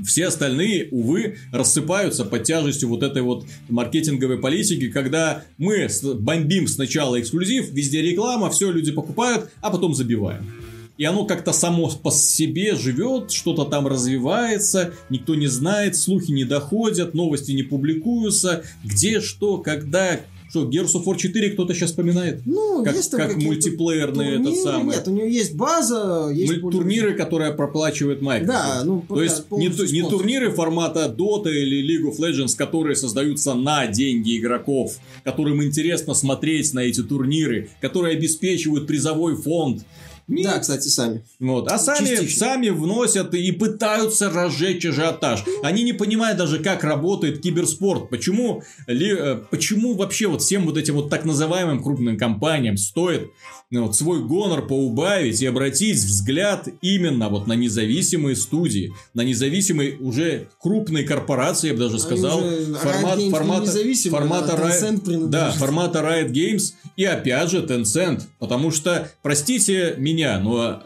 Все 0.04 0.26
остальные, 0.26 0.88
увы, 0.90 1.36
рассыпаются 1.52 2.24
под 2.24 2.44
тяжестью 2.44 2.88
вот 2.88 3.02
этой 3.02 3.22
вот 3.22 3.46
маркетинговой 3.68 4.38
политики, 4.38 4.90
когда 4.90 5.44
мы 5.58 5.88
бомбим 6.18 6.66
сначала 6.66 7.20
эксклюзив, 7.20 7.70
везде 7.70 8.02
реклама, 8.02 8.50
все 8.50 8.70
люди 8.70 8.92
покупают, 8.92 9.50
а 9.60 9.70
потом 9.70 9.94
забиваем. 9.94 10.52
И 10.98 11.04
оно 11.04 11.24
как-то 11.24 11.52
само 11.52 11.88
по 11.88 12.10
себе 12.10 12.76
живет, 12.76 13.32
что-то 13.32 13.64
там 13.64 13.86
развивается, 13.86 14.92
никто 15.08 15.34
не 15.34 15.46
знает, 15.46 15.96
слухи 15.96 16.30
не 16.30 16.44
доходят, 16.44 17.14
новости 17.14 17.52
не 17.52 17.62
публикуются, 17.62 18.64
где, 18.84 19.20
что, 19.20 19.58
когда... 19.58 20.20
Что, 20.52 20.68
Gears 20.68 20.92
of 20.96 21.04
War 21.06 21.16
4 21.16 21.52
кто-то 21.52 21.72
сейчас 21.72 21.88
вспоминает? 21.92 22.42
Ну, 22.44 22.84
Как, 22.84 22.94
есть 22.94 23.10
там 23.10 23.20
как 23.20 23.36
мультиплеерные 23.38 24.32
этот 24.32 24.44
турниры. 24.44 24.62
самый. 24.62 24.94
Нет, 24.96 25.08
у 25.08 25.10
него 25.10 25.26
есть 25.26 25.54
база, 25.54 26.28
есть 26.30 26.60
пользователи. 26.60 26.78
турниры, 26.78 27.14
которые 27.14 27.52
проплачивает 27.54 28.20
Microsoft. 28.20 28.46
Да, 28.58 28.82
ну, 28.84 29.02
То 29.08 29.14
да, 29.16 29.22
есть 29.22 29.50
не, 29.50 29.68
не 29.68 30.02
турниры 30.02 30.50
формата 30.50 31.06
Dota 31.06 31.50
или 31.50 31.80
League 31.82 32.06
of 32.12 32.18
Legends, 32.18 32.54
которые 32.54 32.96
создаются 32.96 33.54
на 33.54 33.86
деньги 33.86 34.36
игроков, 34.36 34.98
которым 35.24 35.64
интересно 35.64 36.12
смотреть 36.12 36.74
на 36.74 36.80
эти 36.80 37.02
турниры, 37.02 37.70
которые 37.80 38.14
обеспечивают 38.18 38.86
призовой 38.86 39.36
фонд. 39.36 39.86
Нет. 40.28 40.44
Да, 40.44 40.58
кстати, 40.58 40.88
сами. 40.88 41.24
Вот. 41.40 41.70
А 41.70 41.78
сами, 41.78 42.06
Частично. 42.08 42.38
сами 42.46 42.68
вносят 42.70 43.34
и 43.34 43.52
пытаются 43.52 44.30
разжечь 44.30 44.84
ажиотаж. 44.86 45.44
Они 45.62 45.82
не 45.82 45.92
понимают 45.92 46.38
даже, 46.38 46.58
как 46.58 46.84
работает 46.84 47.40
киберспорт. 47.42 48.08
Почему, 48.10 48.62
ли- 48.86 49.16
э, 49.18 49.40
почему 49.50 49.94
вообще 49.94 50.26
вот 50.28 50.42
всем 50.42 50.64
вот 50.66 50.76
этим 50.76 50.94
вот 50.94 51.10
так 51.10 51.24
называемым 51.24 51.82
крупным 51.82 52.16
компаниям 52.16 52.76
стоит 52.76 53.30
ну, 53.70 53.86
вот, 53.86 53.96
свой 53.96 54.22
гонор 54.22 54.66
поубавить 54.66 55.40
и 55.40 55.46
обратить 55.46 55.96
взгляд 55.96 56.68
именно 56.82 57.30
вот 57.30 57.46
на 57.46 57.54
независимые 57.54 58.36
студии, 58.36 58.92
на 59.14 59.22
независимые 59.22 59.96
уже 59.96 60.48
крупные 60.60 61.04
корпорации, 61.04 61.68
я 61.68 61.72
бы 61.72 61.78
даже 61.80 61.98
сказал, 61.98 62.42
формат, 62.78 63.16
не 63.18 63.30
формата, 63.30 64.52
а 64.52 64.56
Riot- 64.56 65.26
да, 65.28 65.52
формата 65.52 66.00
Riot 66.00 66.30
Games 66.32 66.74
и 66.98 67.04
опять 67.04 67.50
же 67.50 67.60
Tencent. 67.62 68.20
Потому 68.38 68.70
что, 68.72 69.10
простите 69.22 69.94
меня, 69.96 70.11
но 70.38 70.82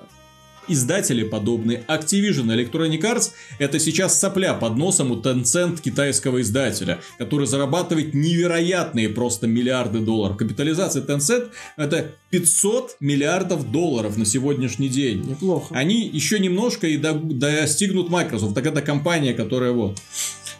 издатели 0.68 1.22
подобные 1.22 1.84
Activision 1.88 2.46
Electronic 2.46 3.00
Arts 3.00 3.30
это 3.58 3.78
сейчас 3.78 4.18
сопля 4.18 4.54
под 4.54 4.76
носом 4.76 5.12
у 5.12 5.16
Tencent 5.16 5.80
китайского 5.80 6.40
издателя, 6.40 7.00
который 7.18 7.46
зарабатывает 7.46 8.14
невероятные 8.14 9.08
просто 9.08 9.46
миллиарды 9.46 10.00
долларов. 10.00 10.36
Капитализация 10.36 11.02
Tencent 11.04 11.50
это 11.76 12.12
500 12.30 12.96
миллиардов 13.00 13.70
долларов 13.70 14.16
на 14.16 14.24
сегодняшний 14.24 14.88
день. 14.88 15.22
Неплохо. 15.24 15.74
Они 15.74 16.08
еще 16.08 16.38
немножко 16.38 16.86
и 16.86 16.96
до- 16.96 17.14
достигнут 17.14 18.10
Microsoft. 18.10 18.54
Так 18.54 18.66
это 18.66 18.82
компания, 18.82 19.34
которая 19.34 19.72
вот. 19.72 19.98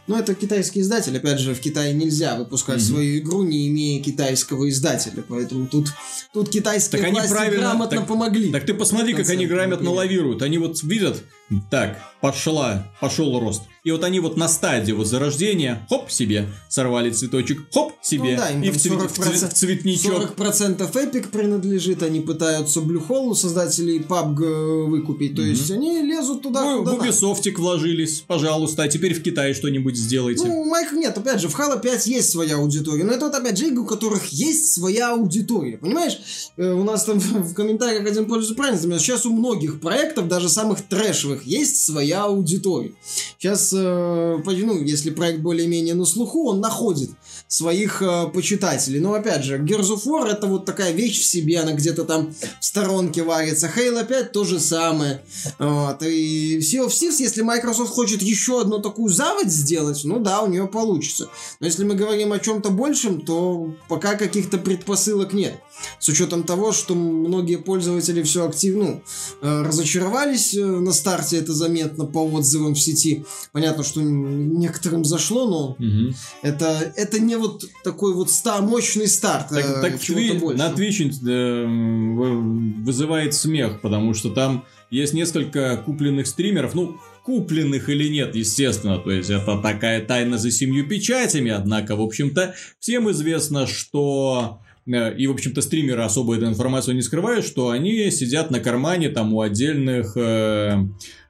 Но 0.07 0.19
это 0.19 0.35
китайский 0.35 0.81
издатель. 0.81 1.17
Опять 1.17 1.41
же, 1.41 1.55
в 1.55 1.61
Китае 1.61 1.93
нельзя 1.93 2.37
выпускать 2.37 2.77
Мгм. 2.79 2.85
свою 2.85 3.19
игру, 3.19 3.43
не 3.43 3.67
имея 3.69 4.03
китайского 4.03 4.69
издателя. 4.69 5.25
Поэтому 5.29 5.67
тут, 5.67 5.89
тут 6.33 6.49
китайские 6.49 6.99
Так 7.01 7.09
они 7.09 7.15
власти 7.19 7.33
правильно- 7.33 7.59
грамотно 7.63 7.97
так- 7.99 8.07
помогли. 8.07 8.53
Так 8.53 8.67
ты 8.67 8.75
посмотри, 8.75 9.15
как 9.15 9.29
они 9.29 9.47
грамотно 9.47 9.91
лавируют. 9.91 10.43
Они 10.43 10.59
вот 10.59 10.83
видят, 10.85 11.23
так, 11.71 11.99
пошла, 12.21 12.87
пошел 13.01 13.39
рост. 13.41 13.63
И 13.85 13.93
вот 13.93 14.03
они 14.03 14.19
вот 14.19 14.37
на 14.37 14.49
стадии 14.49 14.91
вот 14.91 15.07
зарождения, 15.07 15.87
хоп, 15.89 16.11
себе, 16.11 16.49
сорвали 16.69 17.11
цветочек, 17.13 17.69
хоп, 17.73 17.93
себе, 18.03 18.33
Ну 18.33 18.37
да, 18.37 18.51
им 18.51 18.63
и 18.65 18.71
в, 18.71 18.77
цвет- 18.77 18.95
в 19.13 19.19
40%, 19.21 19.23
цвет- 19.39 19.51
в 19.53 19.55
цветничок. 19.55 20.37
40% 20.37 20.91
Epic 20.93 21.29
принадлежит, 21.29 22.03
они 22.03 22.19
пытаются 22.19 22.81
Bluehole 22.81 23.29
у 23.29 23.35
создателей 23.37 24.01
PUBG 24.01 24.87
выкупить. 24.87 25.37
То 25.37 25.43
Мгм. 25.43 25.51
есть 25.53 25.71
они 25.71 26.03
лезут 26.03 26.43
туда, 26.43 26.65
Вы 26.65 26.79
куда 26.79 26.97
в. 26.97 27.01
Ubisoft 27.09 27.49
вложились, 27.57 28.25
пожалуйста, 28.27 28.83
а 28.83 28.89
теперь 28.89 29.15
в 29.15 29.23
Китае 29.23 29.55
что-нибудь 29.55 29.97
сделайте. 29.97 30.45
Ну, 30.49 30.65
Майк, 30.65 30.91
нет, 30.91 31.17
опять 31.17 31.41
же, 31.41 31.49
в 31.49 31.57
Halo 31.57 31.81
5 31.81 32.09
есть 32.09 32.31
своя 32.31 32.57
аудитория, 32.57 33.05
но 33.05 33.13
это 33.13 33.27
вот 33.27 33.37
опять 33.37 33.57
же 33.57 33.69
игры, 33.69 33.83
у 33.83 33.87
которых 33.87 34.27
есть 34.33 34.73
своя 34.75 35.13
аудитория, 35.13 35.79
понимаешь? 35.79 36.19
Э, 36.57 36.73
у 36.73 36.83
нас 36.83 37.05
там 37.05 37.19
в 37.21 37.55
комментариях 37.55 38.05
один 38.05 38.27
пользователь 38.27 38.57
правильно 38.57 38.81
заметил, 38.81 39.01
сейчас 39.01 39.27
у 39.27 39.33
многих 39.33 39.81
проектов, 39.81 40.27
даже 40.27 40.49
самых 40.49 40.83
трэшевых, 40.83 41.36
есть 41.45 41.85
своя 41.85 42.25
аудитория. 42.25 42.93
Сейчас, 43.39 43.73
э, 43.73 44.39
ну, 44.45 44.83
если 44.83 45.11
проект 45.11 45.41
более-менее 45.41 45.95
на 45.95 46.05
слуху, 46.05 46.49
он 46.49 46.61
находит 46.61 47.11
своих 47.49 48.03
э, 48.03 48.27
почитателей. 48.33 49.01
Но 49.01 49.15
опять 49.15 49.45
же, 49.45 49.59
Gears 49.59 49.95
of 49.95 50.05
War 50.07 50.27
это 50.29 50.47
вот 50.47 50.65
такая 50.65 50.93
вещь 50.93 51.21
в 51.21 51.25
себе, 51.25 51.61
она 51.61 51.73
где-то 51.73 52.05
там 52.05 52.35
в 52.61 52.65
сторонке 52.65 53.23
варится. 53.23 53.71
Halo 53.75 54.05
5 54.05 54.33
то 54.33 54.45
же 54.45 54.59
самое. 54.59 55.23
Вот. 55.59 56.03
И 56.03 56.59
Sea 56.59 56.85
of 56.87 56.89
Thieves, 56.89 57.17
если 57.21 57.43
Microsoft 57.43 57.91
хочет 57.93 58.21
еще 58.23 58.61
одну 58.61 58.81
такую 58.81 59.13
заводь 59.13 59.51
сделать, 59.51 60.01
ну 60.05 60.19
да, 60.19 60.41
у 60.41 60.49
нее 60.49 60.67
получится. 60.67 61.29
Но 61.61 61.67
если 61.67 61.85
мы 61.85 61.95
говорим 61.95 62.33
о 62.33 62.39
чем-то 62.39 62.71
большем, 62.71 63.21
то 63.21 63.73
пока 63.89 64.15
каких-то 64.17 64.59
предпосылок 64.59 65.33
нет. 65.33 65.55
С 66.01 66.09
учетом 66.09 66.43
того, 66.43 66.73
что 66.73 66.95
многие 66.95 67.57
пользователи 67.57 68.23
все 68.23 68.49
активно 68.49 69.03
э, 69.43 69.63
разочаровались 69.63 70.55
э, 70.55 70.65
на 70.65 70.93
старте, 70.93 71.37
это 71.37 71.53
заметно 71.53 72.07
по 72.07 72.25
отзывам 72.25 72.75
в 72.75 72.81
сети. 72.81 73.25
Понятно, 73.53 73.85
что 73.85 74.01
некоторым 74.01 75.05
зашло, 75.05 75.47
но 75.47 75.77
Мгм. 75.79 76.15
это, 76.43 76.93
это 76.97 77.19
не 77.21 77.36
вот 77.39 77.65
такой 77.85 78.15
вот 78.15 78.31
ста 78.31 78.61
мощный 78.61 79.09
старт. 79.09 79.49
Так, 79.51 79.65
э, 79.65 79.81
так 79.83 80.01
в 80.01 80.05
чего-то 80.05 80.25
Тви- 80.25 80.41
большего. 80.41 80.59
на 80.59 80.73
Twitch 80.73 81.29
э, 81.29 82.83
вызывает 82.83 83.35
смех, 83.35 83.81
потому 83.81 84.15
что 84.15 84.31
там 84.31 84.65
есть 84.91 85.15
несколько 85.15 85.77
купленных 85.79 86.27
стримеров, 86.27 86.75
ну, 86.75 86.99
купленных 87.25 87.89
или 87.89 88.09
нет, 88.09 88.37
естественно, 88.37 88.99
то 88.99 89.11
есть 89.11 89.31
это 89.31 89.59
такая 89.59 90.01
тайна 90.05 90.39
за 90.39 90.53
семью 90.53 90.89
печатями, 90.89 91.51
однако, 91.51 91.97
в 91.97 92.01
общем-то, 92.01 92.55
всем 92.79 93.11
известно, 93.11 93.67
что 93.67 94.61
и, 94.87 95.27
в 95.27 95.33
общем-то, 95.33 95.63
стримеры 95.63 96.03
особо 96.03 96.37
эту 96.37 96.47
информацию 96.47 96.95
не 96.95 97.03
скрывают, 97.03 97.45
что 97.45 97.71
они 97.71 98.11
сидят 98.11 98.51
на 98.51 98.61
кармане 98.61 99.09
там 99.09 99.35
у 99.35 99.41
отдельных 99.41 100.17
э, 100.17 100.79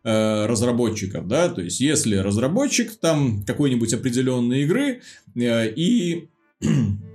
э, 0.05 0.47
разработчиков, 0.47 1.27
да, 1.27 1.49
то 1.49 1.63
есть 1.63 1.81
если 1.81 2.17
разработчик 2.17 2.95
там 2.97 3.43
какой-нибудь 3.45 3.95
определенной 3.95 4.63
игры 4.63 5.01
э, 5.35 5.73
и 5.75 6.29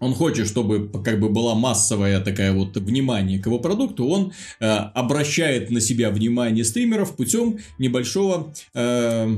он 0.00 0.14
хочет, 0.14 0.48
чтобы 0.48 0.90
как 1.04 1.20
бы 1.20 1.28
была 1.28 1.54
массовая 1.54 2.20
такая 2.20 2.52
вот 2.52 2.76
внимание 2.76 3.38
к 3.38 3.46
его 3.46 3.58
продукту, 3.58 4.06
он 4.06 4.32
э, 4.58 4.66
обращает 4.66 5.70
на 5.70 5.80
себя 5.80 6.10
внимание 6.10 6.64
стримеров 6.64 7.16
путем 7.16 7.58
небольшого 7.78 8.52
э, 8.74 9.28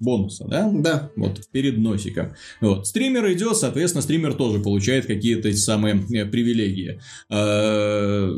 бонуса, 0.00 0.44
да? 0.46 0.70
Да. 0.72 1.10
Вот, 1.16 1.48
перед 1.52 1.78
носиком. 1.78 2.34
Вот. 2.60 2.86
Стример 2.86 3.32
идет, 3.32 3.56
соответственно, 3.56 4.02
стример 4.02 4.34
тоже 4.34 4.58
получает 4.58 5.06
какие-то 5.06 5.52
самые 5.56 6.04
э, 6.12 6.26
привилегии. 6.26 7.00
Э, 7.30 8.30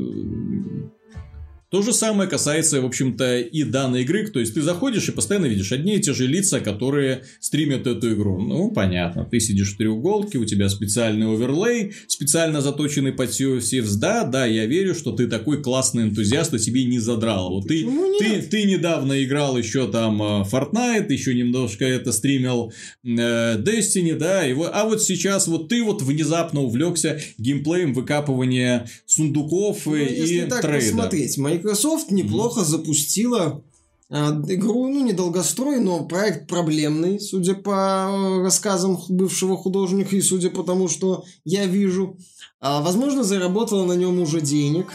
То 1.73 1.81
же 1.81 1.95
самое 1.95 2.29
касается, 2.29 2.83
в 2.83 2.85
общем-то, 2.85 3.41
и 3.41 3.63
данной 3.65 4.03
игры. 4.03 4.29
То 4.29 4.41
есть, 4.41 4.53
ты 4.53 4.61
заходишь 4.61 5.09
и 5.09 5.13
постоянно 5.13 5.47
видишь 5.47 5.73
одни 5.73 5.97
и 5.97 6.01
те 6.01 6.13
же 6.13 6.27
лица, 6.27 6.61
которые 6.61 7.23
стримят 7.41 7.87
эту 7.87 8.13
игру. 8.13 8.39
Ну, 8.39 8.71
понятно. 8.71 9.25
Ты 9.25 9.41
сидишь 9.41 9.73
в 9.73 9.79
треуголке, 9.79 10.37
у 10.37 10.45
тебя 10.45 10.69
специальный 10.69 11.33
оверлей, 11.33 11.95
специально 12.09 12.61
заточенный 12.61 13.13
под 13.13 13.31
Thieves. 13.31 13.97
Да, 13.97 14.25
да, 14.25 14.45
я 14.45 14.67
верю, 14.67 14.95
что 14.95 15.13
ты 15.13 15.27
такой 15.29 15.63
классный 15.63 16.03
энтузиаст, 16.03 16.53
и 16.53 16.59
тебе 16.59 16.85
не 16.85 16.99
задрало. 16.99 17.49
Вот 17.49 17.69
ты, 17.69 17.87
ты, 18.19 18.43
ты 18.43 18.65
недавно 18.65 19.25
играл 19.25 19.57
еще 19.57 19.91
там 19.91 20.23
э, 20.23 20.45
Fortnite, 20.45 21.11
еще 21.11 21.35
немножко 21.35 21.87
это 21.87 22.13
стримил 22.13 22.71
э, 23.03 23.57
Destiny, 23.57 24.15
да, 24.15 24.43
вот, 24.55 24.71
а 24.75 24.85
вот 24.85 25.03
сейчас 25.03 25.49
вот 25.49 25.71
ты 25.71 25.83
вот 25.83 26.03
внезапно 26.03 26.61
увлекся 26.61 27.19
геймплеем 27.39 27.95
выкапывания 27.95 28.87
сундуков 29.07 29.87
ну, 29.87 29.97
и 29.97 30.03
если 30.03 30.47
так 30.51 30.61
трейда. 30.61 30.85
посмотреть, 30.85 31.39
Microsoft 31.63 32.11
неплохо 32.11 32.61
mm-hmm. 32.61 32.65
запустила 32.65 33.63
а, 34.11 34.31
игру, 34.49 34.89
ну, 34.89 35.05
недолгострой, 35.05 35.81
но 35.81 36.05
проект 36.05 36.49
проблемный, 36.49 37.21
судя 37.21 37.55
по 37.55 38.41
рассказам 38.43 38.99
бывшего 39.09 39.57
художника 39.57 40.17
и 40.17 40.21
судя 40.21 40.51
по 40.51 40.63
тому, 40.63 40.89
что 40.89 41.25
я 41.45 41.67
вижу. 41.67 42.19
А, 42.61 42.83
возможно, 42.83 43.23
заработала 43.23 43.87
на 43.87 43.95
нем 43.95 44.21
уже 44.21 44.41
денег. 44.41 44.93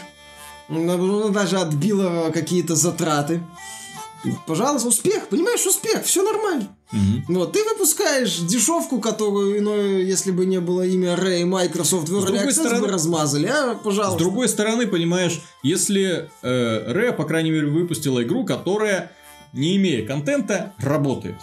Даже 0.68 1.58
отбила 1.58 2.30
какие-то 2.32 2.76
затраты. 2.76 3.42
Пожалуйста, 4.46 4.88
успех, 4.88 5.28
понимаешь, 5.28 5.64
успех, 5.66 6.04
все 6.04 6.22
нормально. 6.22 6.68
Угу. 6.92 7.34
Вот, 7.34 7.52
ты 7.52 7.62
выпускаешь 7.64 8.38
дешевку, 8.38 9.00
которую, 9.00 9.62
ну, 9.62 9.76
если 9.98 10.30
бы 10.30 10.46
не 10.46 10.60
было 10.60 10.86
имя 10.86 11.14
Ray, 11.14 11.44
Microsoft 11.44 12.08
в 12.08 12.16
Early 12.16 12.50
стороны, 12.50 12.80
бы 12.80 12.88
размазали, 12.88 13.46
а, 13.46 13.74
пожалуйста. 13.74 14.18
С 14.18 14.18
другой 14.18 14.48
стороны, 14.48 14.86
понимаешь, 14.86 15.40
если 15.62 16.30
э, 16.42 16.92
Ray, 16.92 17.12
по 17.12 17.24
крайней 17.24 17.50
мере, 17.50 17.66
выпустила 17.66 18.22
игру, 18.22 18.44
которая, 18.44 19.12
не 19.52 19.76
имея 19.76 20.06
контента, 20.06 20.72
работает. 20.78 21.36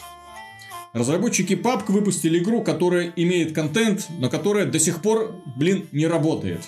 Разработчики 0.93 1.53
PUBG 1.53 1.91
выпустили 1.91 2.39
игру, 2.39 2.63
которая 2.63 3.11
имеет 3.17 3.53
контент, 3.53 4.07
но 4.17 4.29
которая 4.29 4.65
до 4.65 4.79
сих 4.79 5.01
пор, 5.01 5.35
блин, 5.57 5.87
не 5.91 6.07
работает. 6.07 6.61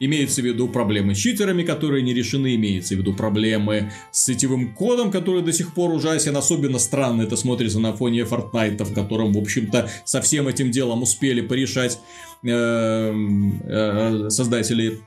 Имеется 0.00 0.42
в 0.42 0.44
виду 0.44 0.68
проблемы 0.68 1.14
с 1.14 1.18
читерами, 1.18 1.62
которые 1.62 2.02
не 2.02 2.14
решены, 2.14 2.54
имеется 2.54 2.94
в 2.94 2.98
виду 2.98 3.14
проблемы 3.14 3.92
с 4.10 4.24
сетевым 4.24 4.74
кодом, 4.74 5.10
который 5.10 5.42
до 5.42 5.52
сих 5.52 5.74
пор 5.74 5.90
ужасен. 5.92 6.36
Особенно 6.36 6.78
странно 6.78 7.22
это 7.22 7.36
смотрится 7.36 7.80
на 7.80 7.92
фоне 7.92 8.20
Fortnite, 8.20 8.84
в 8.84 8.94
котором, 8.94 9.32
в 9.32 9.38
общем-то, 9.38 9.90
со 10.04 10.20
всем 10.20 10.48
этим 10.48 10.70
делом 10.70 11.02
успели 11.02 11.40
порешать 11.40 11.98
э, 12.42 12.48
э, 12.48 14.30
создатели. 14.30 15.00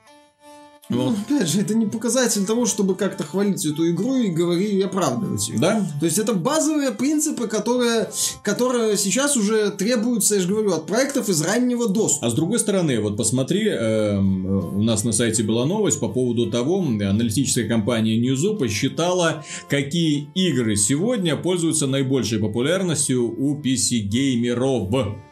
Ну, 0.89 1.11
опять 1.11 1.47
же, 1.47 1.61
это 1.61 1.75
не 1.75 1.85
показатель 1.85 2.45
того, 2.45 2.65
чтобы 2.65 2.95
как-то 2.95 3.23
хвалить 3.23 3.63
эту 3.63 3.87
игру 3.91 4.15
и 4.15 4.29
говорить 4.29 4.73
и 4.73 4.81
оправдывать 4.81 5.47
ее. 5.47 5.59
Да. 5.59 5.87
То 5.99 6.05
есть 6.05 6.17
это 6.17 6.33
базовые 6.33 6.91
принципы, 6.91 7.47
которые, 7.47 8.09
которые 8.41 8.97
сейчас 8.97 9.37
уже 9.37 9.69
требуются, 9.69 10.35
я 10.35 10.41
же 10.41 10.47
говорю, 10.47 10.71
от 10.71 10.87
проектов 10.87 11.29
из 11.29 11.41
раннего 11.43 11.87
доступа. 11.87 12.25
А 12.25 12.29
с 12.31 12.33
другой 12.33 12.57
стороны, 12.57 12.99
вот 12.99 13.17
посмотри, 13.17 13.67
э, 13.67 14.17
у 14.17 14.81
нас 14.81 15.03
на 15.03 15.11
сайте 15.11 15.43
была 15.43 15.65
новость 15.65 15.99
по 15.99 16.09
поводу 16.09 16.49
того, 16.49 16.79
аналитическая 16.79 17.67
компания 17.67 18.19
Newzoo 18.19 18.57
посчитала, 18.57 19.43
какие 19.69 20.31
игры 20.33 20.75
сегодня 20.75 21.35
пользуются 21.35 21.85
наибольшей 21.85 22.39
популярностью 22.39 23.31
у 23.31 23.61
PC-геймеров 23.61 24.89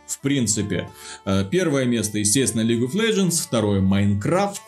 в 0.07 0.19
принципе. 0.19 0.89
Э, 1.25 1.43
первое 1.49 1.85
место, 1.85 2.19
естественно, 2.19 2.61
League 2.61 2.85
of 2.85 2.93
Legends, 2.93 3.41
второе 3.43 3.81
Minecraft, 3.81 4.59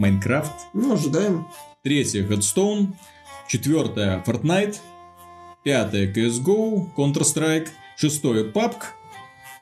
Майнкрафт. 0.00 0.68
Ну, 0.72 0.94
ожидаем. 0.94 1.46
Третье 1.84 2.26
Headstone. 2.26 2.94
Четвертое 3.46 4.24
Fortnite. 4.26 4.78
Пятое 5.62 6.10
CSGO, 6.10 6.94
Counter-Strike. 6.96 7.68
Шестое 7.98 8.50
PUBG. 8.50 8.76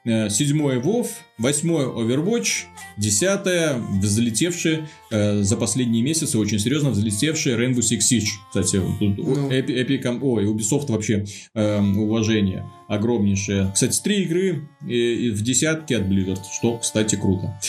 Э, 0.09 0.31
седьмое 0.31 0.81
WoW, 0.81 1.07
восьмое 1.37 1.85
Overwatch, 1.87 2.65
десятое 2.97 3.75
взлетевший 3.75 4.85
э, 5.11 5.43
за 5.43 5.57
последние 5.59 6.03
месяцы, 6.03 6.39
очень 6.39 6.59
серьезно 6.59 6.91
взлетевший 6.91 7.53
Rainbow 7.53 7.81
Six 7.81 7.99
Siege. 8.11 8.29
Кстати, 8.49 8.81
тут 8.99 9.19
ну. 9.19 9.51
Epic, 9.51 9.87
Epic, 9.87 10.19
ой, 10.23 10.47
Ubisoft 10.47 10.91
вообще 10.91 11.27
э, 11.55 11.81
уважение 11.81 12.65
огромнейшее. 12.89 13.71
Кстати, 13.75 14.01
три 14.03 14.23
игры 14.23 14.67
и 14.89 15.29
в 15.29 15.43
десятке 15.43 15.99
от 15.99 16.05
Blizzard, 16.05 16.41
что, 16.55 16.79
кстати, 16.79 17.17
круто. 17.17 17.61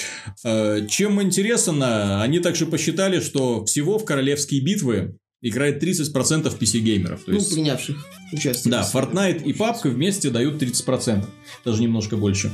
Э, 0.45 0.87
чем 0.87 1.21
интересно, 1.21 2.23
они 2.23 2.39
также 2.39 2.65
посчитали, 2.67 3.19
что 3.19 3.65
всего 3.65 3.99
в 3.99 4.05
королевские 4.05 4.61
битвы 4.61 5.17
играет 5.41 5.81
30% 5.81 6.57
PC-геймеров. 6.59 7.21
ну, 7.27 7.35
есть... 7.35 7.53
принявших 7.53 7.97
участие. 8.33 8.71
Да, 8.71 8.89
Fortnite 8.91 9.43
и 9.43 9.53
PUBG 9.53 9.89
вместе 9.89 10.29
дают 10.29 10.61
30%. 10.61 11.25
Даже 11.65 11.81
немножко 11.81 12.17
больше. 12.17 12.51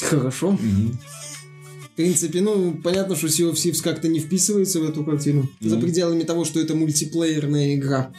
Хорошо. 0.00 0.48
Угу. 0.48 0.58
В 1.84 1.90
принципе, 1.96 2.40
ну, 2.40 2.72
понятно, 2.82 3.16
что 3.16 3.26
Sea 3.26 3.50
of 3.50 3.54
Thieves 3.54 3.82
как-то 3.82 4.08
не 4.08 4.20
вписывается 4.20 4.78
в 4.78 4.88
эту 4.88 5.04
картину. 5.04 5.50
Mm. 5.60 5.68
За 5.68 5.78
пределами 5.78 6.22
того, 6.22 6.44
что 6.44 6.60
это 6.60 6.76
мультиплеерная 6.76 7.74
игра. 7.74 8.12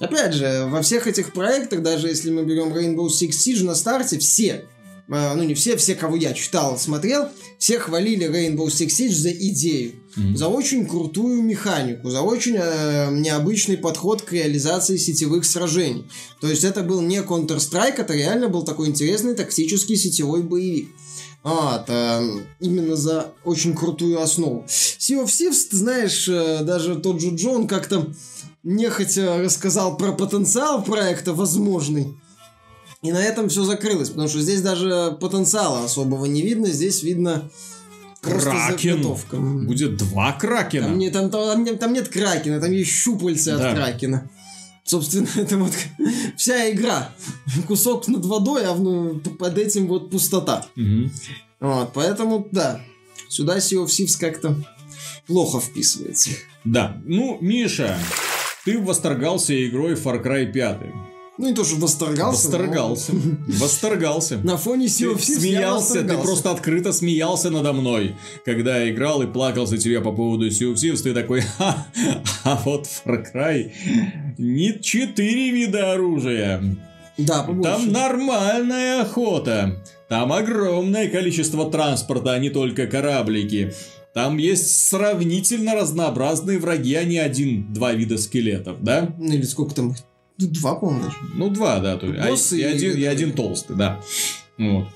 Опять 0.00 0.34
же, 0.34 0.66
во 0.66 0.82
всех 0.82 1.06
этих 1.06 1.32
проектах, 1.32 1.82
даже 1.82 2.08
если 2.08 2.30
мы 2.30 2.44
берем 2.44 2.74
Rainbow 2.74 3.06
Six 3.08 3.30
Siege 3.30 3.64
на 3.64 3.74
старте, 3.74 4.18
все 4.18 4.66
ну 5.10 5.42
не 5.42 5.54
все, 5.54 5.76
все, 5.76 5.94
кого 5.94 6.16
я 6.16 6.32
читал, 6.32 6.78
смотрел, 6.78 7.28
все 7.58 7.78
хвалили 7.80 8.28
Rainbow 8.28 8.66
Six 8.66 8.86
Siege 8.88 9.12
за 9.12 9.30
идею, 9.30 9.92
mm-hmm. 10.16 10.36
за 10.36 10.48
очень 10.48 10.86
крутую 10.86 11.42
механику, 11.42 12.10
за 12.10 12.22
очень 12.22 12.56
э, 12.56 13.10
необычный 13.10 13.76
подход 13.76 14.22
к 14.22 14.32
реализации 14.32 14.96
сетевых 14.96 15.44
сражений. 15.44 16.06
То 16.40 16.48
есть 16.48 16.62
это 16.62 16.82
был 16.82 17.00
не 17.00 17.18
Counter-Strike, 17.18 17.96
это 17.98 18.14
реально 18.14 18.48
был 18.48 18.62
такой 18.62 18.88
интересный 18.88 19.34
тактический 19.34 19.96
сетевой 19.96 20.42
боевик. 20.42 20.88
Вот, 21.42 21.84
э, 21.88 22.44
именно 22.60 22.96
за 22.96 23.32
очень 23.44 23.74
крутую 23.74 24.20
основу. 24.20 24.64
Sea 24.68 25.24
of 25.24 25.26
Thieves, 25.26 25.68
ты 25.70 25.76
знаешь, 25.76 26.28
э, 26.28 26.62
даже 26.62 26.96
тот 26.96 27.20
же 27.20 27.30
Джон 27.34 27.66
как-то 27.66 28.12
нехотя 28.62 29.38
рассказал 29.38 29.96
про 29.96 30.12
потенциал 30.12 30.84
проекта 30.84 31.32
возможный. 31.32 32.14
И 33.02 33.12
на 33.12 33.22
этом 33.22 33.48
все 33.48 33.64
закрылось, 33.64 34.10
потому 34.10 34.28
что 34.28 34.40
здесь 34.40 34.60
даже 34.60 35.16
потенциала 35.20 35.84
особого 35.84 36.26
не 36.26 36.42
видно, 36.42 36.66
здесь 36.66 37.02
видно 37.02 37.50
Кракен. 38.20 39.02
Будет 39.66 39.96
два 39.96 40.32
кракена. 40.32 40.88
Там, 40.88 40.98
не, 40.98 41.10
там, 41.10 41.30
там, 41.30 41.78
там 41.78 41.92
нет 41.92 42.08
кракена, 42.08 42.60
там 42.60 42.70
есть 42.70 42.90
щупальца 42.90 43.56
да. 43.56 43.70
от 43.70 43.76
кракена. 43.76 44.30
Собственно, 44.84 45.28
это 45.36 45.56
вот 45.56 45.72
вся 46.36 46.70
игра. 46.70 47.14
Кусок 47.66 48.08
над 48.08 48.24
водой, 48.26 48.64
а 48.66 48.74
под 48.74 49.58
этим 49.58 49.86
вот 49.86 50.10
пустота. 50.10 50.66
Угу. 50.76 51.10
Вот, 51.60 51.92
поэтому, 51.94 52.46
да, 52.52 52.80
сюда 53.28 53.58
Sea 53.58 53.84
of 53.84 53.86
Thieves 53.86 54.18
как-то 54.18 54.56
плохо 55.26 55.60
вписывается. 55.60 56.30
Да, 56.64 57.00
ну, 57.06 57.38
Миша, 57.40 57.98
ты 58.64 58.78
восторгался 58.78 59.54
игрой 59.66 59.94
Far 59.94 60.22
Cry 60.22 60.52
5. 60.52 61.09
Ну, 61.40 61.48
не 61.48 61.54
то, 61.54 61.64
что 61.64 61.76
восторгался. 61.76 62.48
Восторгался. 62.48 63.12
Но... 63.14 63.20
Восторгался. 63.58 64.36
На 64.44 64.58
фоне 64.58 64.86
Sea 64.88 65.14
of 65.14 65.22
Смеялся, 65.22 66.02
ты 66.02 66.18
просто 66.18 66.50
открыто 66.50 66.92
смеялся 66.92 67.48
надо 67.48 67.72
мной. 67.72 68.14
Когда 68.44 68.76
я 68.76 68.90
играл 68.90 69.22
и 69.22 69.26
плакался 69.26 69.78
тебе 69.78 70.02
по 70.02 70.12
поводу 70.12 70.48
Sea 70.48 70.70
of 70.70 70.74
Thieves, 70.74 71.02
ты 71.02 71.14
такой, 71.14 71.40
Ха, 71.40 71.86
а 72.44 72.60
вот 72.62 72.84
Far 72.84 73.24
Cry 73.34 73.72
не 74.36 74.78
четыре 74.82 75.50
вида 75.50 75.94
оружия. 75.94 76.62
Да, 77.16 77.42
побольше. 77.42 77.70
Там 77.70 77.90
нормальная 77.90 79.00
охота. 79.00 79.82
Там 80.10 80.34
огромное 80.34 81.08
количество 81.08 81.70
транспорта, 81.70 82.32
а 82.32 82.38
не 82.38 82.50
только 82.50 82.86
кораблики. 82.86 83.72
Там 84.12 84.36
есть 84.36 84.88
сравнительно 84.88 85.74
разнообразные 85.74 86.58
враги, 86.58 86.96
а 86.96 87.04
не 87.04 87.16
один-два 87.16 87.94
вида 87.94 88.18
скелетов, 88.18 88.82
да? 88.82 89.14
Ну 89.16 89.32
или 89.32 89.44
сколько 89.44 89.74
там 89.74 89.92
их? 89.92 89.96
Два, 90.46 90.74
по-моему, 90.74 91.10
Ну, 91.34 91.48
два, 91.50 91.80
да. 91.80 91.96
То, 91.96 92.06
а, 92.06 92.30
и, 92.30 92.62
один, 92.62 92.96
и 92.96 93.04
один 93.04 93.32
толстый, 93.32 93.76
да. 93.76 94.00
Вот. 94.58 94.88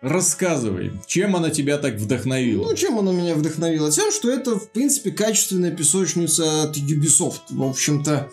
Рассказывай, 0.00 0.92
чем 1.06 1.36
она 1.36 1.50
тебя 1.50 1.78
так 1.78 1.94
вдохновила? 1.94 2.64
Ну, 2.64 2.74
чем 2.74 2.98
она 2.98 3.12
меня 3.12 3.34
вдохновила? 3.34 3.90
Тем, 3.92 4.10
что 4.10 4.30
это, 4.30 4.58
в 4.58 4.70
принципе, 4.70 5.12
качественная 5.12 5.70
песочница 5.70 6.64
от 6.64 6.76
Ubisoft. 6.76 7.42
В 7.50 7.62
общем-то, 7.62 8.28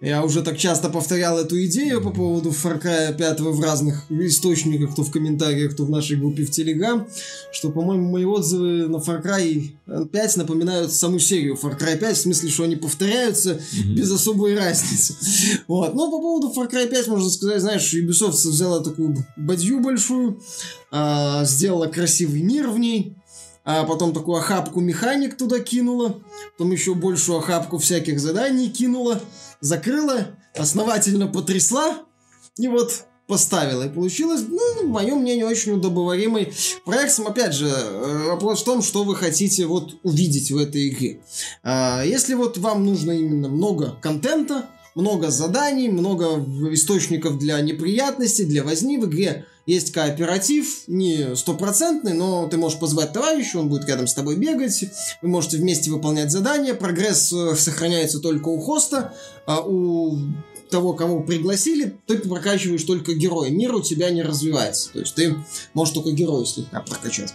я 0.00 0.24
уже 0.24 0.42
так 0.42 0.56
часто 0.56 0.88
повторял 0.88 1.38
эту 1.38 1.62
идею 1.66 2.00
по 2.00 2.10
поводу 2.10 2.50
Far 2.50 2.82
Cry 2.82 3.14
5 3.14 3.40
в 3.40 3.60
разных 3.60 4.10
источниках, 4.10 4.92
кто 4.92 5.02
в 5.02 5.10
комментариях, 5.10 5.74
кто 5.74 5.84
в 5.84 5.90
нашей 5.90 6.16
группе 6.16 6.44
в 6.44 6.50
Телеграм, 6.50 7.06
что, 7.52 7.70
по-моему, 7.70 8.10
мои 8.10 8.24
отзывы 8.24 8.88
на 8.88 8.96
Far 8.96 9.22
Cry 9.22 9.72
5 10.10 10.36
напоминают 10.38 10.90
саму 10.90 11.18
серию 11.18 11.58
Far 11.60 11.78
Cry 11.78 11.98
5, 11.98 12.16
в 12.16 12.20
смысле, 12.20 12.48
что 12.48 12.64
они 12.64 12.76
повторяются 12.76 13.52
mm-hmm. 13.52 13.94
без 13.94 14.10
особой 14.10 14.56
разницы. 14.56 15.16
Вот. 15.68 15.94
Но 15.94 16.10
по 16.10 16.18
поводу 16.18 16.52
Far 16.56 16.70
Cry 16.70 16.88
5 16.88 17.08
можно 17.08 17.28
сказать, 17.28 17.60
знаешь, 17.60 17.92
Ubisoft 17.92 18.32
взяла 18.32 18.80
такую 18.80 19.16
бадью 19.36 19.80
большую, 19.80 20.40
а, 20.90 21.44
сделала 21.44 21.86
красивый 21.86 22.40
мир 22.40 22.70
в 22.70 22.78
ней, 22.78 23.16
а 23.64 23.84
потом 23.84 24.12
такую 24.12 24.38
охапку 24.38 24.80
механик 24.80 25.36
туда 25.36 25.60
кинула, 25.60 26.20
потом 26.56 26.72
еще 26.72 26.94
большую 26.94 27.38
охапку 27.38 27.78
всяких 27.78 28.18
заданий 28.20 28.70
кинула, 28.70 29.20
закрыла, 29.60 30.28
основательно 30.56 31.26
потрясла, 31.26 31.98
и 32.56 32.68
вот 32.68 33.04
поставила. 33.30 33.86
И 33.86 33.88
получилось, 33.88 34.42
ну, 34.48 34.82
в 34.82 34.88
моем 34.88 35.20
мнении, 35.20 35.44
очень 35.44 35.72
удобоваримый 35.72 36.52
проект. 36.84 37.18
Опять 37.20 37.54
же, 37.54 37.68
э, 37.68 38.24
вопрос 38.26 38.62
в 38.62 38.64
том, 38.64 38.82
что 38.82 39.04
вы 39.04 39.14
хотите 39.14 39.66
вот 39.66 39.94
увидеть 40.02 40.50
в 40.50 40.58
этой 40.58 40.88
игре. 40.88 41.22
А, 41.62 42.02
если 42.02 42.34
вот 42.34 42.58
вам 42.58 42.84
нужно 42.84 43.12
именно 43.12 43.48
много 43.48 43.96
контента, 44.02 44.68
много 44.94 45.30
заданий, 45.30 45.88
много 45.88 46.44
источников 46.72 47.38
для 47.38 47.60
неприятностей, 47.60 48.44
для 48.44 48.64
возни 48.64 48.98
в 48.98 49.06
игре, 49.06 49.46
есть 49.66 49.92
кооператив, 49.92 50.82
не 50.88 51.36
стопроцентный, 51.36 52.12
но 52.12 52.48
ты 52.48 52.56
можешь 52.56 52.78
позвать 52.78 53.12
товарища, 53.12 53.58
он 53.58 53.68
будет 53.68 53.86
рядом 53.86 54.06
с 54.06 54.14
тобой 54.14 54.36
бегать, 54.36 54.84
вы 55.22 55.28
можете 55.28 55.58
вместе 55.58 55.90
выполнять 55.90 56.30
задания, 56.30 56.74
прогресс 56.74 57.32
э, 57.32 57.54
сохраняется 57.54 58.20
только 58.20 58.48
у 58.48 58.58
хоста, 58.58 59.14
а 59.46 59.60
у 59.60 60.18
того, 60.70 60.94
кого 60.94 61.20
пригласили, 61.20 61.96
ты 62.06 62.18
прокачиваешь 62.18 62.84
только 62.84 63.14
героя. 63.14 63.50
Мир 63.50 63.74
у 63.74 63.82
тебя 63.82 64.10
не 64.10 64.22
развивается. 64.22 64.92
То 64.92 65.00
есть 65.00 65.14
ты 65.14 65.36
можешь 65.74 65.92
только 65.94 66.12
героя 66.12 66.44
слегка 66.44 66.80
прокачать. 66.80 67.34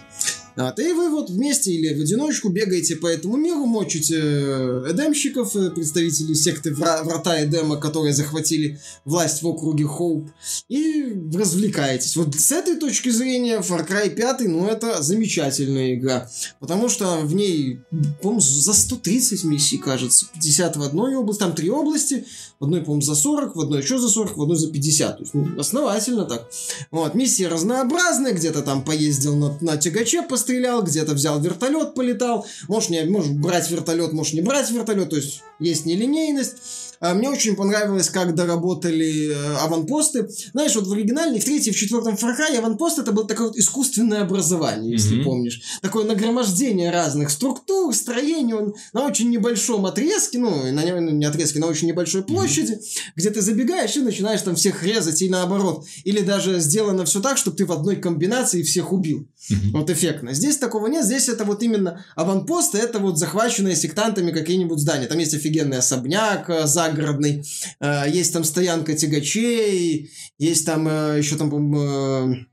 Вот, 0.56 0.78
и 0.78 0.92
вы 0.92 1.10
вот 1.10 1.28
вместе 1.28 1.70
или 1.70 1.94
в 1.94 2.00
одиночку 2.00 2.48
бегаете 2.48 2.96
по 2.96 3.06
этому 3.06 3.36
миру, 3.36 3.66
мочите 3.66 4.16
э, 4.18 4.86
эдемщиков, 4.90 5.54
э, 5.54 5.70
представителей 5.70 6.34
секты 6.34 6.74
Врата 6.74 7.44
Эдема, 7.44 7.76
которые 7.76 8.14
захватили 8.14 8.80
власть 9.04 9.42
в 9.42 9.46
округе 9.46 9.84
Хоуп, 9.84 10.30
и 10.70 11.14
развлекаетесь. 11.34 12.16
Вот 12.16 12.34
с 12.34 12.52
этой 12.52 12.76
точки 12.76 13.10
зрения 13.10 13.58
Far 13.58 13.86
Cry 13.86 14.08
5, 14.08 14.40
ну, 14.48 14.66
это 14.66 15.02
замечательная 15.02 15.94
игра, 15.94 16.30
потому 16.58 16.88
что 16.88 17.18
в 17.18 17.34
ней, 17.34 17.80
по-моему, 18.22 18.40
за 18.40 18.72
130 18.72 19.44
миссий, 19.44 19.76
кажется, 19.76 20.26
50 20.32 20.76
в 20.76 20.82
одной 20.82 21.16
области, 21.16 21.40
там 21.40 21.54
три 21.54 21.68
области, 21.68 22.24
в 22.58 22.64
одной, 22.64 22.80
по-моему, 22.80 23.02
за 23.02 23.14
40, 23.14 23.54
в 23.54 23.60
одной 23.60 23.82
еще 23.82 23.98
за 23.98 24.08
40, 24.08 24.36
в 24.36 24.42
одной 24.42 24.56
за 24.56 24.70
50. 24.70 25.16
То 25.16 25.22
есть, 25.22 25.34
ну, 25.34 25.58
основательно 25.58 26.24
так. 26.24 26.48
Вот, 26.90 27.14
миссии 27.14 27.44
разнообразные, 27.44 28.32
где-то 28.32 28.62
там 28.62 28.82
поездил 28.82 29.36
на, 29.36 29.58
на 29.60 29.76
тягаче, 29.76 30.22
пострелял, 30.22 30.82
где-то 30.82 31.12
взял 31.12 31.38
вертолет, 31.40 31.94
полетал. 31.94 32.46
Можешь, 32.68 32.88
не, 32.88 33.04
можешь 33.04 33.32
брать 33.32 33.70
вертолет, 33.70 34.12
можешь 34.12 34.32
не 34.32 34.40
брать 34.40 34.70
вертолет, 34.70 35.10
то 35.10 35.16
есть 35.16 35.42
есть 35.58 35.84
нелинейность. 35.84 36.54
А, 37.00 37.14
мне 37.14 37.28
очень 37.28 37.56
понравилось, 37.56 38.10
как 38.10 38.34
доработали 38.34 39.30
э, 39.30 39.56
аванпосты. 39.58 40.28
Знаешь, 40.52 40.74
вот 40.74 40.86
в 40.86 40.92
оригинальной, 40.92 41.40
в 41.40 41.44
третьей, 41.44 41.72
в 41.72 41.76
четвертом 41.76 42.14
Far 42.14 42.36
Cry 42.36 42.56
аванпост 42.56 42.98
это 42.98 43.12
было 43.12 43.26
такое 43.26 43.48
вот 43.48 43.56
искусственное 43.56 44.22
образование, 44.22 44.92
если 44.92 45.18
mm-hmm. 45.18 45.24
помнишь. 45.24 45.60
Такое 45.82 46.04
нагромождение 46.04 46.90
разных 46.90 47.30
структур, 47.30 47.94
строений 47.94 48.54
он 48.54 48.74
на 48.92 49.06
очень 49.06 49.30
небольшом 49.30 49.86
отрезке, 49.86 50.38
ну, 50.38 50.72
на, 50.72 50.82
ну, 50.82 51.10
не 51.10 51.24
отрезке, 51.24 51.58
на 51.58 51.66
очень 51.66 51.88
небольшой 51.88 52.22
площади, 52.22 52.72
mm-hmm. 52.72 53.12
где 53.16 53.30
ты 53.30 53.42
забегаешь 53.42 53.96
и 53.96 54.00
начинаешь 54.00 54.42
там 54.42 54.56
всех 54.56 54.82
резать 54.82 55.20
и 55.22 55.28
наоборот. 55.28 55.84
Или 56.04 56.20
даже 56.20 56.60
сделано 56.60 57.04
все 57.04 57.20
так, 57.20 57.36
чтобы 57.36 57.56
ты 57.56 57.66
в 57.66 57.72
одной 57.72 57.96
комбинации 57.96 58.62
всех 58.62 58.92
убил. 58.92 59.28
Mm-hmm. 59.50 59.70
Вот 59.72 59.90
эффектно. 59.90 60.32
Здесь 60.32 60.56
такого 60.56 60.86
нет, 60.86 61.04
здесь 61.04 61.28
это 61.28 61.44
вот 61.44 61.62
именно 61.62 62.04
аванпосты, 62.14 62.78
это 62.78 62.98
вот 62.98 63.18
захваченные 63.18 63.76
сектантами 63.76 64.32
какие-нибудь 64.32 64.78
здания. 64.78 65.06
Там 65.06 65.18
есть 65.18 65.34
офигенный 65.34 65.78
особняк, 65.78 66.48
э, 66.48 66.66
за 66.66 66.85
загородный. 66.90 67.44
Э, 67.80 68.04
есть 68.08 68.32
там 68.32 68.44
стоянка 68.44 68.94
тягачей, 68.94 70.10
есть 70.38 70.66
там 70.66 70.88
э, 70.88 71.18
еще 71.18 71.36
там, 71.36 72.46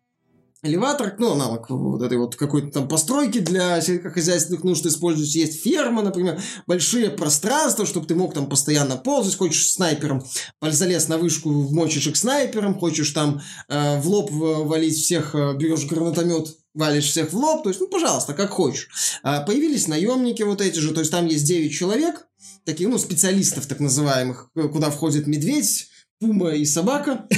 элеватор, 0.63 1.15
ну, 1.19 1.33
аналог 1.33 1.69
вот 1.69 2.01
этой 2.01 2.17
вот 2.17 2.35
какой-то 2.35 2.71
там 2.71 2.87
постройки 2.87 3.39
для 3.39 3.79
сельскохозяйственных 3.81 4.63
нужд 4.63 4.85
используется. 4.85 5.37
Есть 5.37 5.61
ферма, 5.61 6.01
например, 6.01 6.41
большие 6.65 7.09
пространства, 7.09 7.85
чтобы 7.85 8.07
ты 8.07 8.15
мог 8.15 8.33
там 8.33 8.47
постоянно 8.47 8.95
ползать. 8.95 9.35
Хочешь 9.35 9.69
снайпером, 9.69 10.23
залез 10.61 11.07
на 11.09 11.17
вышку, 11.17 11.49
вмочишь 11.51 12.07
их 12.07 12.15
снайпером, 12.15 12.79
хочешь 12.79 13.11
там 13.11 13.41
э, 13.67 13.99
в 13.99 14.07
лоб 14.07 14.31
валить 14.31 14.97
всех, 14.97 15.35
э, 15.35 15.53
берешь 15.55 15.85
гранатомет, 15.85 16.55
валишь 16.73 17.09
всех 17.09 17.31
в 17.31 17.37
лоб, 17.37 17.63
то 17.63 17.69
есть, 17.69 17.81
ну, 17.81 17.87
пожалуйста, 17.87 18.33
как 18.33 18.49
хочешь. 18.49 19.19
А, 19.21 19.41
появились 19.41 19.87
наемники 19.87 20.43
вот 20.43 20.61
эти 20.61 20.79
же, 20.79 20.93
то 20.93 21.01
есть 21.01 21.11
там 21.11 21.27
есть 21.27 21.45
9 21.45 21.71
человек, 21.71 22.25
таких, 22.65 22.87
ну, 22.87 22.97
специалистов 22.97 23.67
так 23.67 23.79
называемых, 23.79 24.49
куда 24.53 24.89
входит 24.89 25.27
медведь, 25.27 25.89
пума 26.23 26.51
и 26.51 26.65
собака. 26.65 27.25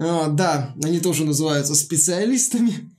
А, 0.00 0.28
да, 0.28 0.74
они 0.82 1.00
тоже 1.00 1.26
называются 1.26 1.74
специалистами. 1.74 2.90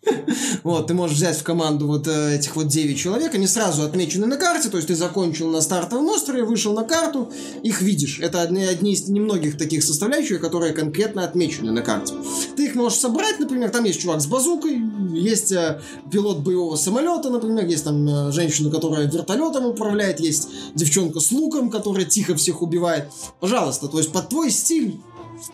Вот, 0.64 0.86
ты 0.86 0.94
можешь 0.94 1.18
взять 1.18 1.36
в 1.36 1.42
команду 1.42 1.88
вот 1.88 2.08
э, 2.08 2.36
этих 2.36 2.56
вот 2.56 2.68
9 2.68 2.96
человек, 2.96 3.34
они 3.34 3.48
сразу 3.48 3.82
отмечены 3.82 4.28
на 4.28 4.38
карте, 4.38 4.70
то 4.70 4.78
есть 4.78 4.88
ты 4.88 4.96
закончил 4.96 5.50
на 5.50 5.62
стартовом 5.62 6.06
острове, 6.10 6.44
вышел 6.44 6.74
на 6.74 6.84
карту, 6.84 7.32
их 7.64 7.82
видишь. 7.82 8.20
Это 8.20 8.42
одни, 8.42 8.64
одни 8.64 8.94
из 8.94 9.08
немногих 9.08 9.58
таких 9.58 9.84
составляющих, 9.84 10.40
которые 10.40 10.74
конкретно 10.74 11.24
отмечены 11.24 11.72
на 11.72 11.82
карте. 11.82 12.14
Ты 12.56 12.66
их 12.66 12.76
можешь 12.76 13.00
собрать, 13.00 13.40
например, 13.40 13.72
там 13.72 13.84
есть 13.86 14.02
чувак 14.02 14.22
с 14.22 14.28
базукой, 14.28 14.80
есть 15.14 15.52
э, 15.52 15.82
пилот 16.12 16.40
боевого 16.40 16.76
самолета, 16.76 17.32
например, 17.32 17.66
есть 17.66 17.86
там 17.86 18.08
э, 18.08 18.32
женщина, 18.32 18.70
которая 18.70 19.08
вертолетом 19.08 19.66
управляет, 19.66 20.20
есть 20.20 20.50
девчонка 20.76 21.20
с 21.20 21.32
луком, 21.32 21.72
которая 21.72 22.06
тихо 22.06 22.36
всех 22.36 22.62
убивает. 22.62 23.06
Пожалуйста, 23.40 23.88
то 23.88 23.98
есть 23.98 24.12
под 24.12 24.30
твой 24.30 24.52
стиль 24.52 25.00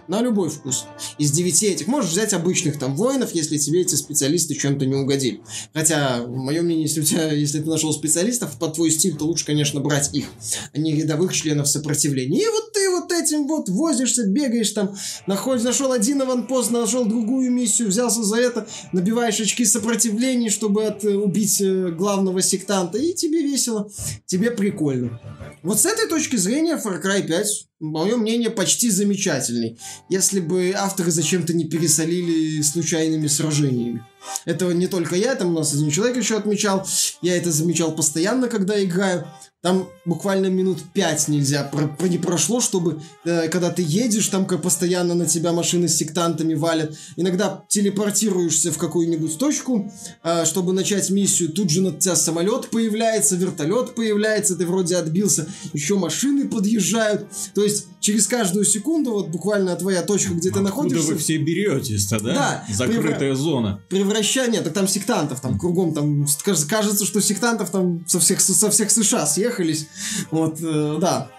на 0.08 0.22
любой 0.22 0.50
вкус. 0.50 0.86
Из 1.18 1.32
девяти 1.32 1.68
этих 1.68 1.88
можешь 1.88 2.12
взять 2.12 2.34
обычных 2.34 2.80
там 2.80 2.96
воинов, 2.96 3.34
если 3.34 3.58
тебе 3.58 3.82
эти 3.82 3.96
специалисты 3.96 4.56
чем-то 4.56 4.86
не 4.86 4.96
угодили. 4.96 5.42
Хотя, 5.74 6.24
в 6.24 6.36
моем 6.36 6.66
мнении, 6.66 6.84
если, 6.84 7.02
у 7.02 7.04
тебя, 7.04 7.32
если 7.32 7.62
ты 7.62 7.70
нашел 7.70 7.94
специалистов 7.94 8.58
под 8.60 8.76
твой 8.76 8.92
стиль, 8.92 9.16
то 9.16 9.26
лучше, 9.26 9.46
конечно, 9.46 9.80
брать 9.80 10.14
их, 10.14 10.26
а 10.74 10.78
не 10.78 10.94
рядовых 10.96 11.34
членов 11.34 11.68
сопротивления. 11.68 12.44
И 12.44 12.48
вот 12.48 12.74
ты 12.74 12.90
вот 12.90 13.12
этим 13.12 13.48
вот 13.48 13.70
возишься, 13.70 14.26
бегаешь 14.28 14.72
там, 14.72 14.96
находишь, 15.28 15.64
нашел 15.64 15.92
один 15.92 16.22
аванпост, 16.22 16.72
нашел 16.72 17.06
другую 17.06 17.52
миссию, 17.52 17.90
взялся 17.90 18.24
за 18.24 18.38
это, 18.38 18.68
набиваешь 18.92 19.40
очки 19.40 19.66
сопротивления, 19.66 20.50
чтобы 20.50 20.86
от, 20.86 21.04
э, 21.04 21.16
убить 21.16 21.62
э, 21.62 21.90
главного 21.92 22.42
сектанта, 22.42 22.98
и 22.98 23.14
тебе 23.14 23.42
весело, 23.42 23.90
тебе 24.26 24.52
прикольно. 24.52 25.20
Вот 25.62 25.80
с 25.80 25.86
этой 25.86 26.08
точки 26.08 26.36
зрения 26.36 26.76
Far 26.84 27.02
Cry 27.02 27.26
5 27.26 27.68
мое 27.84 28.16
мнение, 28.18 28.50
почти 28.50 28.90
замечательный, 28.90 29.73
если 30.10 30.40
бы 30.40 30.74
авторы 30.76 31.12
зачем-то 31.12 31.54
не 31.54 31.66
пересолили 31.66 32.62
случайными 32.62 33.28
сражениями. 33.28 34.06
Этого 34.46 34.72
не 34.72 34.88
только 34.88 35.16
я, 35.16 35.36
там 35.36 35.50
у 35.50 35.60
нас 35.60 35.74
один 35.74 35.90
человек 35.90 36.18
еще 36.18 36.38
отмечал, 36.38 36.86
я 37.22 37.38
это 37.38 37.52
замечал 37.52 37.94
постоянно, 37.94 38.48
когда 38.48 38.84
играю. 38.84 39.26
Там 39.64 39.88
буквально 40.04 40.48
минут 40.48 40.80
пять 40.94 41.30
нельзя, 41.30 41.64
про, 41.64 41.88
про, 41.88 42.08
не 42.08 42.18
прошло, 42.18 42.60
чтобы, 42.60 43.02
э, 43.24 43.48
когда 43.48 43.70
ты 43.70 43.82
едешь, 43.82 44.28
там 44.28 44.46
как 44.46 44.62
постоянно 44.62 45.16
на 45.16 45.26
тебя 45.26 45.54
машины 45.54 45.88
с 45.88 45.96
сектантами 45.96 46.54
валят. 46.54 46.98
Иногда 47.16 47.64
телепортируешься 47.70 48.74
в 48.74 48.78
какую-нибудь 48.78 49.38
точку, 49.38 49.90
э, 50.22 50.44
чтобы 50.44 50.74
начать 50.74 51.10
миссию, 51.12 51.50
тут 51.50 51.70
же 51.70 51.82
на 51.82 51.94
тебя 51.94 52.18
самолет 52.18 52.72
появляется, 52.72 53.38
вертолет 53.38 53.96
появляется, 53.96 54.58
ты 54.58 54.66
вроде 54.66 54.98
отбился, 54.98 55.48
еще 55.72 55.96
машины 55.96 56.50
подъезжают. 56.50 57.26
То 57.56 57.64
есть 57.64 57.86
через 58.02 58.28
каждую 58.28 58.66
секунду, 58.66 59.12
вот 59.12 59.30
буквально 59.30 59.78
твоя 59.78 60.02
точка, 60.02 60.34
где 60.34 60.50
ты 60.50 60.60
Откуда 60.60 60.64
находишься... 60.64 61.08
вы 61.08 61.18
все 61.18 61.38
беретесь-то, 61.38 62.20
да? 62.20 62.34
Да. 62.34 62.66
Закрытая 62.70 63.18
превра... 63.18 63.36
зона. 63.36 63.82
Превращение, 64.14 64.62
так 64.62 64.74
там 64.74 64.88
сектантов, 64.88 65.42
там 65.42 65.58
кругом, 65.58 65.94
там 65.94 66.26
кажется, 66.44 67.06
что 67.06 67.22
сектантов 67.22 67.70
там 67.70 68.04
со 68.08 68.20
всех, 68.20 68.42
со 68.42 68.70
всех 68.70 68.92
США 68.92 69.26
съехали 69.26 69.54
съехались. 69.64 69.88
Вот, 70.32 70.60
э, 70.62 70.98
да. 71.00 71.30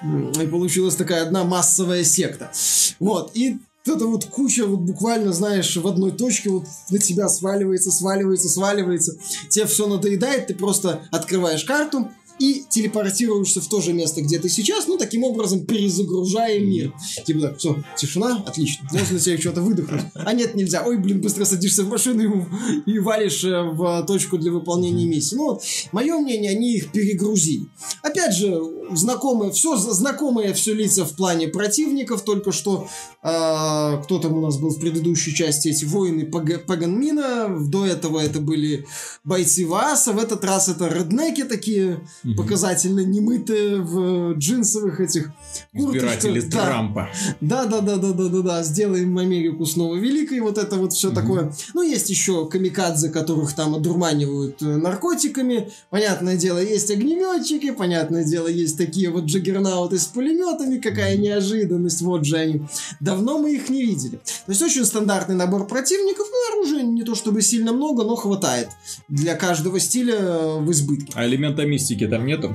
И 0.41 0.47
получилась 0.47 0.97
такая 0.97 1.23
одна 1.23 1.45
массовая 1.45 2.05
секта. 2.05 2.51
Вот, 2.99 3.33
и 3.35 3.59
это 3.87 4.07
вот 4.07 4.25
куча, 4.27 4.67
вот 4.67 4.81
буквально, 4.81 5.33
знаешь, 5.33 5.77
в 5.77 5.87
одной 5.87 6.13
точке 6.13 6.51
вот 6.51 6.65
на 6.91 6.99
тебя 6.99 7.29
сваливается, 7.29 7.91
сваливается, 7.91 8.49
сваливается. 8.49 9.17
Тебе 9.51 9.67
все 9.67 9.87
надоедает, 9.87 10.47
ты 10.47 10.55
просто 10.55 11.03
открываешь 11.11 11.65
карту, 11.65 12.11
и 12.39 12.65
телепортируешься 12.69 13.61
в 13.61 13.69
то 13.69 13.81
же 13.81 13.93
место, 13.93 14.23
где 14.23 14.39
ты 14.39 14.49
сейчас, 14.49 14.87
ну, 14.87 14.99
таким 14.99 15.25
образом 15.25 15.65
перезагружая 15.67 16.61
мир. 16.61 16.93
Типа 17.25 17.41
так, 17.41 17.59
все, 17.59 17.77
тишина, 17.97 18.43
отлично, 18.47 18.89
можно 18.93 19.19
себе 19.19 19.39
что-то 19.39 19.63
выдохнуть. 19.63 20.03
А 20.15 20.33
нет, 20.33 20.55
нельзя. 20.55 20.85
Ой, 20.85 20.99
блин, 20.99 21.21
быстро 21.21 21.45
садишься 21.45 21.85
в 21.85 21.89
машину 21.89 22.47
и, 22.87 22.93
и 22.93 22.99
валишь 22.99 23.45
э, 23.45 23.63
в 23.63 24.05
точку 24.07 24.39
для 24.39 24.53
выполнения 24.53 25.07
миссии. 25.07 25.37
Ну, 25.37 25.53
вот, 25.53 25.63
мое 25.93 26.19
мнение, 26.19 26.51
они 26.51 26.77
их 26.77 26.91
перегрузили. 26.91 27.67
Опять 28.03 28.35
же, 28.35 28.61
знакомые, 28.93 29.53
все, 29.53 29.77
знакомые 29.77 30.55
все 30.55 30.75
лица 30.75 31.05
в 31.05 31.15
плане 31.17 31.49
противников, 31.49 32.23
только 32.23 32.53
что 32.53 32.89
э, 33.23 34.03
кто 34.03 34.19
там 34.19 34.37
у 34.37 34.41
нас 34.41 34.59
был 34.59 34.71
в 34.71 34.81
предыдущей 34.81 35.35
части, 35.35 35.69
эти 35.69 35.85
воины 35.85 36.27
Паганмина, 36.27 37.57
до 37.69 37.87
этого 37.87 38.19
это 38.19 38.41
были 38.41 38.87
бойцы 39.25 39.67
Вааса, 39.67 40.13
в 40.13 40.19
этот 40.19 40.45
раз 40.45 40.69
это 40.69 40.89
реднеки 40.89 41.45
такие, 41.45 42.07
угу. 42.25 42.35
показательно 42.35 43.01
немытые 43.01 43.81
в 43.81 44.35
джинсовых 44.35 45.01
этих 45.01 45.31
Избиратели 45.73 46.41
да. 46.41 46.65
Трампа. 46.65 47.09
Да, 47.41 47.65
да, 47.65 47.81
да, 47.81 47.97
да, 47.97 48.13
да, 48.13 48.29
да, 48.29 48.41
да. 48.41 48.63
Сделаем 48.63 49.17
Америку 49.19 49.67
снова 49.67 49.97
великой. 49.97 50.41
Вот 50.41 50.59
это 50.59 50.77
вот 50.77 50.93
все 50.93 51.09
угу. 51.09 51.17
такое. 51.17 51.53
Ну, 51.75 51.83
есть 51.83 52.11
еще 52.11 52.49
камикадзе, 52.49 53.11
которых 53.11 53.53
там 53.55 53.75
одурманивают 53.75 54.63
э, 54.63 54.77
наркотиками. 54.77 55.71
Понятное 55.91 56.37
дело, 56.37 56.59
есть 56.59 56.91
огнеметчики. 56.91 57.71
Понятное 57.73 58.25
дело, 58.25 58.49
есть 58.49 58.79
такие 58.79 59.11
вот 59.11 59.25
джаггернауты 59.25 59.99
с 59.99 60.07
пулеметами. 60.07 60.79
Какая 60.79 61.17
неожиданность. 61.17 62.03
Вот 62.03 62.25
же 62.25 62.37
они. 62.37 62.63
Давно 63.01 63.39
мы 63.39 63.55
их 63.55 63.69
не 63.69 63.83
видели. 63.83 64.17
То 64.17 64.53
есть 64.53 64.63
очень 64.63 64.85
стандартный 64.85 65.35
набор 65.35 65.67
противников. 65.67 66.27
Ну, 66.31 66.59
оружия 66.59 66.83
не 66.83 67.03
то 67.03 67.15
чтобы 67.15 67.43
сильно 67.43 67.73
много, 67.73 68.05
но 68.05 68.17
хватает 68.17 68.69
для 69.09 69.35
каждого 69.35 69.79
стиля 69.81 70.17
э, 70.19 70.59
в 70.61 70.71
избытке. 70.71 71.13
А 71.15 71.27
элемента 71.27 71.65
мистики 71.65 72.07
там 72.15 72.27
нету? 72.27 72.55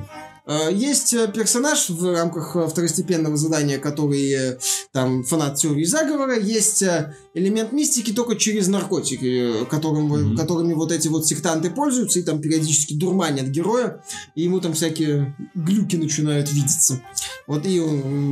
Э, 0.50 0.68
есть 0.72 1.14
э, 1.14 1.28
персонаж 1.28 1.90
в 1.90 2.12
рамках 2.12 2.56
э, 2.56 2.66
второстепенного 2.66 3.36
задания, 3.36 3.78
который 3.78 4.58
там 4.92 5.22
фанат 5.22 5.56
теории 5.56 5.84
заговора. 5.84 6.36
Есть 6.40 6.82
элемент 7.34 7.70
мистики 7.70 8.12
только 8.12 8.34
через 8.34 8.66
наркотики, 8.66 9.64
которым, 9.70 10.12
mm-hmm. 10.12 10.36
которыми 10.36 10.72
вот 10.74 10.90
эти 10.90 11.06
вот 11.06 11.24
сектанты 11.24 11.70
пользуются 11.70 12.18
и 12.18 12.22
там 12.22 12.40
периодически 12.40 12.94
дурманят 12.94 13.46
героя, 13.46 14.02
и 14.34 14.42
ему 14.42 14.60
там 14.60 14.72
всякие 14.72 15.36
глюки 15.54 15.94
начинают 15.94 16.50
видеться. 16.50 17.00
Вот 17.46 17.64
и 17.64 17.80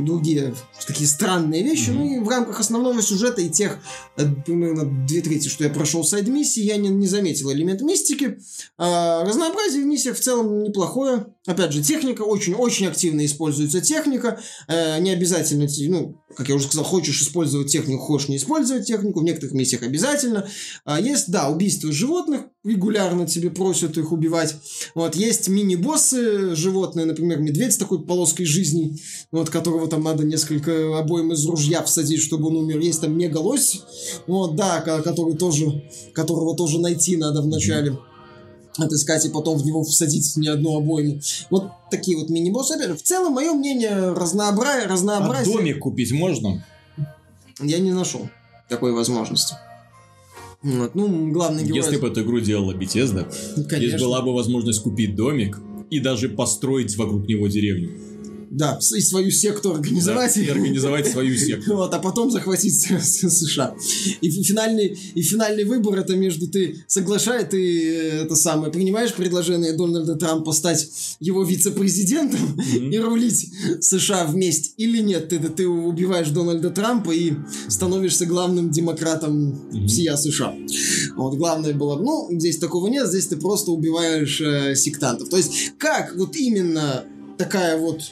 другие 0.05 0.53
такие 0.87 1.07
странные 1.07 1.63
вещи. 1.63 1.89
Mm-hmm. 1.89 1.93
Ну 1.93 2.17
и 2.17 2.19
в 2.19 2.27
рамках 2.27 2.59
основного 2.59 3.01
сюжета 3.01 3.41
и 3.41 3.49
тех 3.49 3.77
примерно 4.45 4.83
две 5.07 5.21
трети, 5.21 5.47
что 5.47 5.63
я 5.63 5.69
прошел 5.69 6.03
сайд 6.03 6.27
миссии, 6.27 6.63
я 6.63 6.75
не, 6.75 6.89
не 6.89 7.07
заметил 7.07 7.51
элемент 7.51 7.81
мистики. 7.81 8.39
А, 8.77 9.23
разнообразие 9.23 9.83
в 9.83 9.85
миссиях 9.85 10.17
в 10.17 10.19
целом 10.19 10.63
неплохое. 10.63 11.27
Опять 11.45 11.71
же, 11.71 11.81
техника, 11.81 12.08
очень-очень 12.17 12.87
активно 12.87 13.25
используется 13.25 13.81
техника. 13.81 14.39
Э, 14.67 14.99
не 14.99 15.11
обязательно, 15.11 15.67
ну, 15.89 16.21
как 16.35 16.49
я 16.49 16.55
уже 16.55 16.65
сказал, 16.65 16.85
хочешь 16.85 17.21
использовать 17.21 17.71
технику, 17.71 18.03
хочешь 18.03 18.29
не 18.29 18.37
использовать 18.37 18.85
технику. 18.85 19.19
В 19.19 19.23
некоторых 19.23 19.53
миссиях 19.53 19.83
обязательно. 19.83 20.47
А 20.85 20.99
есть, 20.99 21.31
да, 21.31 21.49
убийство 21.49 21.91
животных. 21.91 22.41
Регулярно 22.63 23.25
тебе 23.25 23.49
просят 23.49 23.97
их 23.97 24.11
убивать. 24.11 24.55
Вот, 24.93 25.15
есть 25.15 25.47
мини-боссы 25.47 26.55
животные, 26.55 27.05
например, 27.05 27.39
медведь 27.39 27.73
с 27.73 27.77
такой 27.77 28.05
полоской 28.05 28.45
жизни, 28.45 28.97
вот, 29.31 29.49
которого 29.49 29.87
там 29.87 30.03
надо 30.03 30.25
несколько 30.25 30.97
обоим 30.99 31.31
из 31.31 31.45
ружья 31.45 31.83
всадить, 31.83 32.21
чтобы 32.21 32.47
он 32.47 32.57
умер. 32.57 32.79
Есть 32.79 33.01
там 33.01 33.17
мегалось, 33.17 33.81
вот, 34.27 34.55
да, 34.55 34.81
который 34.81 35.37
тоже, 35.37 35.89
которого 36.13 36.55
тоже 36.55 36.79
найти 36.79 37.15
надо 37.15 37.41
вначале. 37.41 37.91
Mm-hmm 37.91 38.09
отыскать 38.83 39.25
и 39.25 39.29
потом 39.29 39.57
в 39.57 39.65
него 39.65 39.83
всадить 39.83 40.35
не 40.37 40.47
одну 40.47 40.77
обойму. 40.77 41.19
Вот 41.49 41.71
такие 41.91 42.17
вот 42.17 42.29
мини-боссы. 42.29 42.73
Опять 42.73 42.99
в 42.99 43.03
целом, 43.03 43.33
мое 43.33 43.53
мнение, 43.53 44.13
разнообра... 44.13 44.85
разнообразие... 44.87 45.53
А 45.53 45.57
домик 45.57 45.79
купить 45.79 46.11
можно? 46.11 46.65
Я 47.61 47.79
не 47.79 47.91
нашел 47.91 48.29
такой 48.69 48.93
возможности. 48.93 49.55
Вот. 50.61 50.95
Ну, 50.95 51.31
главный 51.31 51.63
герой... 51.63 51.77
Если 51.77 51.97
бы 51.97 52.07
эту 52.07 52.21
игру 52.21 52.39
делала 52.39 52.73
Bethesda, 52.73 53.31
Конечно. 53.55 53.77
здесь 53.77 54.01
была 54.01 54.21
бы 54.21 54.33
возможность 54.33 54.81
купить 54.81 55.15
домик 55.15 55.59
и 55.89 55.99
даже 55.99 56.29
построить 56.29 56.95
вокруг 56.97 57.27
него 57.27 57.47
деревню. 57.47 57.91
Да, 58.51 58.79
и 58.95 59.01
свою 59.01 59.29
секту 59.31 59.73
организовать. 59.73 60.33
Да, 60.35 60.41
и 60.41 60.47
организовать 60.47 61.07
свою 61.07 61.35
секту. 61.37 61.75
Вот, 61.75 61.93
а 61.93 61.99
потом 61.99 62.31
захватить 62.31 62.73
США. 62.73 63.75
И 64.21 64.31
финальный, 64.43 64.97
и 65.13 65.21
финальный 65.21 65.65
выбор 65.65 65.99
это 65.99 66.15
между 66.15 66.47
ты 66.47 66.83
соглашаешь, 66.87 67.49
ты 67.49 67.87
э, 67.87 68.23
это 68.23 68.35
самое, 68.35 68.71
принимаешь 68.71 69.13
предложение 69.13 69.73
Дональда 69.73 70.15
Трампа 70.15 70.51
стать 70.51 70.89
его 71.19 71.43
вице-президентом 71.43 72.39
mm-hmm. 72.39 72.89
и 72.89 72.97
рулить 72.97 73.49
США 73.81 74.25
вместе 74.25 74.71
или 74.77 74.99
нет. 74.99 75.29
Ты, 75.29 75.39
ты 75.39 75.67
убиваешь 75.67 76.29
Дональда 76.29 76.71
Трампа 76.71 77.11
и 77.11 77.33
становишься 77.67 78.25
главным 78.25 78.71
демократом 78.71 79.53
mm-hmm. 79.53 79.87
всея 79.87 80.15
США. 80.15 80.55
Вот 81.15 81.35
главное 81.35 81.73
было, 81.73 81.97
ну, 81.97 82.29
здесь 82.31 82.57
такого 82.57 82.87
нет, 82.87 83.07
здесь 83.07 83.27
ты 83.27 83.37
просто 83.37 83.71
убиваешь 83.71 84.41
э, 84.41 84.75
сектантов. 84.75 85.29
То 85.29 85.37
есть, 85.37 85.73
как 85.77 86.15
вот 86.15 86.35
именно 86.35 87.03
такая 87.37 87.77
вот 87.77 88.11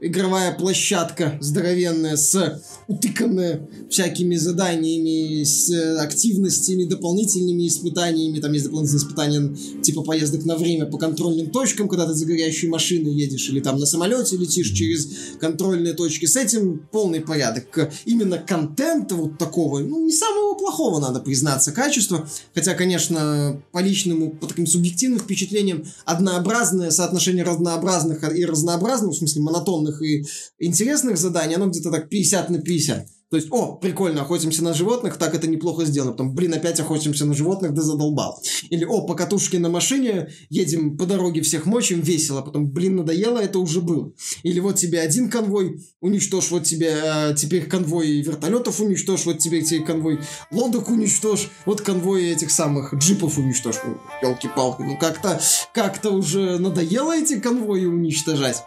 игровая 0.00 0.52
площадка 0.52 1.38
здоровенная 1.40 2.16
с 2.16 2.62
утыканная 2.88 3.68
всякими 3.90 4.36
заданиями, 4.36 5.42
с 5.42 5.70
э, 5.70 5.98
активностями, 5.98 6.84
дополнительными 6.84 7.66
испытаниями. 7.66 8.38
Там 8.38 8.52
есть 8.52 8.66
дополнительные 8.66 9.00
испытания 9.00 9.82
типа 9.82 10.02
поездок 10.02 10.44
на 10.44 10.56
время 10.56 10.86
по 10.86 10.98
контрольным 10.98 11.50
точкам, 11.50 11.88
когда 11.88 12.06
ты 12.06 12.14
за 12.14 12.26
горящей 12.26 12.68
машиной 12.68 13.12
едешь, 13.12 13.48
или 13.48 13.60
там 13.60 13.78
на 13.78 13.86
самолете 13.86 14.36
летишь 14.36 14.70
через 14.70 15.08
контрольные 15.40 15.94
точки. 15.94 16.26
С 16.26 16.36
этим 16.36 16.86
полный 16.92 17.20
порядок. 17.20 17.90
Именно 18.04 18.38
контента 18.38 19.14
вот 19.14 19.38
такого, 19.38 19.80
ну, 19.80 20.04
не 20.04 20.12
самого 20.12 20.54
плохого, 20.54 21.00
надо 21.00 21.20
признаться, 21.20 21.72
качества. 21.72 22.28
Хотя, 22.54 22.74
конечно, 22.74 23.60
по 23.72 23.80
личному, 23.80 24.30
по 24.30 24.46
таким 24.46 24.66
субъективным 24.66 25.18
впечатлениям, 25.18 25.84
однообразное 26.04 26.90
соотношение 26.90 27.44
разнообразных 27.44 28.22
и 28.36 28.44
разнообразных, 28.44 29.14
в 29.14 29.18
смысле 29.18 29.42
монотонных 29.42 29.85
и 30.02 30.24
интересных 30.58 31.16
заданий, 31.18 31.56
оно 31.56 31.68
где-то 31.68 31.90
так 31.90 32.08
50 32.08 32.50
на 32.50 32.60
50. 32.60 33.15
То 33.28 33.36
есть, 33.36 33.48
о, 33.50 33.74
прикольно, 33.76 34.22
охотимся 34.22 34.62
на 34.62 34.72
животных, 34.72 35.16
так 35.16 35.34
это 35.34 35.48
неплохо 35.48 35.84
сделано. 35.84 36.12
Потом, 36.12 36.34
блин, 36.34 36.54
опять 36.54 36.78
охотимся 36.78 37.26
на 37.26 37.34
животных, 37.34 37.74
да 37.74 37.82
задолбал. 37.82 38.40
Или, 38.70 38.84
о, 38.84 39.02
по 39.02 39.14
катушке 39.14 39.58
на 39.58 39.68
машине, 39.68 40.28
едем 40.48 40.96
по 40.96 41.06
дороге, 41.06 41.42
всех 41.42 41.66
мочим, 41.66 42.00
весело. 42.00 42.42
Потом, 42.42 42.70
блин, 42.70 42.96
надоело, 42.96 43.38
это 43.38 43.58
уже 43.58 43.80
был. 43.80 44.14
Или 44.44 44.60
вот 44.60 44.76
тебе 44.76 45.00
один 45.00 45.28
конвой, 45.28 45.80
уничтожь, 46.00 46.50
вот 46.50 46.64
тебе 46.64 46.96
э, 47.02 47.34
теперь 47.36 47.66
конвой 47.66 48.20
вертолетов 48.20 48.80
уничтожь, 48.80 49.26
вот 49.26 49.38
тебе 49.38 49.62
теперь 49.62 49.84
конвой 49.84 50.20
лодок 50.52 50.88
уничтожь, 50.88 51.50
вот 51.64 51.80
конвой 51.80 52.30
этих 52.30 52.52
самых 52.52 52.94
джипов 52.94 53.38
уничтожь. 53.38 53.76
Ну, 53.84 53.98
елки-палки, 54.22 54.82
ну 54.82 54.96
как-то 54.96 55.40
как-то 55.74 56.10
уже 56.10 56.58
надоело 56.58 57.16
эти 57.16 57.40
конвои 57.40 57.86
уничтожать. 57.86 58.62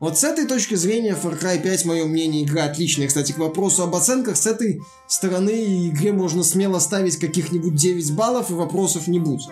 Вот 0.00 0.18
с 0.18 0.24
этой 0.24 0.46
точки 0.46 0.76
зрения 0.76 1.16
Far 1.20 1.38
Cry 1.38 1.62
5, 1.62 1.84
мое 1.84 2.06
мнение, 2.06 2.44
игра 2.44 2.64
отличная. 2.64 3.06
Кстати, 3.06 3.32
к 3.32 3.38
вопросу 3.38 3.82
об 3.82 3.94
оценках, 4.10 4.36
с 4.36 4.46
этой 4.46 4.82
стороны 5.06 5.88
игре 5.88 6.12
можно 6.12 6.42
смело 6.42 6.78
ставить 6.78 7.16
каких-нибудь 7.16 7.74
9 7.74 8.12
баллов, 8.14 8.50
и 8.50 8.54
вопросов 8.54 9.06
не 9.06 9.20
будет. 9.20 9.48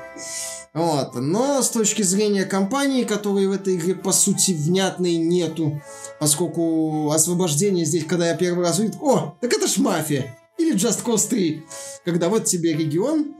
Вот. 0.74 1.14
Но 1.14 1.62
с 1.62 1.70
точки 1.70 2.02
зрения 2.02 2.44
компании, 2.44 3.04
которой 3.04 3.46
в 3.46 3.52
этой 3.52 3.76
игре, 3.76 3.94
по 3.94 4.12
сути, 4.12 4.52
внятной 4.52 5.16
нету, 5.16 5.80
поскольку 6.20 7.10
освобождение 7.10 7.84
здесь, 7.84 8.04
когда 8.04 8.28
я 8.28 8.36
первый 8.36 8.64
раз 8.64 8.78
увидел, 8.78 8.98
о, 9.02 9.36
так 9.40 9.52
это 9.52 9.66
ж 9.66 9.78
мафия. 9.78 10.36
Или 10.58 10.74
Just 10.74 11.04
Cause 11.04 11.28
3. 11.28 11.64
Когда 12.04 12.28
вот 12.28 12.44
тебе 12.44 12.74
регион, 12.74 13.34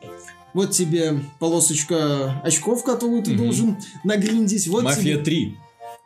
вот 0.55 0.71
тебе 0.71 1.21
полосочка 1.41 2.41
очков, 2.45 2.85
которую 2.85 3.23
ты 3.23 3.33
mm-hmm. 3.33 3.37
должен 3.37 3.77
нагриндить. 4.05 4.69
Вот 4.69 4.85
Мафия 4.85 5.17
тебе... 5.17 5.25
3. 5.25 5.59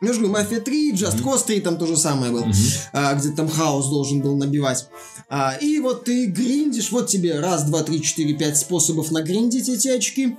Я 0.03 0.11
же 0.11 0.19
говорю, 0.19 0.33
Мафия 0.33 0.59
3, 0.59 0.93
Just 0.93 1.15
mm-hmm. 1.15 1.23
Cause 1.23 1.45
3 1.45 1.61
там 1.61 1.77
то 1.77 1.87
же 1.87 1.95
самое 1.95 2.31
было, 2.31 2.43
mm-hmm. 2.43 2.89
а, 2.91 3.13
где 3.13 3.29
там 3.29 3.47
хаос 3.47 3.89
должен 3.89 4.19
был 4.19 4.35
набивать. 4.35 4.87
А, 5.29 5.53
и 5.53 5.79
вот 5.79 6.03
ты 6.03 6.25
гриндишь, 6.25 6.91
вот 6.91 7.07
тебе 7.07 7.39
раз, 7.39 7.63
два, 7.63 7.83
три, 7.83 8.01
четыре, 8.01 8.33
пять 8.33 8.57
способов 8.57 9.11
нагриндить 9.11 9.69
эти 9.69 9.87
очки. 9.87 10.35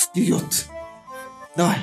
Вперед! 0.00 0.66
Давай! 1.56 1.76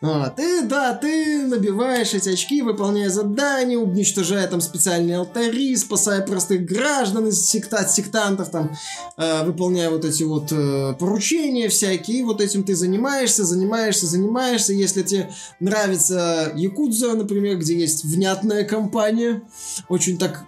Вот. 0.00 0.38
И 0.38 0.62
да, 0.62 0.94
ты 0.94 1.46
набиваешь 1.46 2.14
эти 2.14 2.30
очки, 2.30 2.62
выполняя 2.62 3.08
задания, 3.08 3.78
уничтожая 3.78 4.46
там 4.46 4.60
специальные 4.60 5.18
алтари, 5.18 5.74
спасая 5.76 6.22
простых 6.22 6.64
граждан 6.64 7.28
из 7.28 7.46
секта, 7.46 7.86
сектантов, 7.86 8.50
там, 8.50 8.76
э, 9.16 9.44
выполняя 9.44 9.90
вот 9.90 10.04
эти 10.04 10.22
вот 10.22 10.52
э, 10.52 10.94
поручения 10.98 11.68
всякие. 11.68 12.18
И 12.18 12.22
вот 12.22 12.40
этим 12.40 12.64
ты 12.64 12.74
занимаешься, 12.74 13.44
занимаешься, 13.44 14.06
занимаешься. 14.06 14.72
Если 14.72 15.02
тебе 15.02 15.30
нравится 15.60 16.52
Якудза, 16.54 17.14
например, 17.14 17.58
где 17.58 17.78
есть 17.78 18.04
внятная 18.04 18.64
компания, 18.64 19.42
очень 19.88 20.18
так 20.18 20.44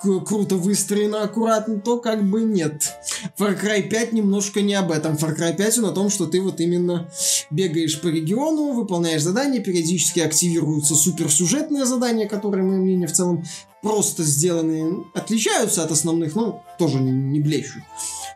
круто 0.00 0.56
выстроено, 0.56 1.22
аккуратно, 1.22 1.80
то 1.80 1.98
как 1.98 2.22
бы 2.22 2.42
нет. 2.42 2.92
Far 3.38 3.60
Cry 3.60 3.82
5 3.82 4.12
немножко 4.12 4.60
не 4.60 4.74
об 4.74 4.90
этом. 4.90 5.14
Far 5.14 5.36
Cry 5.36 5.56
5 5.56 5.78
он 5.78 5.86
о 5.86 5.92
том, 5.92 6.10
что 6.10 6.26
ты 6.26 6.40
вот 6.40 6.60
именно 6.60 7.08
бегаешь 7.50 8.00
по 8.00 8.08
региону, 8.08 8.72
выполняешь 8.84 9.22
задания, 9.22 9.60
периодически 9.60 10.20
активируются 10.20 10.94
суперсюжетные 10.94 11.84
задания, 11.84 12.28
которые, 12.28 12.64
мое 12.64 12.78
мнение, 12.78 13.08
в 13.08 13.12
целом 13.12 13.44
просто 13.82 14.22
сделаны, 14.22 15.04
отличаются 15.14 15.82
от 15.82 15.90
основных, 15.90 16.34
но 16.34 16.64
тоже 16.78 17.00
не, 17.00 17.10
не 17.10 17.40
блещут 17.40 17.82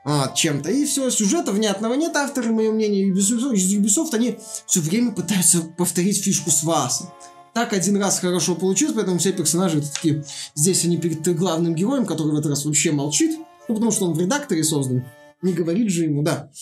а, 0.04 0.32
чем-то. 0.34 0.70
И 0.70 0.84
все, 0.84 1.10
сюжета 1.10 1.52
внятного 1.52 1.94
нет. 1.94 2.16
Авторы, 2.16 2.50
мое 2.50 2.72
мнение, 2.72 3.08
Ubisoft, 3.08 3.54
Ubisoft 3.54 4.14
они 4.14 4.38
все 4.66 4.80
время 4.80 5.12
пытаются 5.12 5.60
повторить 5.60 6.22
фишку 6.22 6.50
с 6.50 6.62
Васом 6.64 7.08
так 7.58 7.72
один 7.72 7.96
раз 7.96 8.20
хорошо 8.20 8.54
получилось, 8.54 8.94
поэтому 8.94 9.18
все 9.18 9.32
персонажи 9.32 9.82
такие, 9.82 10.24
здесь 10.54 10.84
они 10.84 10.96
перед 10.96 11.26
главным 11.36 11.74
героем, 11.74 12.06
который 12.06 12.30
в 12.30 12.36
этот 12.36 12.50
раз 12.50 12.64
вообще 12.64 12.92
молчит, 12.92 13.36
ну, 13.66 13.74
потому 13.74 13.90
что 13.90 14.04
он 14.04 14.12
в 14.12 14.20
редакторе 14.20 14.62
создан, 14.62 15.04
не 15.42 15.52
говорит 15.52 15.90
же 15.90 16.04
ему, 16.04 16.22
да. 16.22 16.52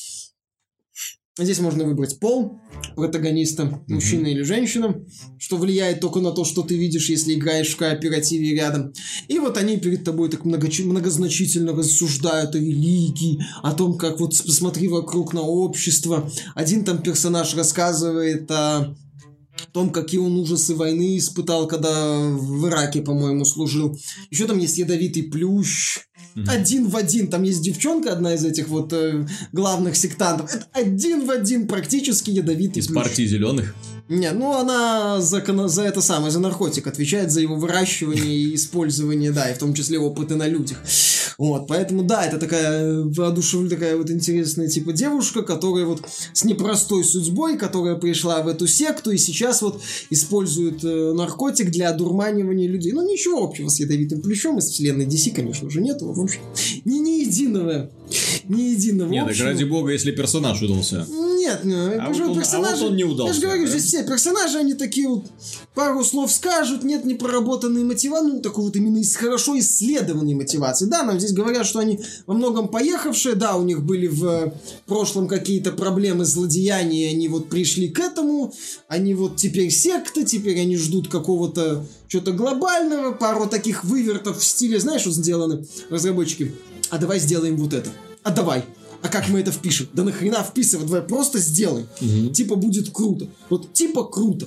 Здесь 1.38 1.58
можно 1.58 1.84
выбрать 1.84 2.18
пол 2.18 2.60
протагониста, 2.94 3.82
мужчина 3.88 4.26
или 4.28 4.40
женщина, 4.40 5.04
что 5.38 5.58
влияет 5.58 6.00
только 6.00 6.20
на 6.20 6.32
то, 6.32 6.46
что 6.46 6.62
ты 6.62 6.78
видишь, 6.78 7.10
если 7.10 7.34
играешь 7.34 7.74
в 7.74 7.76
кооперативе 7.76 8.54
рядом. 8.54 8.94
И 9.28 9.38
вот 9.38 9.58
они 9.58 9.76
перед 9.76 10.02
тобой 10.02 10.30
так 10.30 10.46
многоч... 10.46 10.80
многозначительно 10.80 11.72
рассуждают 11.72 12.54
о 12.54 12.58
религии, 12.58 13.38
о 13.62 13.72
том, 13.72 13.98
как 13.98 14.18
вот 14.18 14.30
посмотри 14.46 14.88
вокруг 14.88 15.34
на 15.34 15.42
общество. 15.42 16.30
Один 16.54 16.84
там 16.84 17.02
персонаж 17.02 17.54
рассказывает 17.54 18.50
о 18.50 18.96
том, 19.72 19.90
какие 19.90 20.20
он 20.20 20.38
ужасы 20.38 20.74
войны 20.74 21.18
испытал, 21.18 21.68
когда 21.68 22.30
в 22.30 22.66
Ираке, 22.66 23.02
по-моему, 23.02 23.44
служил. 23.44 23.98
Еще 24.30 24.46
там 24.46 24.58
есть 24.58 24.78
ядовитый 24.78 25.24
плющ. 25.24 25.98
Mm-hmm. 26.36 26.48
Один 26.48 26.88
в 26.88 26.96
один. 26.96 27.28
Там 27.28 27.42
есть 27.44 27.62
девчонка, 27.62 28.12
одна 28.12 28.34
из 28.34 28.44
этих 28.44 28.68
вот 28.68 28.92
э, 28.92 29.26
главных 29.52 29.96
сектантов. 29.96 30.54
Это 30.54 30.66
один 30.72 31.24
в 31.24 31.30
один 31.30 31.66
практически 31.66 32.30
ядовитый 32.30 32.80
из 32.80 32.88
плющ. 32.88 32.96
Из 32.98 33.08
партии 33.08 33.26
зеленых? 33.26 33.74
Не, 34.08 34.30
ну 34.30 34.56
она 34.56 35.20
за, 35.20 35.42
за 35.68 35.82
это 35.82 36.00
самое, 36.00 36.30
за 36.30 36.38
наркотик 36.38 36.86
отвечает, 36.86 37.32
за 37.32 37.40
его 37.40 37.56
выращивание 37.56 38.36
и 38.36 38.54
использование, 38.54 39.32
да, 39.32 39.50
и 39.50 39.54
в 39.54 39.58
том 39.58 39.74
числе 39.74 39.98
опыты 39.98 40.36
на 40.36 40.46
людях. 40.46 40.78
Вот, 41.38 41.66
поэтому, 41.66 42.02
да, 42.02 42.24
это 42.24 42.38
такая 42.38 43.02
воодушевленная, 43.02 43.70
такая 43.70 43.96
вот 43.96 44.10
интересная, 44.10 44.68
типа, 44.68 44.92
девушка, 44.92 45.42
которая 45.42 45.84
вот 45.84 46.02
с 46.32 46.44
непростой 46.44 47.04
судьбой, 47.04 47.58
которая 47.58 47.96
пришла 47.96 48.42
в 48.42 48.48
эту 48.48 48.66
секту 48.66 49.10
и 49.10 49.18
сейчас 49.18 49.60
вот 49.60 49.82
использует 50.08 50.82
э, 50.82 51.12
наркотик 51.12 51.70
для 51.70 51.90
одурманивания 51.90 52.68
людей. 52.68 52.92
Ну, 52.92 53.02
ничего 53.02 53.42
общего 53.42 53.68
с 53.68 53.80
ядовитым 53.80 54.22
плющом 54.22 54.58
из 54.58 54.70
вселенной 54.70 55.04
DC, 55.04 55.34
конечно 55.34 55.68
же, 55.68 55.80
нет. 55.80 55.98
В 56.00 56.20
общем, 56.20 56.40
ни, 56.84 56.98
ни 56.98 57.20
единого, 57.20 57.90
ни 58.48 58.62
единого 58.62 59.10
Нет, 59.10 59.26
так 59.26 59.38
ради 59.40 59.64
бога, 59.64 59.92
если 59.92 60.12
персонаж 60.12 60.62
удался. 60.62 61.06
Нет, 61.36 61.60
ну, 61.64 62.00
а 62.00 62.08
вот 62.08 62.20
он, 62.20 62.38
персонажи, 62.38 62.76
а 62.76 62.80
вот 62.82 62.90
он 62.90 62.96
не 62.96 63.04
удался. 63.04 63.34
Я 63.34 63.40
же 63.40 63.46
говорю, 63.46 63.66
здесь 63.66 63.90
все 63.96 64.04
персонажи, 64.04 64.58
они 64.58 64.74
такие 64.74 65.08
вот 65.08 65.24
пару 65.74 66.04
слов 66.04 66.30
скажут, 66.30 66.84
нет 66.84 67.04
непроработанной 67.04 67.82
мотивации, 67.82 68.26
ну, 68.26 68.40
такой 68.40 68.64
вот 68.64 68.76
именно 68.76 69.02
хорошо 69.18 69.58
исследованной 69.58 70.34
мотивации. 70.34 70.86
Да, 70.86 71.02
нам 71.02 71.18
здесь 71.18 71.32
говорят, 71.32 71.66
что 71.66 71.78
они 71.78 72.00
во 72.26 72.34
многом 72.34 72.68
поехавшие, 72.68 73.34
да, 73.34 73.56
у 73.56 73.62
них 73.62 73.82
были 73.82 74.06
в 74.06 74.52
прошлом 74.86 75.28
какие-то 75.28 75.72
проблемы 75.72 76.24
злодеяния, 76.24 77.10
они 77.10 77.28
вот 77.28 77.48
пришли 77.48 77.88
к 77.88 77.98
этому, 77.98 78.52
они 78.88 79.14
вот 79.14 79.36
теперь 79.36 79.70
секта, 79.70 80.24
теперь 80.24 80.60
они 80.60 80.76
ждут 80.76 81.08
какого-то 81.08 81.86
что-то 82.08 82.32
глобального, 82.32 83.12
пару 83.12 83.46
таких 83.46 83.84
вывертов 83.84 84.40
в 84.40 84.44
стиле, 84.44 84.78
знаешь, 84.78 85.02
что 85.02 85.10
сделаны 85.10 85.66
разработчики? 85.88 86.54
А 86.90 86.98
давай 86.98 87.18
сделаем 87.18 87.56
вот 87.56 87.72
это. 87.72 87.90
А 88.22 88.30
давай 88.30 88.64
а 89.02 89.08
как 89.08 89.28
мы 89.28 89.40
это 89.40 89.52
впишем? 89.52 89.88
Да 89.92 90.04
нахрена 90.04 90.42
вписывать, 90.42 90.86
давай 90.86 91.02
просто 91.02 91.38
сделаем. 91.38 91.86
Угу. 92.00 92.32
Типа 92.32 92.56
будет 92.56 92.90
круто. 92.90 93.28
Вот 93.48 93.72
типа 93.72 94.04
круто. 94.04 94.46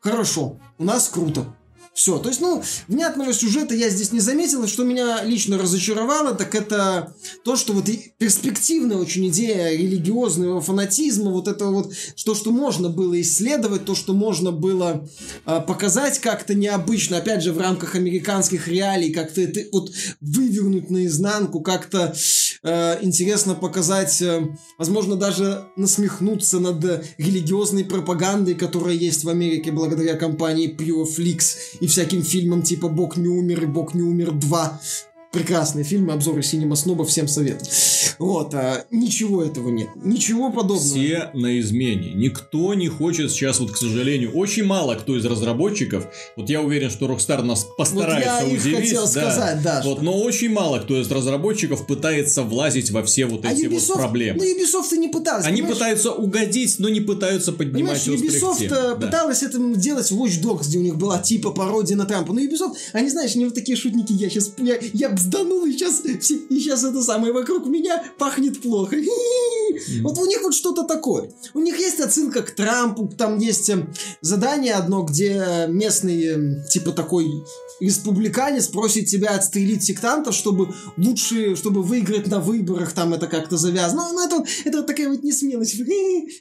Хорошо, 0.00 0.58
у 0.78 0.84
нас 0.84 1.08
круто. 1.08 1.46
Все. 1.94 2.18
То 2.18 2.28
есть, 2.28 2.40
ну, 2.40 2.60
внятного 2.88 3.32
сюжета 3.32 3.72
я 3.76 3.88
здесь 3.88 4.10
не 4.10 4.18
заметил, 4.18 4.64
и 4.64 4.66
что 4.66 4.82
меня 4.82 5.22
лично 5.22 5.58
разочаровало, 5.58 6.34
так 6.34 6.56
это 6.56 7.14
то, 7.44 7.54
что 7.54 7.72
вот 7.72 7.84
перспективная 8.18 8.96
очень 8.96 9.28
идея 9.28 9.70
религиозного 9.70 10.60
фанатизма, 10.60 11.30
вот 11.30 11.46
это 11.46 11.66
вот, 11.66 11.94
то, 12.24 12.34
что 12.34 12.50
можно 12.50 12.88
было 12.88 13.20
исследовать, 13.20 13.84
то, 13.84 13.94
что 13.94 14.12
можно 14.12 14.50
было 14.50 15.08
э, 15.46 15.60
показать 15.64 16.18
как-то 16.18 16.54
необычно, 16.54 17.18
опять 17.18 17.44
же, 17.44 17.52
в 17.52 17.58
рамках 17.58 17.94
американских 17.94 18.66
реалий, 18.66 19.12
как-то 19.12 19.40
это 19.40 19.60
вот 19.70 19.92
вывернуть 20.20 20.90
наизнанку, 20.90 21.60
как-то 21.60 22.12
э, 22.64 22.98
интересно 23.02 23.54
показать, 23.54 24.20
э, 24.20 24.48
возможно, 24.78 25.14
даже 25.14 25.66
насмехнуться 25.76 26.58
над 26.58 27.04
религиозной 27.18 27.84
пропагандой, 27.84 28.56
которая 28.56 28.94
есть 28.94 29.22
в 29.22 29.28
Америке 29.28 29.70
благодаря 29.70 30.14
компании 30.14 30.74
PureFlix 30.76 31.83
и 31.84 31.86
всяким 31.86 32.22
фильмам 32.22 32.62
типа 32.62 32.88
«Бог 32.88 33.18
не 33.18 33.28
умер» 33.28 33.62
и 33.62 33.66
«Бог 33.66 33.94
не 33.94 34.02
умер 34.02 34.30
2». 34.30 35.13
Прекрасные 35.34 35.84
фильмы, 35.84 36.12
обзоры 36.12 36.42
Синема 36.42 36.76
Сноба, 36.76 37.04
всем 37.04 37.26
советую. 37.26 37.66
Вот, 38.18 38.54
а 38.54 38.84
ничего 38.90 39.42
этого 39.42 39.68
нет. 39.68 39.88
Ничего 39.96 40.50
подобного. 40.50 40.78
Все 40.78 41.30
на 41.34 41.58
измене. 41.58 42.12
Никто 42.14 42.74
не 42.74 42.88
хочет 42.88 43.30
сейчас, 43.30 43.58
вот, 43.58 43.72
к 43.72 43.76
сожалению, 43.76 44.32
очень 44.32 44.64
мало 44.64 44.94
кто 44.94 45.16
из 45.16 45.24
разработчиков, 45.24 46.06
вот 46.36 46.48
я 46.48 46.60
уверен, 46.60 46.90
что 46.90 47.06
Rockstar 47.06 47.42
нас 47.42 47.66
постарается 47.76 48.44
вот 48.44 48.52
я 48.52 48.58
удивить. 48.58 48.76
хотел 48.76 49.02
да, 49.02 49.08
сказать, 49.08 49.62
да. 49.62 49.82
Вот, 49.84 49.96
что... 49.96 50.04
но 50.04 50.20
очень 50.20 50.50
мало 50.50 50.78
кто 50.78 51.00
из 51.00 51.10
разработчиков 51.10 51.86
пытается 51.86 52.42
влазить 52.42 52.90
во 52.90 53.02
все 53.02 53.26
вот 53.26 53.44
эти 53.44 53.66
а 53.66 53.68
Ubisoft, 53.68 53.86
вот 53.88 53.96
проблемы. 53.96 54.38
Ну, 54.38 54.44
Ubisoft 54.44 54.94
и 54.94 54.98
не 54.98 55.08
пытался. 55.08 55.48
Они 55.48 55.62
понимаешь? 55.62 55.78
пытаются 55.78 56.12
угодить, 56.12 56.76
но 56.78 56.88
не 56.88 57.00
пытаются 57.00 57.52
поднимать 57.52 58.04
Понимаешь, 58.04 58.22
Ubisoft 58.22 58.68
да. 58.68 58.94
пыталась 58.94 59.42
это 59.42 59.58
делать 59.74 60.10
в 60.10 60.22
Watch 60.22 60.40
Dogs, 60.40 60.68
где 60.68 60.78
у 60.78 60.82
них 60.82 60.96
была 60.96 61.18
типа 61.18 61.50
пародия 61.50 61.96
на 61.96 62.04
Трампа. 62.04 62.32
Но 62.32 62.40
Ubisoft, 62.40 62.76
они, 62.92 63.10
знаешь, 63.10 63.34
не 63.34 63.46
вот 63.46 63.54
такие 63.54 63.76
шутники, 63.76 64.12
я 64.12 64.30
сейчас, 64.30 64.52
я, 64.58 64.78
я 64.92 65.08
бзданул, 65.24 65.64
и 65.64 65.72
сейчас, 65.72 66.04
и 66.04 66.20
сейчас 66.20 66.84
это 66.84 67.02
самое 67.02 67.32
вокруг 67.32 67.66
меня 67.66 68.02
пахнет 68.18 68.60
плохо. 68.60 68.96
Вот 70.02 70.18
у 70.18 70.26
них 70.26 70.42
вот 70.42 70.54
что-то 70.54 70.84
такое. 70.84 71.30
У 71.52 71.60
них 71.60 71.78
есть 71.78 72.00
отсылка 72.00 72.42
к 72.42 72.52
Трампу, 72.52 73.08
там 73.08 73.38
есть 73.38 73.68
эм, 73.70 73.92
задание 74.20 74.74
одно, 74.74 75.02
где 75.02 75.66
местный, 75.68 76.24
эм, 76.26 76.64
типа 76.70 76.92
такой 76.92 77.26
республиканец 77.80 78.68
просит 78.68 79.06
тебя 79.06 79.30
отстрелить 79.30 79.82
сектантов, 79.82 80.34
чтобы 80.34 80.72
лучше, 80.96 81.56
чтобы 81.56 81.82
выиграть 81.82 82.28
на 82.28 82.40
выборах, 82.40 82.92
там 82.92 83.14
это 83.14 83.26
как-то 83.26 83.56
завязано. 83.56 84.08
Ну, 84.12 84.24
это, 84.24 84.44
это 84.64 84.78
вот 84.78 84.86
такая 84.86 85.08
вот 85.08 85.22
несмелость. 85.22 85.76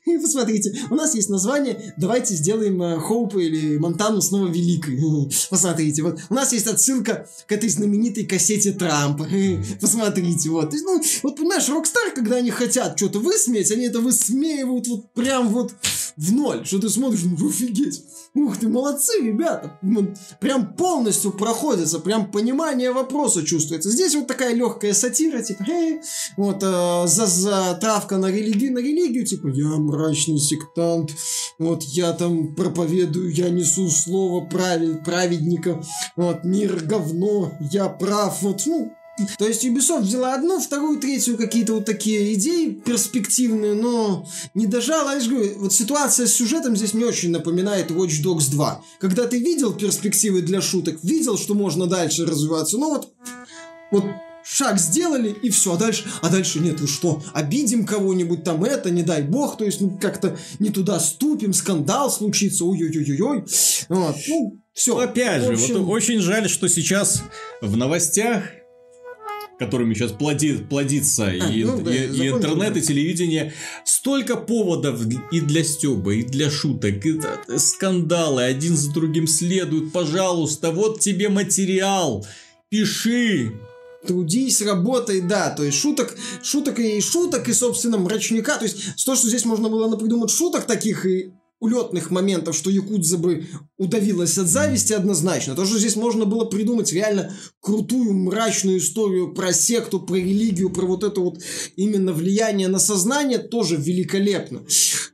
Посмотрите, 0.22 0.78
у 0.90 0.96
нас 0.96 1.16
есть 1.16 1.30
название, 1.30 1.94
давайте 1.98 2.36
сделаем 2.36 2.82
э, 2.82 3.00
Хоупа 3.00 3.40
или 3.40 3.78
Монтану 3.78 4.22
снова 4.22 4.48
великой. 4.48 5.00
Посмотрите, 5.50 6.04
вот 6.04 6.20
у 6.30 6.34
нас 6.34 6.54
есть 6.54 6.68
отсылка 6.68 7.28
к 7.48 7.52
этой 7.52 7.70
знаменитой 7.70 8.26
кассете 8.26 8.73
Трампа. 8.78 9.28
Посмотрите, 9.80 10.50
вот. 10.50 10.72
То 10.72 10.78
ну, 10.84 11.02
вот 11.24 11.36
понимаешь, 11.36 11.70
Rockstar, 11.70 12.12
когда 12.14 12.38
они 12.38 12.52
хотят 12.52 12.98
что-то 12.98 13.20
высмеять, 13.20 13.72
они 13.72 13.86
это 13.86 14.00
высмеивают 14.00 14.88
вот 14.88 15.12
прям 15.14 15.50
вот 15.50 15.74
в 16.18 16.34
ноль. 16.34 16.66
Что 16.66 16.80
ты 16.80 16.90
смотришь, 16.90 17.24
ну 17.24 17.48
офигеть. 17.48 18.04
Ух 18.36 18.58
ты, 18.58 18.68
молодцы, 18.68 19.14
ребята. 19.22 19.80
Прям 20.40 20.74
полностью 20.76 21.32
проходится, 21.32 22.00
прям 22.00 22.32
понимание 22.32 22.92
вопроса 22.92 23.44
чувствуется. 23.44 23.92
Здесь 23.92 24.16
вот 24.16 24.26
такая 24.26 24.56
легкая 24.56 24.94
сатира, 24.94 25.42
типа, 25.42 25.64
эй, 25.68 26.02
вот 26.36 26.64
э, 26.64 27.04
за, 27.06 27.28
за 27.28 27.78
травка 27.80 28.18
на 28.18 28.32
религию, 28.32 28.74
на 28.74 28.80
религию, 28.80 29.26
типа, 29.26 29.48
я 29.48 29.68
мрачный 29.68 30.40
сектант, 30.40 31.12
вот 31.60 31.84
я 31.84 32.12
там 32.14 32.56
проповедую, 32.56 33.32
я 33.32 33.50
несу 33.50 33.88
слово 33.90 34.44
правед, 34.46 35.04
праведника, 35.04 35.84
вот 36.16 36.44
мир 36.44 36.84
говно, 36.84 37.52
я 37.72 37.88
прав, 37.88 38.42
вот, 38.42 38.64
ну, 38.66 38.94
то 39.38 39.48
есть 39.48 39.64
Ubisoft 39.64 40.02
взяла 40.02 40.34
одну, 40.34 40.60
вторую, 40.60 41.00
третью 41.00 41.38
какие-то 41.38 41.74
вот 41.74 41.86
такие 41.86 42.34
идеи 42.34 42.70
перспективные, 42.70 43.76
но 43.76 44.26
не 44.56 44.66
дожала. 44.66 45.14
Я 45.14 45.20
же 45.20 45.30
говорю, 45.30 45.60
вот 45.60 45.74
ситуация 45.74 46.26
с 46.26 46.34
сюжетом 46.34 46.76
здесь 46.76 46.94
мне 46.94 47.06
очень 47.06 47.30
напоминает 47.30 47.92
Watch 47.92 48.24
Dogs 48.24 48.50
2. 48.50 48.82
Когда 49.00 49.28
ты 49.28 49.40
видел 49.40 49.74
перспективы 49.74 50.42
для 50.42 50.62
шуток, 50.62 50.98
видел, 51.04 51.38
что 51.38 51.54
можно 51.54 51.86
дальше 51.86 52.26
развиваться, 52.26 52.78
но 52.78 52.90
вот, 52.90 53.14
вот 53.92 54.06
шаг 54.44 54.80
сделали, 54.80 55.30
и 55.30 55.52
все, 55.52 55.74
а 55.74 55.78
дальше, 55.78 56.06
а 56.22 56.30
дальше 56.30 56.60
нет, 56.60 56.82
вы 56.82 56.88
что, 56.88 57.24
обидим 57.34 57.86
кого-нибудь 57.86 58.44
там 58.44 58.64
это, 58.64 58.90
не 58.90 59.04
дай 59.04 59.22
бог, 59.22 59.58
то 59.58 59.64
есть, 59.64 59.80
ну, 59.80 59.98
как-то 60.02 60.38
не 60.58 60.70
туда 60.70 61.00
ступим, 61.00 61.54
скандал 61.54 62.12
случится, 62.12 62.66
ой-ой-ой-ой, 62.66 63.46
вот, 63.90 64.16
ну, 64.28 64.60
все. 64.74 64.98
Опять 64.98 65.44
же, 65.44 65.54
общем... 65.54 65.84
вот 65.84 65.94
очень 65.94 66.20
жаль, 66.20 66.50
что 66.50 66.68
сейчас 66.68 67.22
в 67.62 67.78
новостях 67.78 68.44
которыми 69.60 69.94
сейчас 69.94 70.12
плодит, 70.12 70.68
плодится 70.70 71.28
а, 71.28 71.34
и, 71.34 71.64
ну, 71.64 71.82
да, 71.82 71.94
и, 71.94 72.08
и 72.08 72.30
интернет, 72.30 72.76
и 72.78 72.82
телевидение, 72.82 73.54
столько 73.86 74.36
поводов 74.36 75.02
и 75.32 75.42
для 75.42 75.64
стеба, 75.64 76.14
и 76.14 76.24
для 76.24 76.50
шуток, 76.50 77.06
и 77.06 77.14
да, 77.14 77.58
скандалы 77.58 78.44
один 78.44 78.76
за 78.76 78.92
другим 78.92 79.28
следуют. 79.28 79.92
Пожалуйста, 79.92 80.72
вот 80.72 81.00
тебе 81.00 81.30
материал, 81.30 82.26
пиши, 82.70 83.54
трудись, 84.06 84.62
работай, 84.62 85.22
да, 85.22 85.50
то 85.52 85.64
есть 85.64 85.78
шуток, 85.78 86.16
шуток 86.42 86.80
и 86.80 87.00
шуток, 87.02 87.48
и, 87.48 87.54
собственно, 87.54 87.98
мрачника, 87.98 88.58
то 88.58 88.66
есть 88.66 89.06
то, 89.06 89.16
что 89.16 89.28
здесь 89.28 89.46
можно 89.46 89.70
было 89.70 89.88
напридумать 89.88 90.32
шуток 90.32 90.66
таких 90.66 91.06
и 91.06 91.34
улетных 91.64 92.12
моментов, 92.12 92.56
что 92.56 92.70
Якудза 92.70 93.18
бы 93.18 93.48
удавилась 93.78 94.38
от 94.38 94.48
зависти 94.48 94.92
однозначно. 94.92 95.56
То, 95.56 95.66
что 95.66 95.80
здесь 95.80 95.96
можно 95.96 96.26
было 96.26 96.44
придумать 96.44 96.92
реально 96.92 97.34
крутую 97.62 98.14
мрачную 98.14 98.80
историю 98.80 99.34
про 99.34 99.54
секту, 99.54 100.02
про 100.02 100.16
религию, 100.16 100.70
про 100.70 100.86
вот 100.86 101.06
это 101.06 101.22
вот 101.22 101.40
именно 101.78 102.12
влияние 102.12 102.68
на 102.68 102.80
сознание, 102.80 103.40
тоже 103.40 103.78
великолепно. 103.78 104.64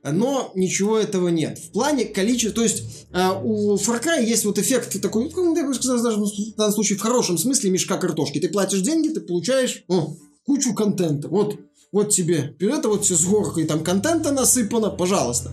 Но 0.02 0.50
ничего 0.56 0.98
этого 0.98 1.28
нет. 1.28 1.58
В 1.58 1.70
плане 1.70 2.04
количества, 2.06 2.56
то 2.56 2.62
есть 2.64 2.82
э, 3.12 3.28
у 3.44 3.76
Far 3.76 4.02
Cry 4.02 4.24
есть 4.24 4.44
вот 4.44 4.58
эффект 4.58 5.00
такой, 5.00 5.30
ну, 5.34 5.56
я 5.56 5.64
бы 5.64 5.74
сказал, 5.74 6.02
даже 6.02 6.18
в 6.18 6.56
данном 6.56 6.74
случае 6.74 6.98
в 6.98 7.02
хорошем 7.02 7.38
смысле 7.38 7.70
мешка 7.70 7.96
картошки. 7.96 8.40
Ты 8.40 8.48
платишь 8.48 8.80
деньги, 8.80 9.08
ты 9.08 9.20
получаешь 9.20 9.84
о, 9.88 10.16
кучу 10.44 10.74
контента. 10.74 11.28
Вот 11.28 11.56
Вот 11.92 12.10
тебе, 12.10 12.54
это 12.60 12.88
вот 12.88 13.04
все 13.04 13.16
с 13.16 13.24
горкой 13.24 13.64
там 13.64 13.82
контента 13.82 14.30
насыпано, 14.30 14.90
пожалуйста 14.90 15.52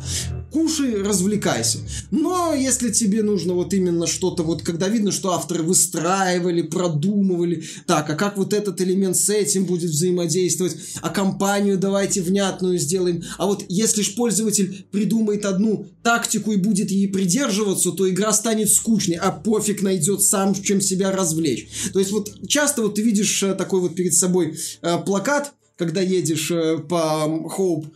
кушай, 0.52 1.02
развлекайся. 1.02 1.80
Но 2.12 2.54
если 2.54 2.92
тебе 2.92 3.22
нужно 3.22 3.54
вот 3.54 3.74
именно 3.74 4.08
что-то, 4.08 4.44
вот 4.44 4.64
когда 4.64 4.88
видно, 4.88 5.12
что 5.12 5.34
авторы 5.34 5.64
выстраивали, 5.64 6.62
продумывали, 6.62 7.64
так, 7.86 8.10
а 8.10 8.16
как 8.16 8.38
вот 8.38 8.54
этот 8.54 8.82
элемент 8.82 9.16
с 9.16 9.30
этим 9.30 9.66
будет 9.66 9.92
взаимодействовать, 9.92 10.76
а 11.02 11.10
компанию 11.10 11.78
давайте 11.78 12.22
внятную 12.22 12.78
сделаем. 12.80 13.24
А 13.38 13.46
вот 13.46 13.66
если 13.70 14.02
ж 14.02 14.16
пользователь 14.16 14.88
придумает 14.92 15.46
одну 15.46 15.88
тактику 16.02 16.52
и 16.52 16.58
будет 16.58 16.90
ей 16.92 17.08
придерживаться, 17.08 17.92
то 17.92 18.10
игра 18.10 18.32
станет 18.32 18.72
скучной, 18.72 19.18
а 19.18 19.32
пофиг 19.32 19.82
найдет 19.82 20.22
сам, 20.22 20.56
чем 20.56 20.82
себя 20.82 21.12
развлечь. 21.12 21.68
То 21.94 22.00
есть 22.00 22.12
вот 22.12 22.32
часто 22.48 22.82
вот 22.82 22.96
ты 22.96 23.02
видишь 23.02 23.44
э, 23.44 23.54
такой 23.54 23.82
вот 23.82 23.96
перед 23.96 24.14
собой 24.14 24.58
э, 24.82 24.98
плакат, 25.06 25.54
когда 25.78 26.02
едешь 26.02 26.52
э, 26.52 26.80
по 26.80 27.50
Хоуп, 27.50 27.88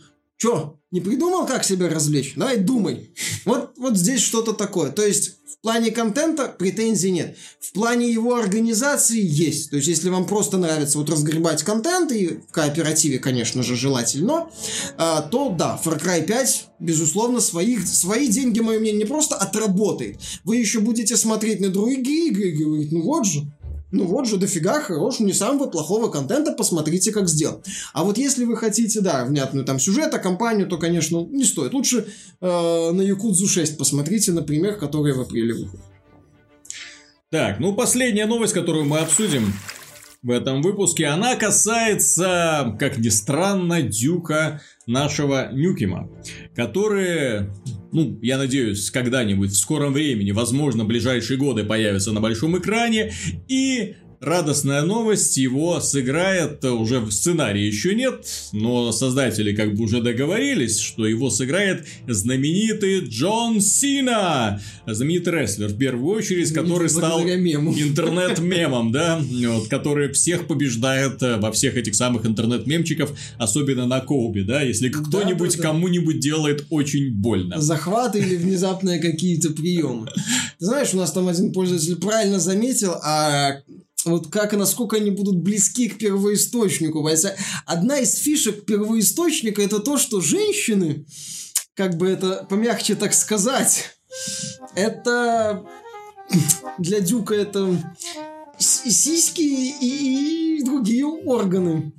Чё, 0.42 0.76
не 0.90 1.00
придумал, 1.00 1.46
как 1.46 1.62
себя 1.62 1.88
развлечь? 1.88 2.32
Давай 2.34 2.56
думай. 2.56 3.14
Вот, 3.44 3.72
вот 3.76 3.96
здесь 3.96 4.20
что-то 4.20 4.52
такое. 4.52 4.90
То 4.90 5.06
есть, 5.06 5.36
в 5.46 5.60
плане 5.62 5.92
контента 5.92 6.48
претензий 6.48 7.12
нет. 7.12 7.36
В 7.60 7.72
плане 7.72 8.10
его 8.10 8.34
организации 8.34 9.20
есть. 9.20 9.70
То 9.70 9.76
есть, 9.76 9.86
если 9.86 10.08
вам 10.08 10.26
просто 10.26 10.58
нравится 10.58 10.98
вот 10.98 11.08
разгребать 11.10 11.62
контент, 11.62 12.10
и 12.10 12.40
в 12.48 12.52
кооперативе, 12.52 13.20
конечно 13.20 13.62
же, 13.62 13.76
желательно, 13.76 14.48
а, 14.96 15.22
то 15.22 15.50
да, 15.50 15.80
Far 15.84 16.02
Cry 16.02 16.24
5, 16.24 16.66
безусловно, 16.80 17.40
своих, 17.40 17.86
свои 17.86 18.26
деньги, 18.26 18.58
мое 18.58 18.80
мнение, 18.80 19.04
не 19.04 19.08
просто 19.08 19.36
отработает. 19.36 20.18
Вы 20.42 20.56
еще 20.56 20.80
будете 20.80 21.16
смотреть 21.16 21.60
на 21.60 21.68
другие 21.68 22.28
игры 22.28 22.48
и 22.48 22.64
говорить, 22.64 22.90
ну 22.90 23.02
вот 23.02 23.26
же, 23.26 23.46
ну 23.92 24.06
вот 24.06 24.26
же 24.26 24.38
дофига 24.38 24.80
хорошего, 24.80 25.26
не 25.26 25.32
самого 25.32 25.68
плохого 25.68 26.08
контента, 26.08 26.52
посмотрите, 26.52 27.12
как 27.12 27.28
сделан. 27.28 27.62
А 27.92 28.04
вот 28.04 28.18
если 28.18 28.44
вы 28.44 28.56
хотите, 28.56 29.00
да, 29.00 29.24
внятную 29.24 29.64
там 29.64 29.78
сюжет, 29.78 30.12
а 30.14 30.18
компанию, 30.18 30.66
то, 30.66 30.78
конечно, 30.78 31.24
не 31.26 31.44
стоит. 31.44 31.74
Лучше 31.74 32.06
э, 32.40 32.90
на 32.90 33.02
Якудзу 33.02 33.46
6 33.46 33.78
посмотрите, 33.78 34.32
например, 34.32 34.78
который 34.78 35.12
в 35.12 35.20
апреле 35.20 35.54
выходит. 35.54 35.84
Так, 37.30 37.60
ну 37.60 37.74
последняя 37.74 38.26
новость, 38.26 38.54
которую 38.54 38.86
мы 38.86 38.98
обсудим 38.98 39.52
в 40.22 40.30
этом 40.30 40.62
выпуске, 40.62 41.06
она 41.06 41.36
касается, 41.36 42.76
как 42.78 42.98
ни 42.98 43.08
странно, 43.08 43.82
дюка 43.82 44.60
нашего 44.86 45.50
Нюкима, 45.52 46.10
который, 46.54 47.50
ну, 47.92 48.18
я 48.22 48.38
надеюсь, 48.38 48.90
когда-нибудь 48.90 49.50
в 49.50 49.56
скором 49.56 49.92
времени, 49.92 50.32
возможно, 50.32 50.84
ближайшие 50.84 51.38
годы 51.38 51.64
появится 51.64 52.12
на 52.12 52.20
большом 52.20 52.58
экране, 52.58 53.12
и 53.48 53.96
радостная 54.22 54.82
новость, 54.82 55.36
его 55.36 55.80
сыграет, 55.80 56.64
уже 56.64 57.00
в 57.00 57.10
сценарии 57.10 57.62
еще 57.62 57.94
нет, 57.94 58.24
но 58.52 58.92
создатели 58.92 59.54
как 59.54 59.74
бы 59.74 59.84
уже 59.84 60.00
договорились, 60.00 60.78
что 60.78 61.06
его 61.06 61.28
сыграет 61.28 61.86
знаменитый 62.06 63.00
Джон 63.00 63.60
Сина, 63.60 64.60
знаменитый 64.86 65.32
рестлер 65.32 65.68
в 65.68 65.76
первую 65.76 66.16
очередь, 66.16 66.52
который 66.52 66.88
стал 66.88 67.20
интернет-мемом, 67.22 68.92
да, 68.92 69.20
вот, 69.20 69.68
который 69.68 70.12
всех 70.12 70.46
побеждает 70.46 71.22
э, 71.22 71.38
во 71.38 71.50
всех 71.50 71.76
этих 71.76 71.96
самых 71.96 72.24
интернет-мемчиков, 72.24 73.10
особенно 73.38 73.86
на 73.86 74.00
Коубе, 74.00 74.44
да, 74.44 74.62
если 74.62 74.88
кто-нибудь 74.88 75.56
да, 75.56 75.56
да, 75.56 75.62
кому-нибудь 75.62 76.20
делает 76.20 76.66
очень 76.70 77.12
больно. 77.12 77.60
Захваты 77.60 78.20
или 78.20 78.36
внезапные 78.36 79.00
какие-то 79.00 79.50
приемы. 79.50 80.08
Ты 80.58 80.66
знаешь, 80.66 80.94
у 80.94 80.96
нас 80.96 81.10
там 81.10 81.26
один 81.26 81.52
пользователь 81.52 81.96
правильно 81.96 82.38
заметил, 82.38 82.94
а 83.02 83.62
вот 84.04 84.30
как 84.30 84.52
и 84.52 84.56
насколько 84.56 84.96
они 84.96 85.10
будут 85.10 85.36
близки 85.36 85.88
к 85.88 85.98
первоисточнику. 85.98 87.08
Одна 87.66 87.98
из 87.98 88.14
фишек 88.16 88.64
первоисточника 88.64 89.62
это 89.62 89.80
то, 89.80 89.98
что 89.98 90.20
женщины, 90.20 91.06
как 91.74 91.96
бы 91.96 92.08
это 92.08 92.46
помягче 92.48 92.94
так 92.94 93.14
сказать, 93.14 93.96
это 94.74 95.64
для 96.78 97.00
Дюка 97.00 97.34
это 97.34 97.78
сиськи 98.62 99.40
и, 99.40 100.58
и 100.58 100.62
другие 100.62 101.04
органы. 101.04 101.92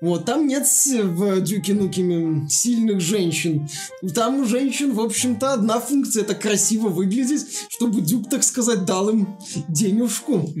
Вот, 0.00 0.24
там 0.24 0.46
нет 0.46 0.66
в 1.02 1.40
Дюке 1.40 1.74
Нукеме 1.74 2.48
сильных 2.48 3.00
женщин. 3.00 3.68
Там 4.14 4.40
у 4.40 4.44
женщин, 4.44 4.92
в 4.92 5.00
общем-то, 5.00 5.52
одна 5.54 5.80
функция– 5.80 6.22
это 6.24 6.34
красиво 6.34 6.88
выглядеть, 6.88 7.46
чтобы 7.68 8.00
Дюк, 8.00 8.28
так 8.28 8.42
сказать, 8.42 8.84
дал 8.84 9.08
им 9.10 9.28
денежку. 9.68 10.34
Угу. 10.34 10.54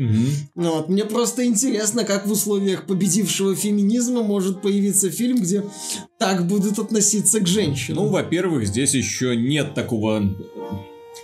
Вот, 0.54 0.88
мне 0.88 1.04
просто 1.04 1.44
интересно, 1.44 2.04
как 2.04 2.26
в 2.26 2.32
условиях 2.32 2.86
победившего 2.86 3.54
феминизма 3.54 4.22
может 4.22 4.62
появиться 4.62 5.10
фильм, 5.10 5.38
где 5.38 5.64
так 6.18 6.46
будут 6.46 6.78
относиться 6.78 7.40
к 7.40 7.46
женщинам. 7.46 8.04
Ну, 8.04 8.10
во-первых, 8.10 8.66
здесь 8.66 8.94
еще 8.94 9.36
нет 9.36 9.74
такого 9.74 10.22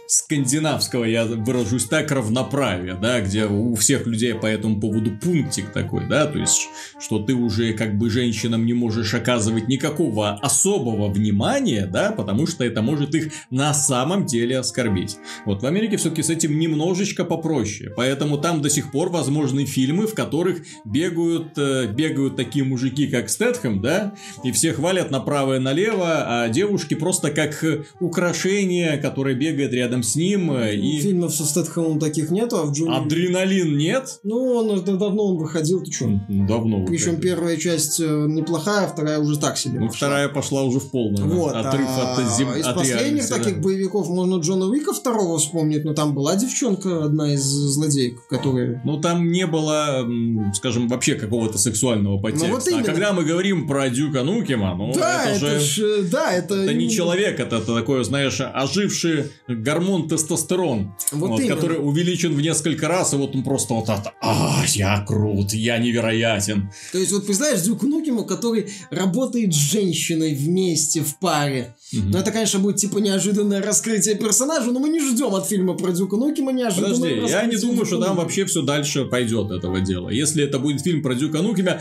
скандинавского, 0.07 1.05
я 1.05 1.25
выражусь 1.25 1.87
так, 1.87 2.11
равноправия, 2.11 2.95
да, 2.95 3.21
где 3.21 3.47
у 3.47 3.75
всех 3.75 4.07
людей 4.07 4.35
по 4.35 4.47
этому 4.47 4.81
поводу 4.81 5.11
пунктик 5.11 5.71
такой, 5.73 6.09
да, 6.09 6.27
то 6.27 6.39
есть, 6.39 6.69
что 7.01 7.19
ты 7.19 7.35
уже 7.35 7.73
как 7.73 7.99
бы 7.99 8.11
женщинам 8.11 8.67
не 8.67 8.75
можешь 8.75 9.15
оказывать 9.15 9.69
никакого 9.69 10.35
особого 10.43 11.09
внимания, 11.09 11.87
да, 11.87 12.13
потому 12.13 12.47
что 12.47 12.65
это 12.65 12.83
может 12.83 13.15
их 13.15 13.33
на 13.51 13.75
самом 13.75 14.27
деле 14.27 14.59
оскорбить. 14.59 15.17
Вот 15.45 15.63
в 15.63 15.67
Америке 15.67 15.97
все-таки 15.97 16.23
с 16.23 16.31
этим 16.31 16.59
немножечко 16.59 17.25
попроще, 17.25 17.93
поэтому 17.97 18.39
там 18.39 18.63
до 18.63 18.71
сих 18.71 18.91
пор 18.91 19.11
возможны 19.11 19.65
фильмы, 19.65 20.07
в 20.07 20.15
которых 20.15 20.63
бегают, 20.85 21.59
э, 21.59 21.87
бегают 21.93 22.37
такие 22.37 22.65
мужики, 22.65 23.07
как 23.07 23.29
Стэтхэм, 23.29 23.81
да, 23.81 24.15
и 24.45 24.53
все 24.53 24.73
хвалят 24.73 25.11
направо 25.11 25.57
и 25.57 25.59
налево, 25.59 26.45
а 26.45 26.49
девушки 26.49 26.95
просто 26.95 27.31
как 27.31 27.65
украшение, 28.01 28.97
которое 28.99 29.35
бегает 29.35 29.73
рядом 29.73 29.95
рядом 29.97 30.03
с 30.03 30.16
ним. 30.16 30.53
Э, 30.53 30.74
и... 30.74 31.01
Фильмов 31.01 31.34
со 31.34 31.44
Стэтхэмом 31.44 31.99
таких 31.99 32.30
нету, 32.30 32.59
а 32.59 32.64
в 32.64 32.72
Джонни... 32.72 32.97
Адреналин 32.97 33.76
нет? 33.76 34.20
Ну, 34.22 34.36
он 34.36 34.84
давно 34.84 35.26
он 35.26 35.38
выходил, 35.38 35.82
ты 35.82 35.92
что? 35.92 36.20
Давно 36.28 36.84
Причем 36.84 37.16
первая 37.16 37.57
часть 37.57 38.01
э, 38.01 38.05
неплохая, 38.05 38.86
вторая 38.86 39.18
уже 39.18 39.38
так 39.38 39.57
себе 39.57 39.78
Ну, 39.78 39.86
пошла. 39.86 39.97
вторая 39.97 40.28
пошла 40.28 40.62
уже 40.62 40.80
в 40.80 40.90
полную. 40.90 41.28
Вот, 41.28 41.55
Отрыв 41.55 41.86
а... 41.88 42.16
от 42.16 42.36
зем... 42.36 42.53
Из 42.53 42.66
от 42.66 42.76
последних 42.76 43.28
таких 43.28 43.57
да. 43.57 43.62
боевиков 43.62 44.09
можно 44.09 44.36
Джона 44.36 44.66
Уика 44.66 44.92
второго 44.92 45.38
вспомнить, 45.38 45.84
но 45.84 45.94
там 45.94 46.14
была 46.14 46.36
девчонка, 46.36 47.05
одна 47.05 47.32
из 47.32 47.42
злодеек, 47.42 48.26
которая... 48.28 48.80
Ну, 48.84 49.01
там 49.01 49.30
не 49.30 49.47
было, 49.47 50.07
скажем, 50.55 50.88
вообще 50.88 51.14
какого-то 51.14 51.59
сексуального 51.59 52.18
подтекста. 52.18 52.49
Ну, 52.49 52.55
вот 52.55 52.68
а 52.68 52.82
когда 52.82 53.12
мы 53.12 53.24
говорим 53.24 53.66
про 53.66 53.88
Дюка 53.88 54.22
Нукема, 54.22 54.74
ну, 54.74 54.92
да, 54.94 55.24
это, 55.24 55.47
это 55.47 55.61
же... 55.61 55.61
Ж, 55.61 56.03
да, 56.11 56.32
это... 56.32 56.55
Это 56.55 56.74
не 56.74 56.90
человек, 56.90 57.40
это, 57.40 57.57
это 57.57 57.74
такое, 57.74 58.03
знаешь, 58.05 58.40
оживший 58.40 59.30
гормон 59.49 59.86
гормон 59.87 60.09
тестостерон, 60.09 60.95
вот 61.12 61.30
вот, 61.30 61.43
который 61.47 61.78
увеличен 61.78 62.34
в 62.34 62.41
несколько 62.41 62.89
раз, 62.89 63.14
и 63.14 63.16
вот 63.16 63.34
он 63.34 63.43
просто 63.43 63.74
вот 63.74 63.84
это, 63.84 64.12
а, 64.20 64.64
я 64.68 65.05
крут, 65.07 65.53
я 65.53 65.78
невероятен. 65.78 66.70
То 66.93 66.99
есть, 66.99 67.12
вот 67.12 67.26
представляешь, 67.26 67.62
Дюк 67.62 67.82
Нукему, 67.82 68.24
который 68.24 68.68
работает 68.91 69.55
с 69.55 69.57
женщиной 69.57 70.34
вместе, 70.34 71.01
в 71.03 71.18
паре. 71.18 71.74
Угу. 71.93 72.03
Ну, 72.09 72.18
это, 72.18 72.32
конечно, 72.32 72.59
будет 72.59 72.76
типа 72.76 72.99
неожиданное 72.99 73.62
раскрытие 73.62 74.16
персонажа, 74.16 74.70
но 74.72 74.80
мы 74.80 74.89
не 74.89 75.01
ждем 75.01 75.34
от 75.34 75.47
фильма 75.47 75.74
про 75.74 75.93
Дюка 75.93 76.16
Нукема 76.16 76.53
неожиданного 76.53 76.97
Подожди, 76.97 77.32
я 77.32 77.47
не 77.47 77.57
думаю, 77.57 77.87
что 77.87 78.01
там 78.01 78.16
вообще 78.16 78.45
все 78.45 78.62
дальше 78.62 79.05
пойдет 79.05 79.51
этого 79.51 79.80
дела. 79.80 80.11
Если 80.11 80.43
это 80.43 80.59
будет 80.59 80.82
фильм 80.82 81.03
про 81.03 81.14
Дюка 81.14 81.43
Нукема, 81.43 81.80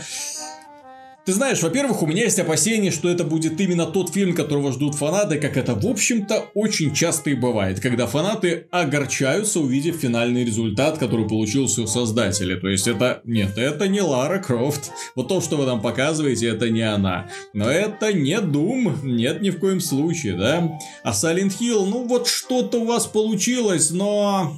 ты 1.26 1.32
знаешь, 1.32 1.60
во-первых, 1.60 2.02
у 2.02 2.06
меня 2.06 2.22
есть 2.22 2.38
опасение, 2.38 2.92
что 2.92 3.10
это 3.10 3.24
будет 3.24 3.60
именно 3.60 3.84
тот 3.84 4.14
фильм, 4.14 4.32
которого 4.32 4.72
ждут 4.72 4.94
фанаты, 4.94 5.40
как 5.40 5.56
это, 5.56 5.74
в 5.74 5.84
общем-то, 5.84 6.50
очень 6.54 6.94
часто 6.94 7.30
и 7.30 7.34
бывает, 7.34 7.80
когда 7.80 8.06
фанаты 8.06 8.68
огорчаются, 8.70 9.58
увидев 9.58 9.96
финальный 9.96 10.44
результат, 10.44 10.98
который 10.98 11.28
получился 11.28 11.82
у 11.82 11.88
создателя. 11.88 12.60
То 12.60 12.68
есть 12.68 12.86
это, 12.86 13.22
нет, 13.24 13.58
это 13.58 13.88
не 13.88 14.00
Лара 14.00 14.38
Крофт. 14.38 14.92
Вот 15.16 15.26
то, 15.26 15.40
что 15.40 15.56
вы 15.56 15.66
там 15.66 15.82
показываете, 15.82 16.46
это 16.46 16.70
не 16.70 16.82
она. 16.82 17.28
Но 17.52 17.68
это 17.68 18.12
не 18.12 18.36
Doom, 18.36 19.04
нет 19.04 19.42
ни 19.42 19.50
в 19.50 19.58
коем 19.58 19.80
случае, 19.80 20.34
да? 20.34 20.78
А 21.02 21.10
Silent 21.10 21.58
Hill, 21.60 21.86
ну 21.86 22.06
вот 22.06 22.28
что-то 22.28 22.78
у 22.78 22.84
вас 22.84 23.06
получилось, 23.06 23.90
но 23.90 24.56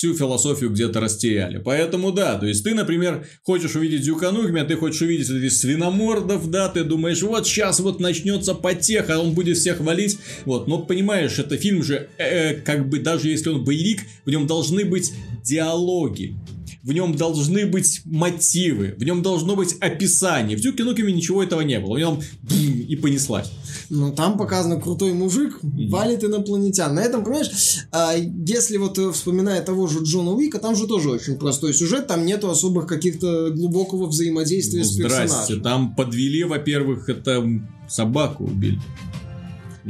всю 0.00 0.14
философию 0.14 0.70
где-то 0.70 0.98
растеряли. 0.98 1.58
Поэтому 1.58 2.10
да, 2.10 2.38
то 2.38 2.46
есть 2.46 2.64
ты, 2.64 2.72
например, 2.72 3.26
хочешь 3.42 3.76
увидеть 3.76 4.00
Дюка 4.00 4.30
Нугмия, 4.30 4.64
ты 4.64 4.74
хочешь 4.74 5.02
увидеть 5.02 5.28
этих 5.28 5.52
свиномордов, 5.52 6.50
да, 6.50 6.70
ты 6.70 6.84
думаешь, 6.84 7.20
вот 7.20 7.46
сейчас 7.46 7.80
вот 7.80 8.00
начнется 8.00 8.54
потеха, 8.54 9.18
он 9.18 9.34
будет 9.34 9.58
всех 9.58 9.80
валить, 9.80 10.16
вот, 10.46 10.68
но 10.68 10.78
понимаешь, 10.78 11.38
это 11.38 11.58
фильм 11.58 11.82
же, 11.82 12.08
э, 12.16 12.54
как 12.54 12.88
бы 12.88 13.00
даже 13.00 13.28
если 13.28 13.50
он 13.50 13.62
боевик, 13.62 14.00
в 14.24 14.30
нем 14.30 14.46
должны 14.46 14.86
быть 14.86 15.12
диалоги. 15.44 16.34
В 16.82 16.92
нем 16.92 17.14
должны 17.14 17.66
быть 17.66 18.02
мотивы, 18.04 18.94
в 18.96 19.04
нем 19.04 19.22
должно 19.22 19.56
быть 19.56 19.76
описание. 19.80 20.56
В 20.56 20.60
Дюке 20.60 20.84
Нукеме 20.84 21.12
ничего 21.12 21.42
этого 21.42 21.60
не 21.60 21.78
было. 21.78 21.94
В 21.94 21.98
нем 21.98 22.20
и 22.50 22.96
понеслась. 22.96 23.50
Ну, 23.90 24.12
там 24.12 24.38
показано 24.38 24.80
крутой 24.80 25.12
мужик, 25.12 25.58
валит 25.62 26.24
инопланетян. 26.24 26.94
На 26.94 27.00
этом, 27.00 27.24
понимаешь, 27.24 27.50
а, 27.92 28.14
если 28.14 28.76
вот 28.76 28.98
э, 28.98 29.12
вспоминая 29.12 29.60
того 29.62 29.86
же 29.86 30.00
Джона 30.02 30.32
Уика, 30.32 30.58
там 30.58 30.76
же 30.76 30.86
тоже 30.86 31.10
очень 31.10 31.36
простой 31.36 31.74
сюжет, 31.74 32.06
там 32.06 32.24
нету 32.24 32.50
особых 32.50 32.86
каких-то 32.86 33.50
глубокого 33.50 34.06
взаимодействия 34.06 34.80
ну, 34.80 34.84
с 34.84 34.96
персонажем. 34.96 35.28
Здрасте, 35.28 35.56
там 35.56 35.94
подвели, 35.94 36.44
во-первых, 36.44 37.08
это 37.08 37.44
собаку 37.88 38.44
убили. 38.44 38.80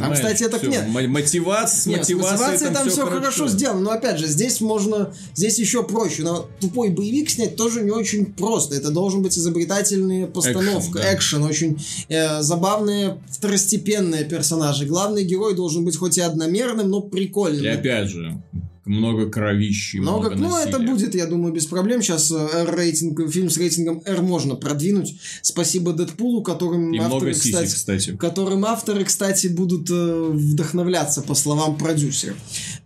Там, 0.01 0.12
кстати, 0.14 0.44
это 0.44 0.66
нет. 0.66 0.88
Мотивация, 0.88 1.90
нет, 1.90 2.01
мотивация 2.01 2.70
там, 2.70 2.88
все 2.88 3.05
хорошо. 3.05 3.20
хорошо 3.20 3.48
сделано. 3.48 3.80
Но 3.80 3.90
опять 3.90 4.18
же, 4.18 4.26
здесь 4.26 4.61
можно, 4.61 5.12
здесь 5.34 5.59
еще 5.59 5.82
проще. 5.82 6.22
Но 6.22 6.48
тупой 6.61 6.90
боевик 6.90 7.30
снять 7.30 7.57
тоже 7.57 7.82
не 7.82 7.90
очень 7.90 8.26
просто. 8.26 8.74
Это 8.74 8.90
должен 8.90 9.22
быть 9.22 9.38
изобретательная 9.38 10.26
постановка, 10.26 11.01
экшен, 11.12 11.42
да. 11.42 11.48
очень 11.48 11.78
э, 12.09 12.42
забавные 12.42 13.22
второстепенные 13.30 14.24
персонажи. 14.24 14.86
Главный 14.86 15.24
герой 15.24 15.55
должен 15.55 15.84
быть 15.84 15.96
хоть 15.96 16.18
и 16.18 16.20
одномерным, 16.20 16.88
но 16.88 17.01
прикольным. 17.01 17.64
И 17.64 17.68
опять 17.68 18.09
же, 18.09 18.40
много 18.85 19.31
кровищи, 19.31 19.99
много, 19.99 20.31
много 20.31 20.37
Ну, 20.37 20.57
это 20.57 20.78
будет, 20.78 21.14
я 21.14 21.26
думаю, 21.26 21.53
без 21.53 21.66
проблем. 21.66 22.03
Сейчас 22.03 22.33
R-рейтинг, 22.33 23.20
э, 23.20 23.28
фильм 23.28 23.51
с 23.51 23.59
рейтингом 23.59 24.03
R 24.07 24.22
можно 24.22 24.55
продвинуть. 24.55 25.16
Спасибо 25.43 25.93
Дэдпулу, 25.93 26.43
которым 26.43 26.93
И 26.93 26.99
авторы, 26.99 27.35
сисек, 27.35 27.53
кстати, 27.53 27.74
кстати. 27.74 28.16
Которым 28.16 28.64
авторы, 28.64 29.05
кстати, 29.05 29.49
будут 29.49 29.91
э, 29.91 30.31
вдохновляться, 30.33 31.22
по 31.22 31.35
словам 31.35 31.76
продюсеров. 31.76 32.37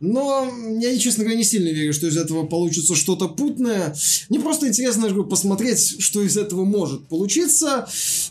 Но 0.05 0.47
я, 0.81 0.97
честно 0.99 1.25
говоря, 1.25 1.39
не 1.39 1.45
сильно 1.45 1.69
верю, 1.69 1.95
что 1.95 2.07
из 2.07 2.17
этого 2.19 2.45
получится 2.45 2.95
что-то 2.95 3.27
путное. 3.27 3.97
Мне 4.29 4.39
просто 4.39 4.69
интересно 4.69 5.09
говорю, 5.09 5.25
посмотреть, 5.25 5.97
что 5.99 6.23
из 6.23 6.37
этого 6.37 6.65
может 6.65 7.09
получиться. 7.09 7.89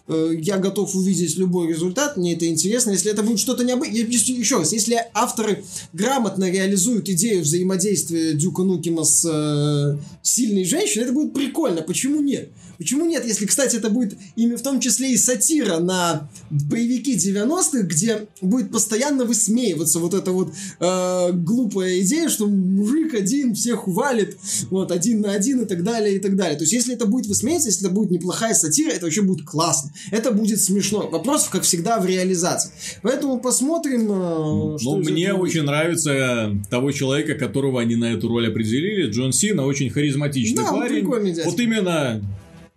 Э, 0.07 0.31
я 0.39 0.57
готов 0.57 0.95
увидеть 0.95 1.35
любой 1.35 1.69
результат, 1.69 2.15
мне 2.15 2.33
это 2.35 2.45
интересно. 2.45 2.91
Если 2.91 3.11
это 3.11 3.23
будет 3.23 3.39
что-то 3.39 3.63
необычное... 3.63 4.37
Еще 4.37 4.57
раз, 4.57 4.71
если 4.71 5.03
авторы 5.15 5.63
грамотно 5.93 6.49
реализуют 6.51 7.09
идею 7.09 7.41
взаимодействия 7.41 8.33
Дюка 8.33 8.61
Нукима 8.61 9.03
с 9.03 9.25
э, 9.25 9.97
сильной 10.21 10.65
женщиной, 10.65 11.05
это 11.05 11.13
будет 11.13 11.33
прикольно. 11.33 11.81
Почему 11.81 12.21
нет? 12.21 12.51
Почему 12.77 13.05
нет, 13.05 13.25
если, 13.25 13.45
кстати, 13.45 13.75
это 13.75 13.89
будет 13.89 14.17
ими 14.35 14.55
в 14.55 14.61
том 14.61 14.79
числе 14.79 15.13
и 15.13 15.17
сатира 15.17 15.79
на 15.79 16.29
боевики 16.49 17.15
90-х, 17.15 17.83
где 17.83 18.27
будет 18.41 18.71
постоянно 18.71 19.25
высмеиваться 19.25 19.99
вот 19.99 20.13
эта 20.13 20.31
вот 20.31 20.53
э, 20.79 21.31
глупая 21.33 22.01
идея, 22.01 22.29
что 22.29 22.47
мужик 22.47 23.13
один 23.13 23.53
всех 23.53 23.87
увалит, 23.87 24.37
вот, 24.69 24.91
один 24.91 25.21
на 25.21 25.31
один 25.31 25.61
и 25.61 25.65
так 25.65 25.83
далее, 25.83 26.15
и 26.15 26.19
так 26.19 26.35
далее. 26.35 26.57
То 26.57 26.63
есть, 26.63 26.73
если 26.73 26.93
это 26.93 27.05
будет 27.05 27.27
высмеиваться, 27.27 27.69
если 27.69 27.85
это 27.85 27.93
будет 27.93 28.11
неплохая 28.11 28.53
сатира, 28.53 28.91
это 28.91 29.05
вообще 29.05 29.21
будет 29.21 29.45
классно. 29.45 29.91
Это 30.11 30.31
будет 30.31 30.59
смешно. 30.59 31.09
Вопрос, 31.09 31.47
как 31.49 31.63
всегда, 31.63 31.99
в 31.99 32.05
реализации. 32.05 32.71
Поэтому 33.01 33.39
посмотрим, 33.39 34.03
э, 34.09 34.77
что 34.79 34.97
Ну, 34.97 34.97
мне 34.97 35.33
очень 35.33 35.63
нравится 35.63 36.57
того 36.69 36.91
человека, 36.91 37.35
которого 37.35 37.81
они 37.81 37.95
на 37.95 38.13
эту 38.13 38.27
роль 38.27 38.47
определили. 38.47 39.09
Джон 39.09 39.31
Сина 39.33 39.65
очень 39.65 39.89
харизматичный 39.89 40.63
да, 40.63 40.71
парень. 40.71 41.05
Вот 41.45 41.59
именно 41.59 42.21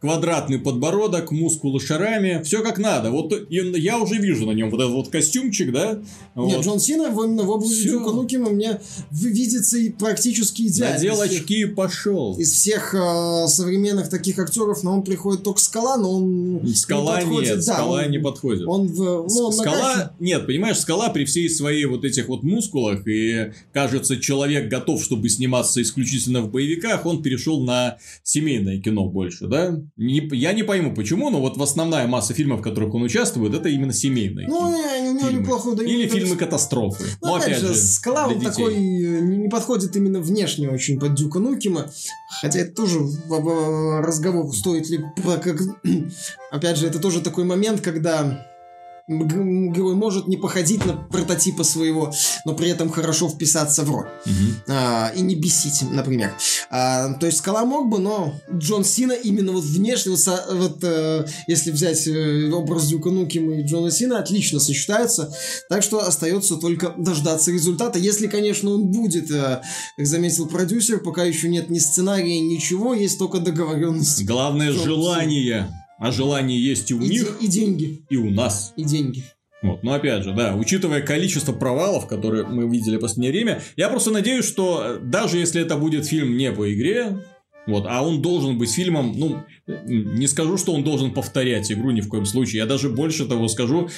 квадратный 0.07 0.61
подбородок, 0.61 1.33
мускулы 1.33 1.81
шарами, 1.81 2.41
все 2.45 2.63
как 2.63 2.79
надо. 2.79 3.11
Вот 3.11 3.35
я 3.51 3.99
уже 3.99 4.19
вижу 4.19 4.47
на 4.47 4.53
нем 4.53 4.71
вот 4.71 4.81
этот 4.81 4.93
вот 4.93 5.09
костюмчик, 5.09 5.73
да? 5.73 5.95
Нет, 6.37 6.57
вот. 6.57 6.65
Джон 6.65 6.79
Сина 6.79 7.11
в, 7.11 7.17
в 7.17 7.51
области 7.51 7.89
Дюка 7.89 8.13
Нукима 8.13 8.51
мне 8.51 8.81
видится 9.11 9.79
и 9.79 9.91
практически 9.91 10.63
идеально. 10.63 10.95
Надел 10.95 11.21
очки 11.21 11.63
и 11.63 11.65
пошел. 11.65 12.39
Из 12.39 12.53
всех 12.53 12.95
э, 12.95 13.49
современных 13.49 14.09
таких 14.09 14.39
актеров, 14.39 14.85
но 14.85 14.95
он 14.95 15.03
приходит 15.03 15.43
только 15.43 15.61
Скала, 15.61 15.97
но 15.97 16.13
он 16.13 16.63
Скала 16.77 17.21
не 17.21 17.25
подходит. 17.25 17.57
Нет, 17.57 17.67
да, 17.67 17.75
Скала 17.75 18.03
он, 18.05 18.11
не 18.11 18.19
подходит. 18.19 18.69
Он, 18.69 18.87
в, 18.87 18.99
ну, 18.99 19.47
он 19.47 19.53
скала, 19.53 19.89
накачан... 19.89 20.11
нет, 20.21 20.47
понимаешь, 20.47 20.79
Скала 20.79 21.09
при 21.09 21.25
всей 21.25 21.51
своей 21.51 21.87
вот 21.87 22.05
этих 22.05 22.29
вот 22.29 22.45
мускулах 22.45 23.09
и 23.09 23.53
кажется, 23.73 24.19
человек 24.19 24.69
готов, 24.69 25.03
чтобы 25.03 25.29
сниматься 25.29 25.83
исключительно 25.83 26.43
в 26.43 26.51
боевиках, 26.53 27.05
он 27.07 27.25
перешел 27.25 27.65
на 27.65 27.99
семейное 28.23 28.81
кино 28.81 29.09
больше, 29.09 29.49
да? 29.49 29.81
Не, 29.99 30.29
я 30.33 30.53
не 30.53 30.63
пойму 30.63 30.95
почему, 30.95 31.31
но 31.31 31.41
вот 31.41 31.57
в 31.57 31.63
основная 31.63 32.07
масса 32.07 32.35
фильмов, 32.35 32.61
в 32.61 32.63
которых 32.63 32.95
он 32.95 33.03
участвует, 33.03 33.55
это 33.55 33.71
именно 33.71 33.95
семейные. 33.95 34.47
Ну, 34.47 34.69
не, 34.71 35.13
не, 35.13 35.21
фильмы. 35.21 35.41
неплохо 35.41 35.73
да, 35.75 35.85
Или 35.85 36.07
фильмы 36.07 36.37
катастрофы. 36.37 37.05
Ну, 37.23 37.29
но 37.29 37.35
опять, 37.37 37.49
опять 37.49 37.61
же, 37.61 37.75
Скала 37.75 38.27
он 38.27 38.39
такой 38.39 38.75
э, 38.75 39.21
не, 39.21 39.39
не 39.39 39.49
подходит 39.49 39.97
именно 39.97 40.21
внешне 40.21 40.69
очень 40.69 41.01
под 41.01 41.15
Дюка 41.15 41.39
Нукима. 41.39 41.91
Хотя 42.43 42.59
это 42.59 42.75
тоже 42.75 43.01
разговор 43.31 44.55
стоит 44.55 44.91
ли... 44.91 45.03
Как, 45.43 45.61
опять 46.51 46.77
же, 46.77 46.87
это 46.87 46.99
тоже 46.99 47.23
такой 47.23 47.45
момент, 47.45 47.81
когда 47.81 48.47
герой 49.09 49.95
может 49.95 50.27
не 50.27 50.37
походить 50.37 50.85
на 50.85 50.95
прототипа 50.95 51.63
своего, 51.63 52.13
но 52.45 52.55
при 52.55 52.71
этом 52.71 52.91
хорошо 52.91 53.29
вписаться 53.29 53.85
в 53.85 53.91
роль. 53.91 54.09
Угу. 54.27 54.35
А, 54.69 55.13
и 55.15 55.21
не 55.21 55.37
бесить, 55.37 55.83
например. 55.91 56.35
А, 56.71 57.13
то 57.15 57.27
есть 57.27 57.39
Скала 57.39 57.65
мог 57.65 57.89
бы, 57.89 57.99
но 58.01 58.35
Джон 58.53 58.85
Сина 58.85 59.13
именно 59.13 59.53
вот 59.53 59.65
внешне, 59.65 60.13
вот, 60.13 60.47
вот 60.53 60.79
э, 60.83 61.27
если 61.47 61.71
взять 61.71 62.07
э, 62.09 62.51
образ 62.51 62.89
Дюка 62.89 63.11
Нукима 63.11 63.61
и 63.61 63.63
Джона 63.63 63.93
Сина, 63.93 64.19
отлично 64.19 64.59
сочетаются. 64.59 65.33
Так 65.69 65.85
что 65.85 66.01
остается 66.01 66.57
только 66.57 66.93
дождаться 66.99 67.53
результата. 67.53 67.99
Если, 67.99 68.27
конечно, 68.27 68.71
он 68.71 68.87
будет, 68.89 69.31
э, 69.31 69.63
как 69.97 70.07
заметил 70.07 70.47
продюсер, 70.47 70.99
пока 70.99 71.23
еще 71.23 71.49
нет 71.49 71.71
ни 71.71 71.79
сценария, 71.79 72.41
ничего, 72.41 72.93
есть 72.93 73.19
только 73.19 73.39
договоренность. 73.39 74.25
Главное 74.25 74.73
желание. 74.73 75.69
А 75.99 76.13
желание 76.13 76.63
есть 76.63 76.91
и 76.91 76.95
у 76.95 77.01
и 77.01 77.09
них. 77.09 77.39
И 77.41 77.47
деньги. 77.47 78.03
И 78.11 78.17
у 78.17 78.31
нас. 78.31 78.73
И 78.77 78.85
деньги. 78.85 79.25
Вот, 79.63 79.83
но 79.83 79.95
опять 79.95 80.23
же, 80.23 80.35
да, 80.35 80.55
учитывая 80.55 81.01
количество 81.01 81.53
провалов, 81.53 82.07
которые 82.07 82.45
мы 82.47 82.69
видели 82.69 82.97
в 82.97 83.01
последнее 83.01 83.33
время, 83.33 83.63
я 83.77 83.89
просто 83.89 84.11
надеюсь, 84.11 84.45
что 84.45 84.83
э, 84.85 84.99
даже 85.03 85.39
если 85.39 85.63
это 85.63 85.77
будет 85.77 86.07
фильм 86.07 86.37
не 86.37 86.53
по 86.53 86.73
игре, 86.73 87.19
вот, 87.67 87.85
а 87.89 88.07
он 88.07 88.23
должен 88.23 88.59
быть 88.59 88.71
фильмом, 88.71 89.15
ну, 89.17 89.43
не 89.67 90.29
скажу, 90.29 90.57
что 90.57 90.73
он 90.73 90.85
должен 90.85 91.13
повторять 91.13 91.73
игру 91.73 91.91
ни 91.91 92.01
в 92.01 92.09
коем 92.09 92.27
случае, 92.27 92.59
я 92.59 92.67
даже 92.67 92.91
больше 92.91 93.27
того 93.27 93.49
скажу, 93.49 93.89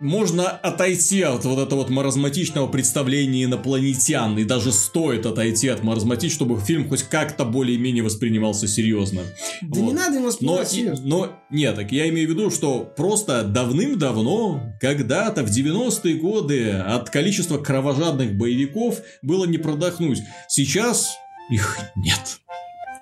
можно 0.00 0.48
отойти 0.48 1.22
от 1.22 1.44
вот 1.44 1.58
этого 1.58 1.80
вот 1.80 1.90
маразматичного 1.90 2.68
представления 2.68 3.44
инопланетян, 3.44 4.38
и 4.38 4.44
даже 4.44 4.72
стоит 4.72 5.26
отойти 5.26 5.68
от 5.68 5.82
маразматич, 5.82 6.32
чтобы 6.32 6.60
фильм 6.60 6.88
хоть 6.88 7.02
как-то 7.02 7.44
более-менее 7.44 8.04
воспринимался 8.04 8.68
серьезно. 8.68 9.22
Да 9.62 9.80
вот. 9.80 9.88
не 9.88 9.92
надо 9.92 10.16
его 10.16 10.26
воспринимать 10.26 10.78
но, 11.04 11.26
но 11.26 11.42
нет, 11.50 11.74
так 11.74 11.90
я 11.90 12.08
имею 12.08 12.28
в 12.28 12.30
виду, 12.30 12.50
что 12.50 12.80
просто 12.96 13.42
давным-давно, 13.42 14.74
когда-то 14.80 15.42
в 15.42 15.50
90-е 15.50 16.14
годы 16.14 16.70
от 16.70 17.10
количества 17.10 17.58
кровожадных 17.58 18.36
боевиков 18.36 19.00
было 19.22 19.46
не 19.46 19.58
продохнуть. 19.58 20.20
Сейчас 20.48 21.16
их 21.50 21.78
нет. 21.96 22.40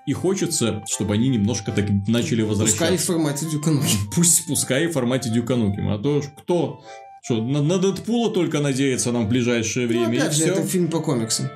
И 0.07 0.13
хочется, 0.13 0.85
чтобы 0.87 1.15
они 1.15 1.29
немножко 1.29 1.73
так 1.73 1.87
начали 2.07 2.43
возвращаться. 2.43 2.79
Пускай 2.79 2.97
в 2.97 3.03
формате 3.03 3.47
Дюкануки. 3.47 3.97
Пусть, 4.15 4.47
пускай 4.47 4.87
в 4.87 4.93
формате 4.93 5.31
Дюкануки. 5.31 5.81
А 5.81 5.99
то 5.99 6.23
кто... 6.39 6.81
Что, 7.23 7.43
на, 7.43 7.61
на 7.61 7.79
Дэдпула 7.79 8.31
только 8.31 8.61
надеяться 8.61 9.11
нам 9.11 9.27
в 9.27 9.29
ближайшее 9.29 9.89
время. 9.89 10.09
Ну, 10.11 10.17
опять 10.17 10.33
же, 10.33 10.45
все. 10.45 10.53
это 10.53 10.63
фильм 10.63 10.89
по 10.89 11.01
комиксам. 11.01 11.49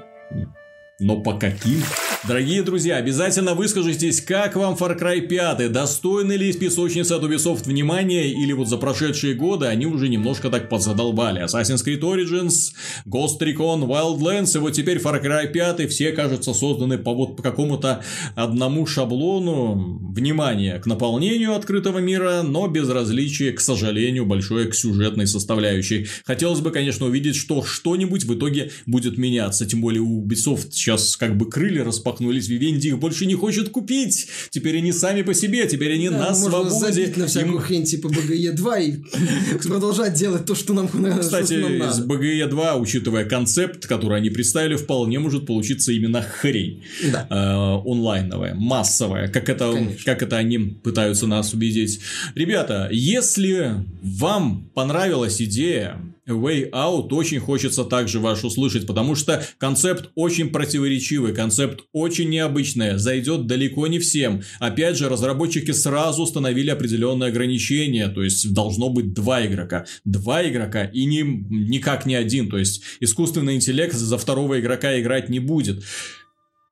Но 1.00 1.16
по 1.16 1.32
каким? 1.32 1.82
Дорогие 2.28 2.62
друзья, 2.62 2.96
обязательно 2.96 3.54
выскажитесь, 3.54 4.20
как 4.20 4.54
вам 4.54 4.74
Far 4.74 5.00
Cry 5.00 5.22
5, 5.22 5.72
достойны 5.72 6.34
ли 6.34 6.50
из 6.50 6.56
песочницы 6.56 7.12
от 7.12 7.22
Ubisoft 7.22 7.64
внимания, 7.64 8.30
или 8.30 8.52
вот 8.52 8.68
за 8.68 8.76
прошедшие 8.76 9.32
годы 9.32 9.64
они 9.64 9.86
уже 9.86 10.10
немножко 10.10 10.50
так 10.50 10.68
подзадолбали. 10.68 11.42
Assassin's 11.42 11.82
Creed 11.82 12.00
Origins, 12.00 12.72
Ghost 13.06 13.40
Recon, 13.40 13.86
Wildlands, 13.86 14.54
и 14.54 14.58
вот 14.58 14.72
теперь 14.72 14.98
Far 14.98 15.24
Cry 15.24 15.50
5, 15.50 15.90
все, 15.90 16.12
кажется, 16.12 16.52
созданы 16.52 16.98
по 16.98 17.14
вот 17.14 17.36
по 17.38 17.42
какому-то 17.42 18.04
одному 18.34 18.86
шаблону. 18.86 19.98
Внимание 20.10 20.78
к 20.80 20.86
наполнению 20.86 21.54
открытого 21.54 22.00
мира, 22.00 22.42
но 22.42 22.68
безразличие, 22.68 23.52
к 23.52 23.60
сожалению, 23.60 24.26
большое 24.26 24.66
к 24.66 24.74
сюжетной 24.74 25.26
составляющей. 25.26 26.08
Хотелось 26.26 26.60
бы, 26.60 26.70
конечно, 26.70 27.06
увидеть, 27.06 27.36
что 27.36 27.64
что-нибудь 27.64 28.24
в 28.24 28.34
итоге 28.34 28.72
будет 28.84 29.16
меняться, 29.16 29.64
тем 29.64 29.80
более 29.80 30.02
у 30.02 30.22
Ubisoft 30.22 30.72
сейчас 30.72 30.89
как 31.18 31.36
бы 31.36 31.48
крылья 31.48 31.84
распахнули 31.84 32.10
распахнулись, 32.10 32.48
Вивенди 32.48 32.88
их 32.88 32.98
больше 32.98 33.26
не 33.26 33.34
хочет 33.34 33.70
купить. 33.70 34.28
Теперь 34.50 34.78
они 34.78 34.92
сами 34.92 35.22
по 35.22 35.34
себе, 35.34 35.66
теперь 35.66 35.94
они 35.94 36.08
да, 36.08 36.18
на 36.18 36.34
свободе. 36.34 36.70
Забить 36.70 37.16
на 37.16 37.26
всякую 37.26 37.56
Им... 37.56 37.60
хрень 37.60 37.84
типа 37.84 38.08
БГЕ 38.08 38.52
2 38.52 38.78
и 38.78 38.96
продолжать 39.64 40.14
делать 40.14 40.44
то, 40.46 40.54
что 40.54 40.74
нам 40.74 40.88
Кстати, 40.88 41.54
нам 41.54 41.78
надо. 41.78 41.92
с 41.92 42.00
БГЕ 42.00 42.46
2, 42.46 42.76
учитывая 42.76 43.24
концепт, 43.24 43.86
который 43.86 44.18
они 44.18 44.30
представили, 44.30 44.76
вполне 44.76 45.18
может 45.18 45.46
получиться 45.46 45.92
именно 45.92 46.22
хрень. 46.22 46.82
Да. 47.12 47.26
Э, 47.30 47.90
онлайновая, 47.90 48.54
массовая, 48.54 49.28
как 49.28 49.48
это, 49.48 49.74
как 50.04 50.22
это 50.22 50.36
они 50.36 50.58
пытаются 50.58 51.26
нас 51.26 51.52
убедить. 51.54 52.00
Ребята, 52.34 52.88
если 52.90 53.84
вам 54.02 54.70
понравилась 54.74 55.40
идея 55.40 56.00
Way 56.32 56.70
Out 56.70 57.08
очень 57.12 57.40
хочется 57.40 57.84
также 57.84 58.20
ваш 58.20 58.44
услышать, 58.44 58.86
потому 58.86 59.14
что 59.14 59.44
концепт 59.58 60.10
очень 60.14 60.50
противоречивый, 60.50 61.34
концепт 61.34 61.84
очень 61.92 62.28
необычный, 62.28 62.98
зайдет 62.98 63.46
далеко 63.46 63.86
не 63.86 63.98
всем. 63.98 64.42
Опять 64.58 64.96
же, 64.96 65.08
разработчики 65.08 65.70
сразу 65.72 66.22
установили 66.22 66.70
определенные 66.70 67.28
ограничения, 67.28 68.08
то 68.08 68.22
есть 68.22 68.52
должно 68.52 68.90
быть 68.90 69.12
два 69.12 69.46
игрока. 69.46 69.86
Два 70.04 70.48
игрока 70.48 70.84
и 70.84 71.04
не, 71.04 71.22
никак 71.22 72.06
не 72.06 72.14
один, 72.14 72.48
то 72.48 72.58
есть 72.58 72.82
искусственный 73.00 73.56
интеллект 73.56 73.94
за 73.94 74.18
второго 74.18 74.60
игрока 74.60 75.00
играть 75.00 75.28
не 75.28 75.38
будет. 75.38 75.82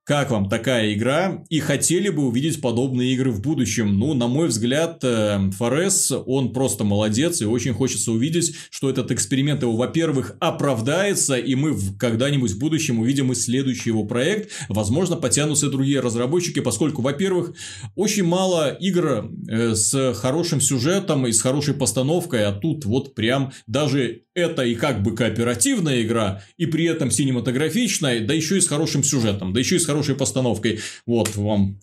Как 0.09 0.31
вам 0.31 0.49
такая 0.49 0.95
игра? 0.95 1.45
И 1.51 1.61
хотели 1.61 2.09
бы 2.09 2.27
увидеть 2.27 2.63
подобные 2.63 3.13
игры 3.13 3.31
в 3.31 3.43
будущем? 3.43 3.99
Ну, 3.99 4.15
на 4.15 4.27
мой 4.27 4.49
взгляд, 4.49 5.01
э, 5.03 5.51
Форес, 5.59 6.11
он 6.25 6.55
просто 6.55 6.83
молодец, 6.83 7.43
и 7.43 7.45
очень 7.45 7.75
хочется 7.75 8.13
увидеть, 8.13 8.55
что 8.71 8.89
этот 8.89 9.11
эксперимент 9.11 9.61
его, 9.61 9.77
во-первых, 9.77 10.35
оправдается, 10.41 11.37
и 11.37 11.55
мы 11.55 11.77
когда-нибудь 11.99 12.53
в 12.53 12.59
будущем 12.59 13.01
увидим 13.01 13.33
и 13.33 13.35
следующий 13.35 13.91
его 13.91 14.05
проект. 14.05 14.51
Возможно, 14.71 15.17
потянутся 15.17 15.69
другие 15.69 16.01
разработчики, 16.01 16.61
поскольку, 16.61 17.03
во-первых, 17.03 17.53
очень 17.95 18.25
мало 18.25 18.71
игр 18.71 19.31
э, 19.47 19.75
с 19.75 20.15
хорошим 20.15 20.63
сюжетом 20.63 21.27
и 21.27 21.33
с 21.33 21.43
хорошей 21.43 21.75
постановкой, 21.75 22.47
а 22.47 22.53
тут 22.53 22.87
вот 22.87 23.15
прям 23.15 23.53
даже 23.67 24.23
это 24.39 24.63
и 24.63 24.75
как 24.75 25.03
бы 25.03 25.15
кооперативная 25.15 26.03
игра, 26.03 26.43
и 26.57 26.67
при 26.67 26.85
этом 26.85 27.11
синематографичная, 27.11 28.27
да 28.27 28.35
еще 28.35 28.59
и 28.59 28.61
с 28.61 28.69
хорошим 28.69 29.05
сюжетом, 29.05 29.53
да 29.53 29.61
еще 29.61 29.77
и 29.77 29.79
с 29.79 29.87
хорошей 29.87 30.15
постановкой. 30.15 30.81
Вот 31.07 31.37
вам 31.37 31.81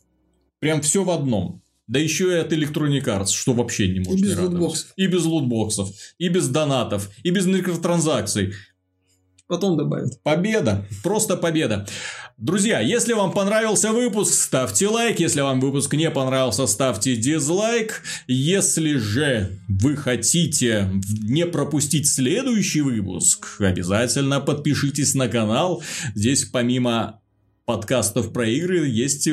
прям 0.60 0.82
все 0.82 1.03
в 1.03 1.10
одном. 1.10 1.61
Да 1.88 1.99
еще 1.99 2.32
и 2.32 2.38
от 2.38 2.52
Electronic 2.52 3.03
Arts, 3.03 3.27
что 3.27 3.53
вообще 3.53 3.88
не 3.88 3.99
может 3.99 4.19
и 4.19 4.23
без 4.23 4.38
не 4.38 4.41
лутбоксов. 4.41 4.94
И 4.95 5.07
без 5.07 5.26
лутбоксов, 5.26 5.90
и 6.18 6.30
без 6.30 6.48
донатов, 6.48 7.11
и 7.23 7.30
без 7.30 7.45
микротранзакций. 7.45 8.53
Потом 9.47 9.77
добавят. 9.77 10.22
Победа. 10.23 10.85
Просто 11.03 11.38
победа. 11.38 11.88
Друзья, 12.38 12.80
если 12.80 13.13
вам 13.13 13.31
понравился 13.31 13.91
выпуск, 13.91 14.34
ставьте 14.34 14.88
лайк. 14.88 15.19
Если 15.19 15.41
вам 15.41 15.59
выпуск 15.59 15.93
не 15.93 16.09
понравился, 16.09 16.65
ставьте 16.65 17.15
дизлайк. 17.15 18.01
Если 18.27 18.97
же 18.97 19.59
вы 19.69 19.95
хотите 19.95 20.89
не 21.23 21.45
пропустить 21.45 22.07
следующий 22.07 22.81
выпуск, 22.81 23.57
обязательно 23.59 24.41
подпишитесь 24.41 25.13
на 25.13 25.27
канал. 25.27 25.84
Здесь 26.15 26.45
помимо 26.45 27.22
подкастов 27.66 28.32
про 28.32 28.48
игры 28.48 28.88
есть 28.88 29.28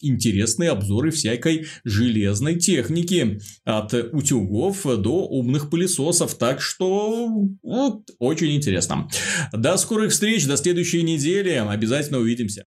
интересные 0.00 0.70
обзоры 0.70 1.10
всякой 1.10 1.66
железной 1.84 2.56
техники. 2.58 3.40
От 3.64 3.92
утюгов 4.12 4.82
до 4.84 5.26
умных 5.26 5.70
пылесосов. 5.70 6.36
Так 6.36 6.60
что 6.60 7.28
вот, 7.62 8.10
очень 8.18 8.54
интересно. 8.54 9.08
До 9.52 9.76
скорых 9.76 10.12
встреч, 10.12 10.46
до 10.46 10.56
следующей 10.56 11.02
недели. 11.02 11.50
Обязательно 11.50 12.18
увидимся. 12.18 12.60